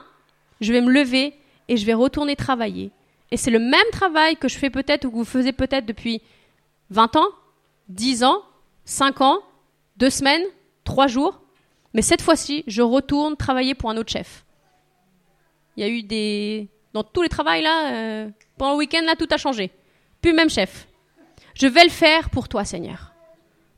je 0.59 0.73
vais 0.73 0.81
me 0.81 0.91
lever 0.91 1.33
et 1.69 1.77
je 1.77 1.85
vais 1.85 1.93
retourner 1.93 2.35
travailler. 2.35 2.91
Et 3.31 3.37
c'est 3.37 3.51
le 3.51 3.59
même 3.59 3.89
travail 3.93 4.35
que 4.35 4.49
je 4.49 4.57
fais 4.57 4.69
peut-être 4.69 5.05
ou 5.05 5.11
que 5.11 5.15
vous 5.15 5.23
faisiez 5.23 5.53
peut-être 5.53 5.85
depuis 5.85 6.21
20 6.89 7.15
ans, 7.15 7.29
10 7.87 8.25
ans, 8.25 8.43
5 8.83 9.21
ans, 9.21 9.39
2 9.95 10.09
semaines, 10.09 10.43
3 10.83 11.07
jours. 11.07 11.39
Mais 11.93 12.01
cette 12.01 12.21
fois-ci, 12.21 12.65
je 12.67 12.81
retourne 12.81 13.37
travailler 13.37 13.75
pour 13.75 13.91
un 13.91 13.95
autre 13.95 14.11
chef. 14.11 14.43
Il 15.77 15.83
y 15.83 15.85
a 15.85 15.89
eu 15.89 16.03
des... 16.03 16.67
Dans 16.93 17.03
tous 17.03 17.21
les 17.21 17.29
travails, 17.29 17.61
là, 17.61 17.93
euh, 17.93 18.29
pendant 18.57 18.73
le 18.73 18.77
week-end, 18.77 19.01
là, 19.05 19.15
tout 19.15 19.27
a 19.31 19.37
changé. 19.37 19.71
Plus 20.21 20.33
même 20.33 20.49
chef. 20.49 20.87
Je 21.53 21.67
vais 21.67 21.83
le 21.83 21.89
faire 21.89 22.29
pour 22.29 22.47
toi, 22.47 22.65
Seigneur. 22.65 23.13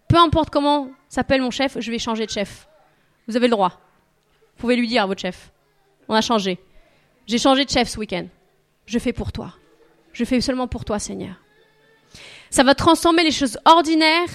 Peu 0.07 0.17
importe 0.17 0.49
comment 0.49 0.89
s'appelle 1.09 1.41
mon 1.41 1.51
chef, 1.51 1.79
je 1.79 1.91
vais 1.91 1.99
changer 1.99 2.25
de 2.25 2.31
chef. 2.31 2.67
Vous 3.27 3.35
avez 3.35 3.47
le 3.47 3.51
droit. 3.51 3.79
Vous 4.55 4.61
pouvez 4.61 4.75
lui 4.75 4.87
dire 4.87 5.03
à 5.03 5.05
votre 5.05 5.21
chef. 5.21 5.51
On 6.07 6.15
a 6.15 6.21
changé. 6.21 6.59
J'ai 7.27 7.37
changé 7.37 7.65
de 7.65 7.69
chef 7.69 7.87
ce 7.87 7.97
week-end. 7.97 8.27
Je 8.85 8.99
fais 8.99 9.13
pour 9.13 9.31
toi. 9.31 9.53
Je 10.11 10.25
fais 10.25 10.41
seulement 10.41 10.67
pour 10.67 10.85
toi, 10.85 10.99
Seigneur. 10.99 11.35
Ça 12.49 12.63
va 12.63 12.75
transformer 12.75 13.23
les 13.23 13.31
choses 13.31 13.57
ordinaires 13.65 14.29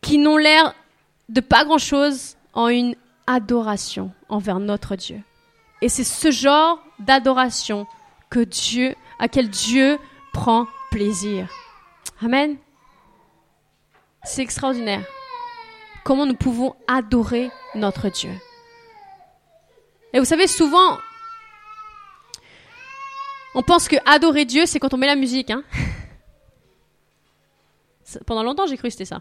qui 0.00 0.18
n'ont 0.18 0.36
l'air 0.36 0.74
de 1.28 1.40
pas 1.40 1.64
grand-chose 1.64 2.36
en 2.52 2.68
une 2.68 2.94
adoration 3.26 4.12
envers 4.28 4.60
notre 4.60 4.96
Dieu. 4.96 5.22
Et 5.82 5.88
c'est 5.88 6.04
ce 6.04 6.30
genre 6.30 6.78
d'adoration 7.00 7.88
que 8.30 8.38
Dieu, 8.38 8.94
à 9.18 9.28
quel 9.28 9.50
Dieu 9.50 9.98
prend 10.32 10.68
plaisir. 10.92 11.48
Amen. 12.22 12.56
C'est 14.22 14.42
extraordinaire. 14.42 15.04
Comment 16.04 16.24
nous 16.24 16.36
pouvons 16.36 16.76
adorer 16.86 17.50
notre 17.74 18.10
Dieu. 18.10 18.30
Et 20.12 20.20
vous 20.20 20.24
savez, 20.24 20.46
souvent, 20.46 20.98
on 23.56 23.62
pense 23.62 23.88
que 23.88 23.96
adorer 24.06 24.44
Dieu, 24.44 24.66
c'est 24.66 24.78
quand 24.78 24.94
on 24.94 24.98
met 24.98 25.08
la 25.08 25.16
musique. 25.16 25.50
Hein 25.50 25.64
Pendant 28.26 28.44
longtemps, 28.44 28.66
j'ai 28.66 28.76
cru 28.76 28.86
que 28.86 28.92
c'était 28.92 29.04
ça. 29.04 29.20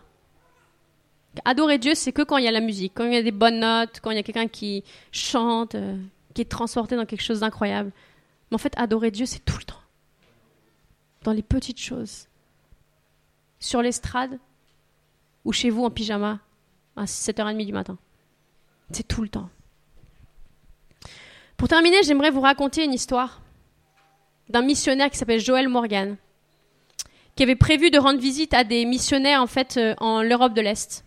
Adorer 1.43 1.79
Dieu, 1.79 1.95
c'est 1.95 2.11
que 2.11 2.21
quand 2.21 2.37
il 2.37 2.43
y 2.43 2.47
a 2.47 2.51
la 2.51 2.59
musique, 2.59 2.93
quand 2.93 3.05
il 3.05 3.13
y 3.13 3.17
a 3.17 3.23
des 3.23 3.31
bonnes 3.31 3.61
notes, 3.61 3.99
quand 4.01 4.11
il 4.11 4.17
y 4.17 4.19
a 4.19 4.23
quelqu'un 4.23 4.47
qui 4.47 4.83
chante, 5.11 5.75
euh, 5.75 5.97
qui 6.33 6.41
est 6.41 6.45
transporté 6.49 6.95
dans 6.95 7.05
quelque 7.05 7.23
chose 7.23 7.41
d'incroyable. 7.41 7.91
Mais 8.49 8.55
en 8.55 8.57
fait, 8.57 8.73
adorer 8.77 9.11
Dieu, 9.11 9.25
c'est 9.25 9.43
tout 9.43 9.57
le 9.57 9.63
temps. 9.63 9.81
Dans 11.23 11.33
les 11.33 11.43
petites 11.43 11.79
choses. 11.79 12.27
Sur 13.59 13.81
l'estrade 13.81 14.39
ou 15.45 15.51
chez 15.51 15.69
vous 15.69 15.83
en 15.83 15.89
pyjama 15.89 16.39
à 16.95 17.05
7h30 17.05 17.65
du 17.65 17.73
matin. 17.73 17.97
C'est 18.91 19.07
tout 19.07 19.21
le 19.21 19.29
temps. 19.29 19.49
Pour 21.57 21.67
terminer, 21.67 22.01
j'aimerais 22.03 22.31
vous 22.31 22.41
raconter 22.41 22.83
une 22.83 22.93
histoire 22.93 23.41
d'un 24.49 24.61
missionnaire 24.61 25.09
qui 25.09 25.17
s'appelle 25.17 25.39
Joël 25.39 25.69
Morgan, 25.69 26.17
qui 27.35 27.43
avait 27.43 27.55
prévu 27.55 27.91
de 27.91 27.99
rendre 27.99 28.19
visite 28.19 28.53
à 28.53 28.63
des 28.63 28.83
missionnaires 28.85 29.41
en 29.41 29.47
fait 29.47 29.77
euh, 29.77 29.95
en 29.99 30.21
l'Europe 30.21 30.53
de 30.53 30.61
l'Est. 30.61 31.05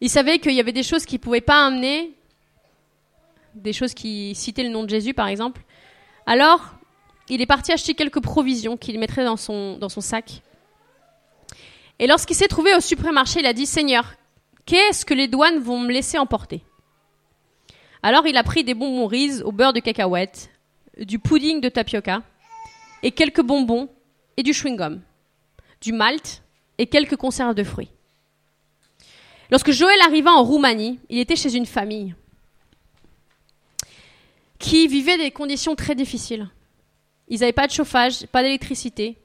Il 0.00 0.10
savait 0.10 0.38
qu'il 0.38 0.52
y 0.52 0.60
avait 0.60 0.72
des 0.72 0.82
choses 0.82 1.06
qu'il 1.06 1.18
ne 1.18 1.22
pouvait 1.22 1.40
pas 1.40 1.64
amener, 1.64 2.12
des 3.54 3.72
choses 3.72 3.94
qui 3.94 4.34
citaient 4.34 4.62
le 4.62 4.68
nom 4.68 4.84
de 4.84 4.90
Jésus 4.90 5.14
par 5.14 5.28
exemple. 5.28 5.62
Alors, 6.26 6.74
il 7.28 7.40
est 7.40 7.46
parti 7.46 7.72
acheter 7.72 7.94
quelques 7.94 8.20
provisions 8.20 8.76
qu'il 8.76 8.98
mettrait 8.98 9.24
dans 9.24 9.36
son, 9.36 9.78
sac. 10.00 10.42
Et 11.98 12.06
lorsqu'il 12.06 12.36
s'est 12.36 12.48
trouvé 12.48 12.74
au 12.74 12.80
supermarché, 12.80 13.40
il 13.40 13.46
a 13.46 13.52
dit 13.52 13.66
Seigneur, 13.66 14.14
qu'est-ce 14.66 15.04
que 15.04 15.14
les 15.14 15.28
douanes 15.28 15.58
vont 15.58 15.78
me 15.78 15.92
laisser 15.92 16.18
emporter? 16.18 16.62
Alors 18.02 18.26
il 18.26 18.36
a 18.36 18.42
pris 18.42 18.64
des 18.64 18.74
bonbons 18.74 19.06
riz 19.06 19.42
au 19.42 19.52
beurre 19.52 19.72
de 19.72 19.80
cacahuète, 19.80 20.50
du 20.98 21.18
pudding 21.18 21.60
de 21.60 21.68
tapioca, 21.68 22.22
et 23.02 23.10
quelques 23.10 23.42
bonbons 23.42 23.88
et 24.36 24.42
du 24.42 24.52
chewing-gum, 24.52 25.00
du 25.80 25.92
malt 25.92 26.42
et 26.78 26.86
quelques 26.86 27.16
conserves 27.16 27.54
de 27.54 27.64
fruits. 27.64 27.90
Lorsque 29.50 29.70
Joël 29.70 30.00
arriva 30.00 30.32
en 30.32 30.42
Roumanie, 30.42 30.98
il 31.08 31.18
était 31.18 31.36
chez 31.36 31.54
une 31.54 31.66
famille 31.66 32.14
qui 34.58 34.88
vivait 34.88 35.18
des 35.18 35.30
conditions 35.30 35.74
très 35.74 35.94
difficiles. 35.94 36.48
Ils 37.28 37.40
n'avaient 37.40 37.52
pas 37.52 37.66
de 37.66 37.72
chauffage, 37.72 38.26
pas 38.26 38.42
d'électricité. 38.42 39.16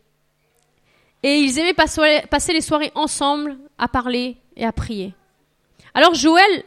Et 1.22 1.36
ils 1.38 1.60
aimaient 1.60 1.74
passer 1.74 2.54
les 2.54 2.62
soirées 2.62 2.92
ensemble 2.96 3.58
à 3.78 3.88
parler 3.88 4.38
et 4.56 4.66
à 4.66 4.72
prier. 4.72 5.14
Alors 5.94 6.14
Joël 6.14 6.64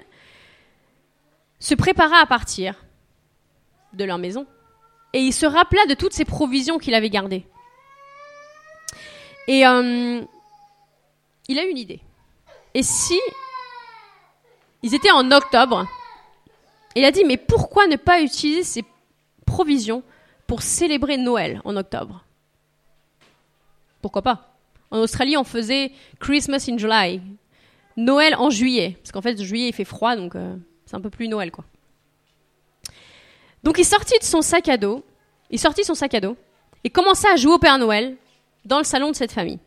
se 1.58 1.74
prépara 1.74 2.18
à 2.18 2.26
partir 2.26 2.84
de 3.92 4.04
leur 4.04 4.18
maison 4.18 4.46
et 5.12 5.20
il 5.20 5.32
se 5.32 5.46
rappela 5.46 5.86
de 5.86 5.94
toutes 5.94 6.12
ces 6.12 6.24
provisions 6.24 6.78
qu'il 6.78 6.94
avait 6.94 7.10
gardées. 7.10 7.46
Et 9.48 9.66
euh, 9.66 10.22
il 11.48 11.58
a 11.58 11.64
une 11.64 11.78
idée. 11.78 12.00
Et 12.74 12.82
si 12.82 13.18
ils 14.82 14.94
étaient 14.94 15.10
en 15.10 15.30
octobre, 15.30 15.86
il 16.95 17.05
a 17.05 17.11
dit 17.11 17.24
mais 17.24 17.36
pourquoi 17.36 17.86
ne 17.86 17.97
pas 17.97 18.20
utiliser 18.20 18.62
ces 18.62 18.84
provisions 19.47 20.03
pour 20.47 20.62
célébrer 20.62 21.16
Noël 21.16 21.61
en 21.64 21.76
octobre? 21.76 22.24
Pourquoi 24.01 24.22
pas? 24.22 24.57
En 24.90 24.99
Australie, 24.99 25.36
on 25.36 25.45
faisait 25.45 25.93
Christmas 26.20 26.66
in 26.68 26.76
July, 26.76 27.22
Noël 27.97 28.34
en 28.36 28.51
juillet, 28.51 28.99
parce 29.03 29.12
qu'en 29.12 29.22
fait 29.22 29.40
juillet 29.43 29.68
il 29.68 29.72
fait 29.72 29.84
froid 29.84 30.16
donc 30.16 30.34
euh, 30.34 30.57
c'est 30.86 30.97
un 30.97 31.01
peu 31.01 31.11
plus 31.11 31.28
Noël 31.28 31.51
quoi. 31.51 31.64
Donc 33.62 33.78
il 33.78 33.84
sortit 33.84 34.18
de 34.18 34.24
son 34.24 34.43
sac 34.43 34.68
à 34.68 34.76
dos, 34.76 35.05
il 35.51 35.59
sortit 35.59 35.84
son 35.84 35.95
sac 35.95 36.14
à 36.14 36.20
dos 36.20 36.36
et 36.84 36.90
commença 36.90 37.28
à 37.32 37.36
jouer 37.36 37.55
au 37.55 37.59
Père 37.59 37.78
Noël 37.78 38.16
dans 38.64 38.78
le 38.78 38.84
salon 38.84 39.11
de 39.11 39.16
cette 39.16 39.32
famille. 39.32 39.59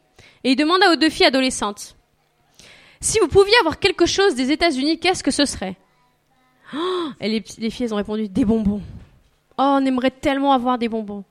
Et 0.43 0.51
il 0.51 0.55
demanda 0.55 0.91
aux 0.91 0.95
deux 0.95 1.09
filles 1.09 1.25
adolescentes 1.25 1.95
Si 2.99 3.19
vous 3.19 3.27
pouviez 3.27 3.55
avoir 3.59 3.79
quelque 3.79 4.05
chose 4.05 4.35
des 4.35 4.51
États-Unis, 4.51 4.99
qu'est-ce 4.99 5.23
que 5.23 5.31
ce 5.31 5.45
serait? 5.45 5.75
Oh 6.73 7.09
Et 7.19 7.29
les, 7.29 7.43
les, 7.57 7.69
filles 7.69 7.91
ont 7.93 7.97
répondu 7.97 8.27
Des 8.27 8.45
bonbons. 8.45 8.81
Oh, 9.57 9.77
on 9.79 9.85
aimerait 9.85 10.11
tellement 10.11 10.53
avoir 10.53 10.77
des 10.77 10.89
bonbons. 10.89 11.23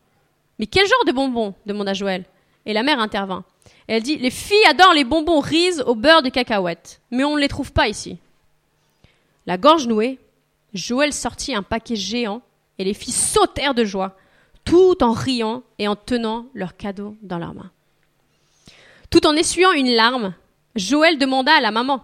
Mais 0.58 0.66
quel 0.66 0.86
genre 0.86 1.04
de 1.06 1.12
bonbons? 1.12 1.54
demanda 1.66 1.94
Joël. 1.94 2.24
Et 2.66 2.72
la 2.72 2.82
mère 2.82 3.00
intervint. 3.00 3.44
elle 3.86 4.02
dit 4.02 4.16
Les 4.16 4.30
filles 4.30 4.64
adorent 4.68 4.94
les 4.94 5.04
bonbons 5.04 5.40
riz 5.40 5.80
au 5.86 5.94
beurre 5.94 6.22
de 6.22 6.30
cacahuète, 6.30 7.00
mais 7.10 7.24
on 7.24 7.34
ne 7.34 7.40
les 7.40 7.48
trouve 7.48 7.72
pas 7.72 7.88
ici. 7.88 8.18
La 9.46 9.58
gorge 9.58 9.86
nouée, 9.86 10.18
Joël 10.72 11.12
sortit 11.12 11.54
un 11.54 11.62
paquet 11.62 11.96
géant 11.96 12.40
et 12.78 12.84
les 12.84 12.94
filles 12.94 13.12
sautèrent 13.12 13.74
de 13.74 13.84
joie, 13.84 14.16
tout 14.64 15.02
en 15.02 15.12
riant 15.12 15.62
et 15.78 15.86
en 15.86 15.96
tenant 15.96 16.46
leur 16.54 16.76
cadeau 16.76 17.16
dans 17.22 17.38
leurs 17.38 17.54
mains. 17.54 17.70
Tout 19.10 19.26
en 19.26 19.36
essuyant 19.36 19.72
une 19.72 19.94
larme, 19.94 20.34
Joël 20.74 21.18
demanda 21.18 21.52
à 21.52 21.60
la 21.60 21.70
maman 21.70 22.02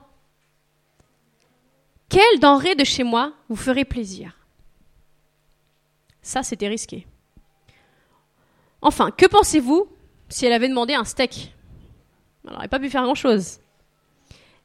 Quelle 2.11 2.41
denrée 2.41 2.75
de 2.75 2.85
chez 2.85 3.05
moi 3.05 3.33
vous 3.49 3.57
ferait 3.57 3.85
plaisir? 3.85 4.37
Ça, 6.21 6.43
c'était 6.43 6.69
risqué. 6.69 7.07
Enfin, 8.83 9.13
que 9.13 9.27
pensez-vous 9.27 9.89
si 10.29 10.45
elle 10.45 10.53
avait 10.53 10.69
demandé 10.69 10.95
un 10.95 11.05
steak? 11.05 11.55
Elle 12.45 12.53
n'aurait 12.53 12.69
pas 12.69 12.81
pu 12.81 12.91
faire 12.91 13.05
grand-chose. 13.05 13.61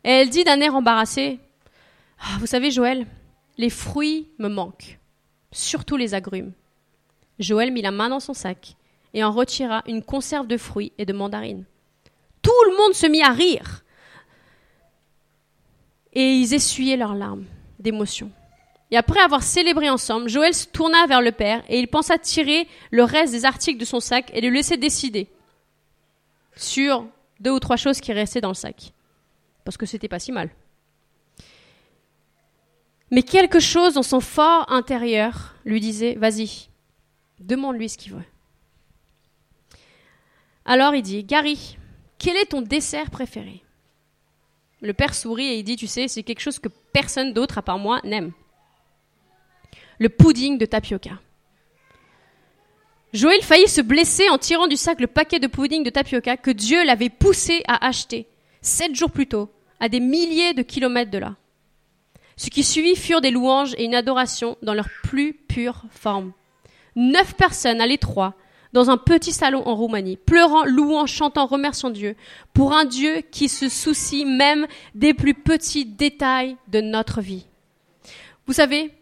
Elle 0.01 0.29
dit 0.29 0.43
d'un 0.43 0.59
air 0.59 0.75
embarrassé 0.75 1.39
ah, 2.19 2.37
Vous 2.39 2.47
savez, 2.47 2.71
Joël, 2.71 3.05
les 3.57 3.69
fruits 3.69 4.27
me 4.39 4.49
manquent, 4.49 4.97
surtout 5.51 5.97
les 5.97 6.15
agrumes. 6.15 6.53
Joël 7.37 7.71
mit 7.71 7.83
la 7.83 7.91
main 7.91 8.09
dans 8.09 8.19
son 8.19 8.33
sac 8.33 8.75
et 9.13 9.23
en 9.23 9.31
retira 9.31 9.83
une 9.85 10.03
conserve 10.03 10.47
de 10.47 10.57
fruits 10.57 10.93
et 10.97 11.05
de 11.05 11.13
mandarines. 11.13 11.65
Tout 12.41 12.51
le 12.69 12.77
monde 12.77 12.93
se 12.93 13.05
mit 13.05 13.21
à 13.21 13.31
rire. 13.31 13.84
Et 16.15 16.33
ils 16.35 16.53
essuyaient 16.53 16.97
leurs 16.97 17.15
larmes 17.15 17.45
d'émotion. 17.79 18.31
Et 18.91 18.97
après 18.97 19.19
avoir 19.19 19.43
célébré 19.43 19.89
ensemble, 19.89 20.29
Joël 20.29 20.53
se 20.53 20.67
tourna 20.67 21.05
vers 21.07 21.21
le 21.21 21.31
père 21.31 21.63
et 21.67 21.79
il 21.79 21.87
pensa 21.87 22.17
tirer 22.17 22.67
le 22.91 23.03
reste 23.03 23.33
des 23.33 23.45
articles 23.45 23.79
de 23.79 23.85
son 23.85 23.99
sac 23.99 24.31
et 24.33 24.41
le 24.41 24.49
laisser 24.49 24.77
décider 24.77 25.27
sur 26.55 27.05
deux 27.39 27.51
ou 27.51 27.59
trois 27.59 27.75
choses 27.75 27.99
qui 27.99 28.13
restaient 28.13 28.41
dans 28.41 28.49
le 28.49 28.53
sac. 28.53 28.93
Parce 29.65 29.77
que 29.77 29.85
c'était 29.85 30.07
pas 30.07 30.19
si 30.19 30.31
mal. 30.31 30.49
Mais 33.11 33.23
quelque 33.23 33.59
chose 33.59 33.95
dans 33.95 34.03
son 34.03 34.19
fort 34.19 34.71
intérieur 34.71 35.55
lui 35.65 35.79
disait 35.79 36.15
Vas-y, 36.15 36.69
demande-lui 37.39 37.89
ce 37.89 37.97
qu'il 37.97 38.13
veut. 38.13 38.23
Alors 40.63 40.95
il 40.95 41.01
dit 41.01 41.23
Gary, 41.23 41.77
quel 42.17 42.37
est 42.37 42.51
ton 42.51 42.61
dessert 42.61 43.09
préféré? 43.09 43.64
Le 44.81 44.93
père 44.93 45.13
sourit 45.13 45.47
et 45.47 45.57
il 45.59 45.63
dit 45.63 45.75
Tu 45.75 45.87
sais, 45.87 46.07
c'est 46.07 46.23
quelque 46.23 46.41
chose 46.41 46.59
que 46.59 46.69
personne 46.93 47.33
d'autre 47.33 47.57
à 47.57 47.61
part 47.61 47.79
moi 47.79 47.99
n'aime. 48.03 48.31
Le 49.99 50.09
pudding 50.09 50.57
de 50.57 50.65
tapioca. 50.65 51.19
Joël 53.13 53.41
faillit 53.41 53.69
se 53.69 53.79
blesser 53.79 54.27
en 54.29 54.37
tirant 54.37 54.67
du 54.67 54.75
sac 54.75 54.99
le 54.99 55.07
paquet 55.07 55.39
de 55.39 55.47
pudding 55.47 55.83
de 55.83 55.89
tapioca 55.89 56.35
que 56.35 56.51
Dieu 56.51 56.83
l'avait 56.83 57.09
poussé 57.09 57.63
à 57.67 57.87
acheter 57.87 58.27
sept 58.65 58.95
jours 58.95 59.11
plus 59.11 59.27
tôt, 59.27 59.49
à 59.79 59.87
des 59.87 59.99
milliers 59.99 60.53
de 60.53 60.63
kilomètres 60.63 61.11
de 61.11 61.19
là. 61.19 61.35
Ce 62.35 62.49
qui 62.49 62.63
suivit 62.63 62.95
furent 62.95 63.21
des 63.21 63.31
louanges 63.31 63.73
et 63.77 63.85
une 63.85 63.95
adoration 63.95 64.57
dans 64.61 64.73
leur 64.73 64.89
plus 65.03 65.33
pure 65.33 65.83
forme. 65.89 66.33
Neuf 66.97 67.35
personnes 67.35 67.79
à 67.79 67.87
l'étroit, 67.87 68.33
dans 68.75 68.89
un 68.89 68.97
petit 68.97 69.31
salon 69.31 69.65
en 69.65 69.73
Roumanie, 69.73 70.17
pleurant, 70.17 70.65
louant, 70.65 71.05
chantant, 71.05 71.45
remerciant 71.45 71.89
Dieu, 71.89 72.17
pour 72.53 72.73
un 72.73 72.83
Dieu 72.83 73.21
qui 73.31 73.47
se 73.47 73.69
soucie 73.69 74.25
même 74.25 74.67
des 74.93 75.13
plus 75.13 75.33
petits 75.33 75.85
détails 75.85 76.57
de 76.67 76.81
notre 76.81 77.21
vie. 77.21 77.47
Vous 78.45 78.51
savez, 78.51 78.93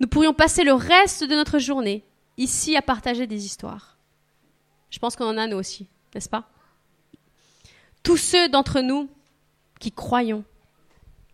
nous 0.00 0.06
pourrions 0.06 0.32
passer 0.32 0.64
le 0.64 0.72
reste 0.72 1.22
de 1.22 1.34
notre 1.34 1.58
journée 1.58 2.02
ici 2.38 2.76
à 2.76 2.82
partager 2.82 3.26
des 3.26 3.44
histoires. 3.44 3.98
Je 4.88 4.98
pense 4.98 5.16
qu'on 5.16 5.28
en 5.28 5.36
a 5.36 5.46
nous 5.46 5.58
aussi, 5.58 5.86
n'est-ce 6.14 6.30
pas? 6.30 6.48
Tous 8.02 8.16
ceux 8.16 8.48
d'entre 8.48 8.80
nous 8.80 9.10
qui 9.80 9.92
croyons, 9.92 10.44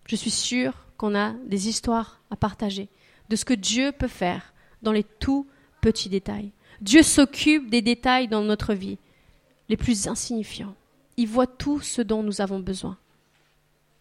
je 0.07 0.17
suis 0.17 0.33
sûre 0.33 0.73
qu'on 0.97 1.15
a 1.15 1.35
des 1.47 1.69
histoires 1.69 2.21
à 2.33 2.37
partager 2.37 2.89
de 3.29 3.37
ce 3.37 3.45
que 3.45 3.55
Dieu 3.55 3.93
peut 3.93 4.09
faire 4.09 4.55
dans 4.83 4.91
les 4.91 5.05
tout 5.05 5.47
petits 5.81 6.09
détails. 6.09 6.51
Dieu 6.81 7.03
s'occupe 7.03 7.69
des 7.69 7.83
détails 7.83 8.29
dans 8.29 8.43
notre 8.43 8.75
vie, 8.75 8.99
les 9.69 9.77
plus 9.77 10.09
insignifiants. 10.09 10.75
Il 11.17 11.29
voit 11.29 11.47
tout 11.47 11.81
ce 11.81 12.03
dont 12.03 12.23
nous 12.23 12.41
avons 12.41 12.61
besoin. 12.61 12.97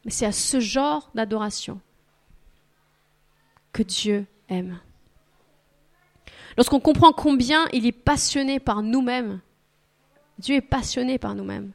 Mais 0.05 0.11
c'est 0.11 0.25
à 0.25 0.31
ce 0.31 0.59
genre 0.59 1.09
d'adoration 1.13 1.81
que 3.73 3.83
Dieu 3.83 4.25
aime. 4.47 4.79
Lorsqu'on 6.57 6.79
comprend 6.79 7.11
combien 7.11 7.67
il 7.73 7.85
est 7.85 7.91
passionné 7.91 8.59
par 8.59 8.81
nous-mêmes, 8.81 9.41
Dieu 10.39 10.55
est 10.55 10.61
passionné 10.61 11.17
par 11.17 11.35
nous-mêmes, 11.35 11.71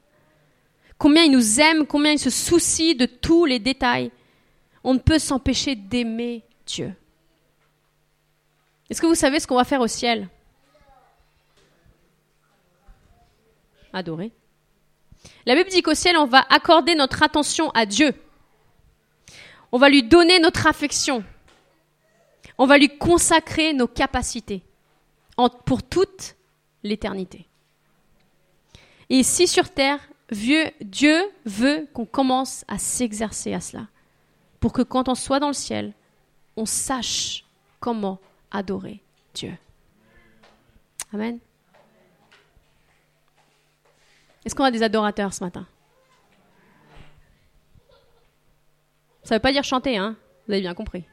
combien 0.99 1.25
il 1.25 1.33
nous 1.33 1.61
aime, 1.61 1.87
combien 1.87 2.13
il 2.13 2.19
se 2.19 2.31
soucie 2.31 2.95
de 2.95 3.07
tous 3.07 3.45
les 3.45 3.59
détails, 3.59 4.11
on 4.83 4.95
ne 4.95 4.99
peut 4.99 5.19
s'empêcher 5.19 5.77
d'aimer 5.77 6.43
Dieu. 6.67 6.95
Est-ce 8.89 9.01
que 9.01 9.07
vous 9.07 9.15
savez 9.15 9.41
ce 9.41 9.47
qu'on 9.47 9.57
va 9.57 9.65
faire 9.65 9.81
au 9.81 9.87
ciel? 9.87 10.29
Adorer. 13.95 14.33
La 15.47 15.55
Bible 15.55 15.71
dit 15.71 15.83
qu'au 15.83 15.95
ciel, 15.95 16.17
on 16.17 16.27
va 16.27 16.45
accorder 16.51 16.95
notre 16.95 17.23
attention 17.23 17.71
à 17.71 17.87
Dieu. 17.87 18.13
On 19.73 19.79
va 19.79 19.89
lui 19.89 20.03
donner 20.03 20.39
notre 20.39 20.67
affection. 20.67 21.25
On 22.59 22.67
va 22.67 22.79
lui 22.79 22.99
consacrer 22.99 23.73
nos 23.73 23.89
capacités 23.89 24.63
pour 25.65 25.83
toute 25.83 26.37
l'éternité. 26.83 27.47
Et 29.11 29.17
ici 29.17 29.47
sur 29.47 29.71
terre, 29.71 30.01
Dieu 30.31 31.23
veut 31.45 31.89
qu'on 31.93 32.07
commence 32.07 32.65
à 32.69 32.79
s'exercer 32.79 33.53
à 33.55 33.61
cela 33.61 33.87
pour 34.61 34.73
que 34.73 34.83
quand 34.83 35.09
on 35.09 35.15
soit 35.15 35.41
dans 35.41 35.49
le 35.49 35.55
ciel, 35.55 35.93
on 36.57 36.67
sache 36.67 37.45
comment 37.81 38.19
adorer 38.51 39.01
Dieu. 39.35 39.55
Amen. 41.13 41.39
Est-ce 44.45 44.55
qu'on 44.55 44.65
a 44.65 44.71
des 44.71 44.83
adorateurs 44.83 45.33
ce 45.33 45.43
matin? 45.43 45.67
Ça 49.23 49.35
ne 49.35 49.39
veut 49.39 49.43
pas 49.43 49.53
dire 49.53 49.65
chanter, 49.65 49.97
hein? 49.97 50.17
Vous 50.47 50.53
avez 50.53 50.61
bien 50.61 50.75
compris. 50.75 51.05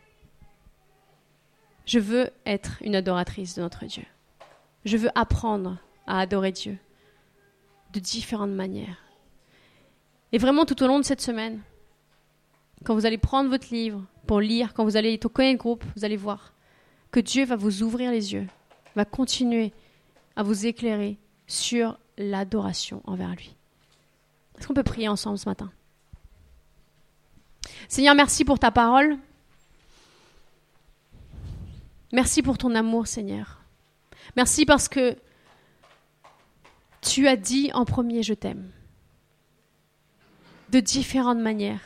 Je 1.85 1.99
veux 1.99 2.29
être 2.45 2.77
une 2.81 2.95
adoratrice 2.95 3.55
de 3.55 3.61
notre 3.61 3.85
Dieu. 3.85 4.03
Je 4.83 4.97
veux 4.97 5.09
apprendre 5.15 5.77
à 6.07 6.19
adorer 6.19 6.51
Dieu 6.51 6.77
de 7.93 7.99
différentes 7.99 8.51
manières. 8.51 8.97
Et 10.31 10.37
vraiment 10.37 10.65
tout 10.65 10.81
au 10.83 10.87
long 10.87 10.99
de 10.99 11.05
cette 11.05 11.21
semaine, 11.21 11.61
quand 12.83 12.95
vous 12.95 13.05
allez 13.05 13.17
prendre 13.17 13.49
votre 13.49 13.73
livre 13.73 14.03
pour 14.27 14.39
lire, 14.39 14.73
quand 14.73 14.83
vous 14.83 14.97
allez 14.97 15.17
toquer 15.17 15.51
le 15.51 15.57
groupe, 15.57 15.83
vous 15.95 16.05
allez 16.05 16.17
voir 16.17 16.53
que 17.11 17.19
Dieu 17.19 17.45
va 17.45 17.55
vous 17.55 17.83
ouvrir 17.83 18.11
les 18.11 18.33
yeux, 18.33 18.47
va 18.95 19.05
continuer 19.05 19.73
à 20.35 20.43
vous 20.43 20.65
éclairer 20.65 21.17
sur 21.47 21.97
l'adoration 22.21 23.01
envers 23.05 23.35
lui. 23.35 23.55
Est-ce 24.57 24.67
qu'on 24.67 24.73
peut 24.73 24.83
prier 24.83 25.07
ensemble 25.07 25.37
ce 25.37 25.49
matin? 25.49 25.71
Seigneur, 27.87 28.15
merci 28.15 28.45
pour 28.45 28.59
ta 28.59 28.71
parole. 28.71 29.17
Merci 32.13 32.41
pour 32.41 32.57
ton 32.57 32.75
amour, 32.75 33.07
Seigneur. 33.07 33.61
Merci 34.35 34.65
parce 34.65 34.87
que 34.87 35.17
tu 37.01 37.27
as 37.27 37.35
dit 37.35 37.71
en 37.73 37.85
premier 37.85 38.23
je 38.23 38.33
t'aime. 38.33 38.71
De 40.69 40.79
différentes 40.79 41.39
manières. 41.39 41.81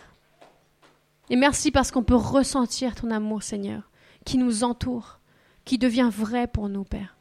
Et 1.29 1.35
merci 1.35 1.71
parce 1.71 1.91
qu'on 1.91 2.03
peut 2.03 2.15
ressentir 2.15 2.93
ton 2.93 3.09
amour, 3.09 3.41
Seigneur, 3.41 3.89
qui 4.25 4.37
nous 4.37 4.63
entoure, 4.63 5.19
qui 5.63 5.77
devient 5.77 6.09
vrai 6.11 6.45
pour 6.45 6.69
nous, 6.69 6.83
Père. 6.83 7.15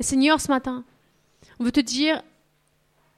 Et 0.00 0.02
Seigneur, 0.02 0.40
ce 0.40 0.48
matin, 0.48 0.84
on 1.58 1.64
veut 1.64 1.72
te 1.72 1.80
dire 1.80 2.22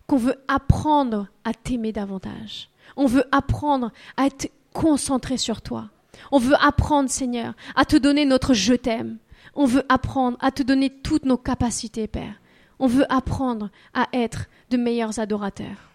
qu'on 0.07 0.17
veut 0.17 0.37
apprendre 0.49 1.29
à 1.45 1.55
t'aimer 1.55 1.93
davantage. 1.93 2.69
On 2.97 3.07
veut 3.07 3.25
apprendre 3.33 3.91
à 4.17 4.27
être 4.27 4.51
concentré 4.73 5.37
sur 5.37 5.63
toi. 5.63 5.91
On 6.31 6.39
veut 6.39 6.57
apprendre, 6.61 7.11
Seigneur, 7.11 7.55
à 7.75 7.85
te 7.85 7.97
donner 7.97 8.25
notre 8.25 8.55
je 8.55 8.75
t'aime. 8.75 9.19
On 9.55 9.67
veut 9.67 9.85
apprendre 9.89 10.37
à 10.41 10.51
te 10.51 10.63
donner 10.63 10.91
toutes 10.91 11.25
nos 11.25 11.37
capacités, 11.37 12.07
Père. 12.07 12.41
On 12.79 12.87
veut 12.87 13.11
apprendre 13.13 13.71
à 13.95 14.09
être 14.13 14.47
de 14.71 14.77
meilleurs 14.77 15.19
adorateurs. 15.21 15.91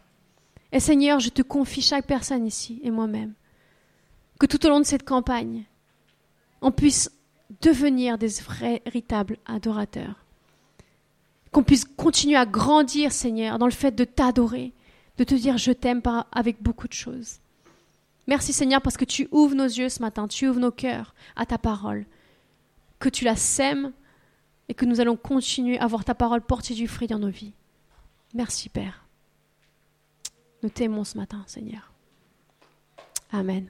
Et 0.72 0.80
Seigneur, 0.80 1.20
je 1.20 1.30
te 1.30 1.42
confie 1.42 1.82
chaque 1.82 2.06
personne 2.06 2.46
ici 2.46 2.80
et 2.84 2.92
moi-même 2.92 3.34
que 4.40 4.46
tout 4.46 4.66
au 4.66 4.70
long 4.70 4.80
de 4.80 4.86
cette 4.86 5.04
campagne, 5.04 5.66
on 6.62 6.72
puisse 6.72 7.12
devenir 7.62 8.18
des 8.18 8.30
véritables 8.62 9.38
adorateurs. 9.46 10.19
Qu'on 11.52 11.64
puisse 11.64 11.86
continuer 11.86 12.36
à 12.36 12.46
grandir, 12.46 13.12
Seigneur, 13.12 13.58
dans 13.58 13.66
le 13.66 13.72
fait 13.72 13.92
de 13.92 14.04
t'adorer, 14.04 14.74
de 15.18 15.24
te 15.24 15.36
dire 15.36 15.58
je 15.58 15.72
t'aime 15.72 16.02
avec 16.32 16.62
beaucoup 16.62 16.88
de 16.88 16.94
choses. 16.94 17.40
Merci, 18.28 18.54
Seigneur, 18.54 18.82
parce 18.82 18.98
que 18.98 19.06
tu 19.06 19.28
ouvres 19.32 19.56
nos 19.56 19.66
yeux 19.66 19.90
ce 19.90 20.02
matin, 20.02 20.28
tu 20.28 20.48
ouvres 20.48 20.60
nos 20.60 20.72
cœurs 20.72 21.16
à 21.36 21.48
ta 21.48 21.58
parole, 21.58 22.06
que 23.00 23.10
tu 23.10 23.26
la 23.26 23.36
sèmes 23.36 23.92
et 24.68 24.76
que 24.76 24.86
nous 24.86 25.02
allons 25.02 25.18
continuer 25.18 25.80
à 25.80 25.88
voir 25.88 26.06
ta 26.06 26.14
parole 26.14 26.42
porter 26.42 26.76
du 26.76 26.88
fruit 26.88 27.08
dans 27.08 27.18
nos 27.18 27.30
vies. 27.30 27.54
Merci, 28.36 28.70
Père. 28.70 29.06
Nous 30.62 30.70
t'aimons 30.70 31.04
ce 31.04 31.18
matin, 31.18 31.44
Seigneur. 31.48 31.92
Amen. 33.32 33.70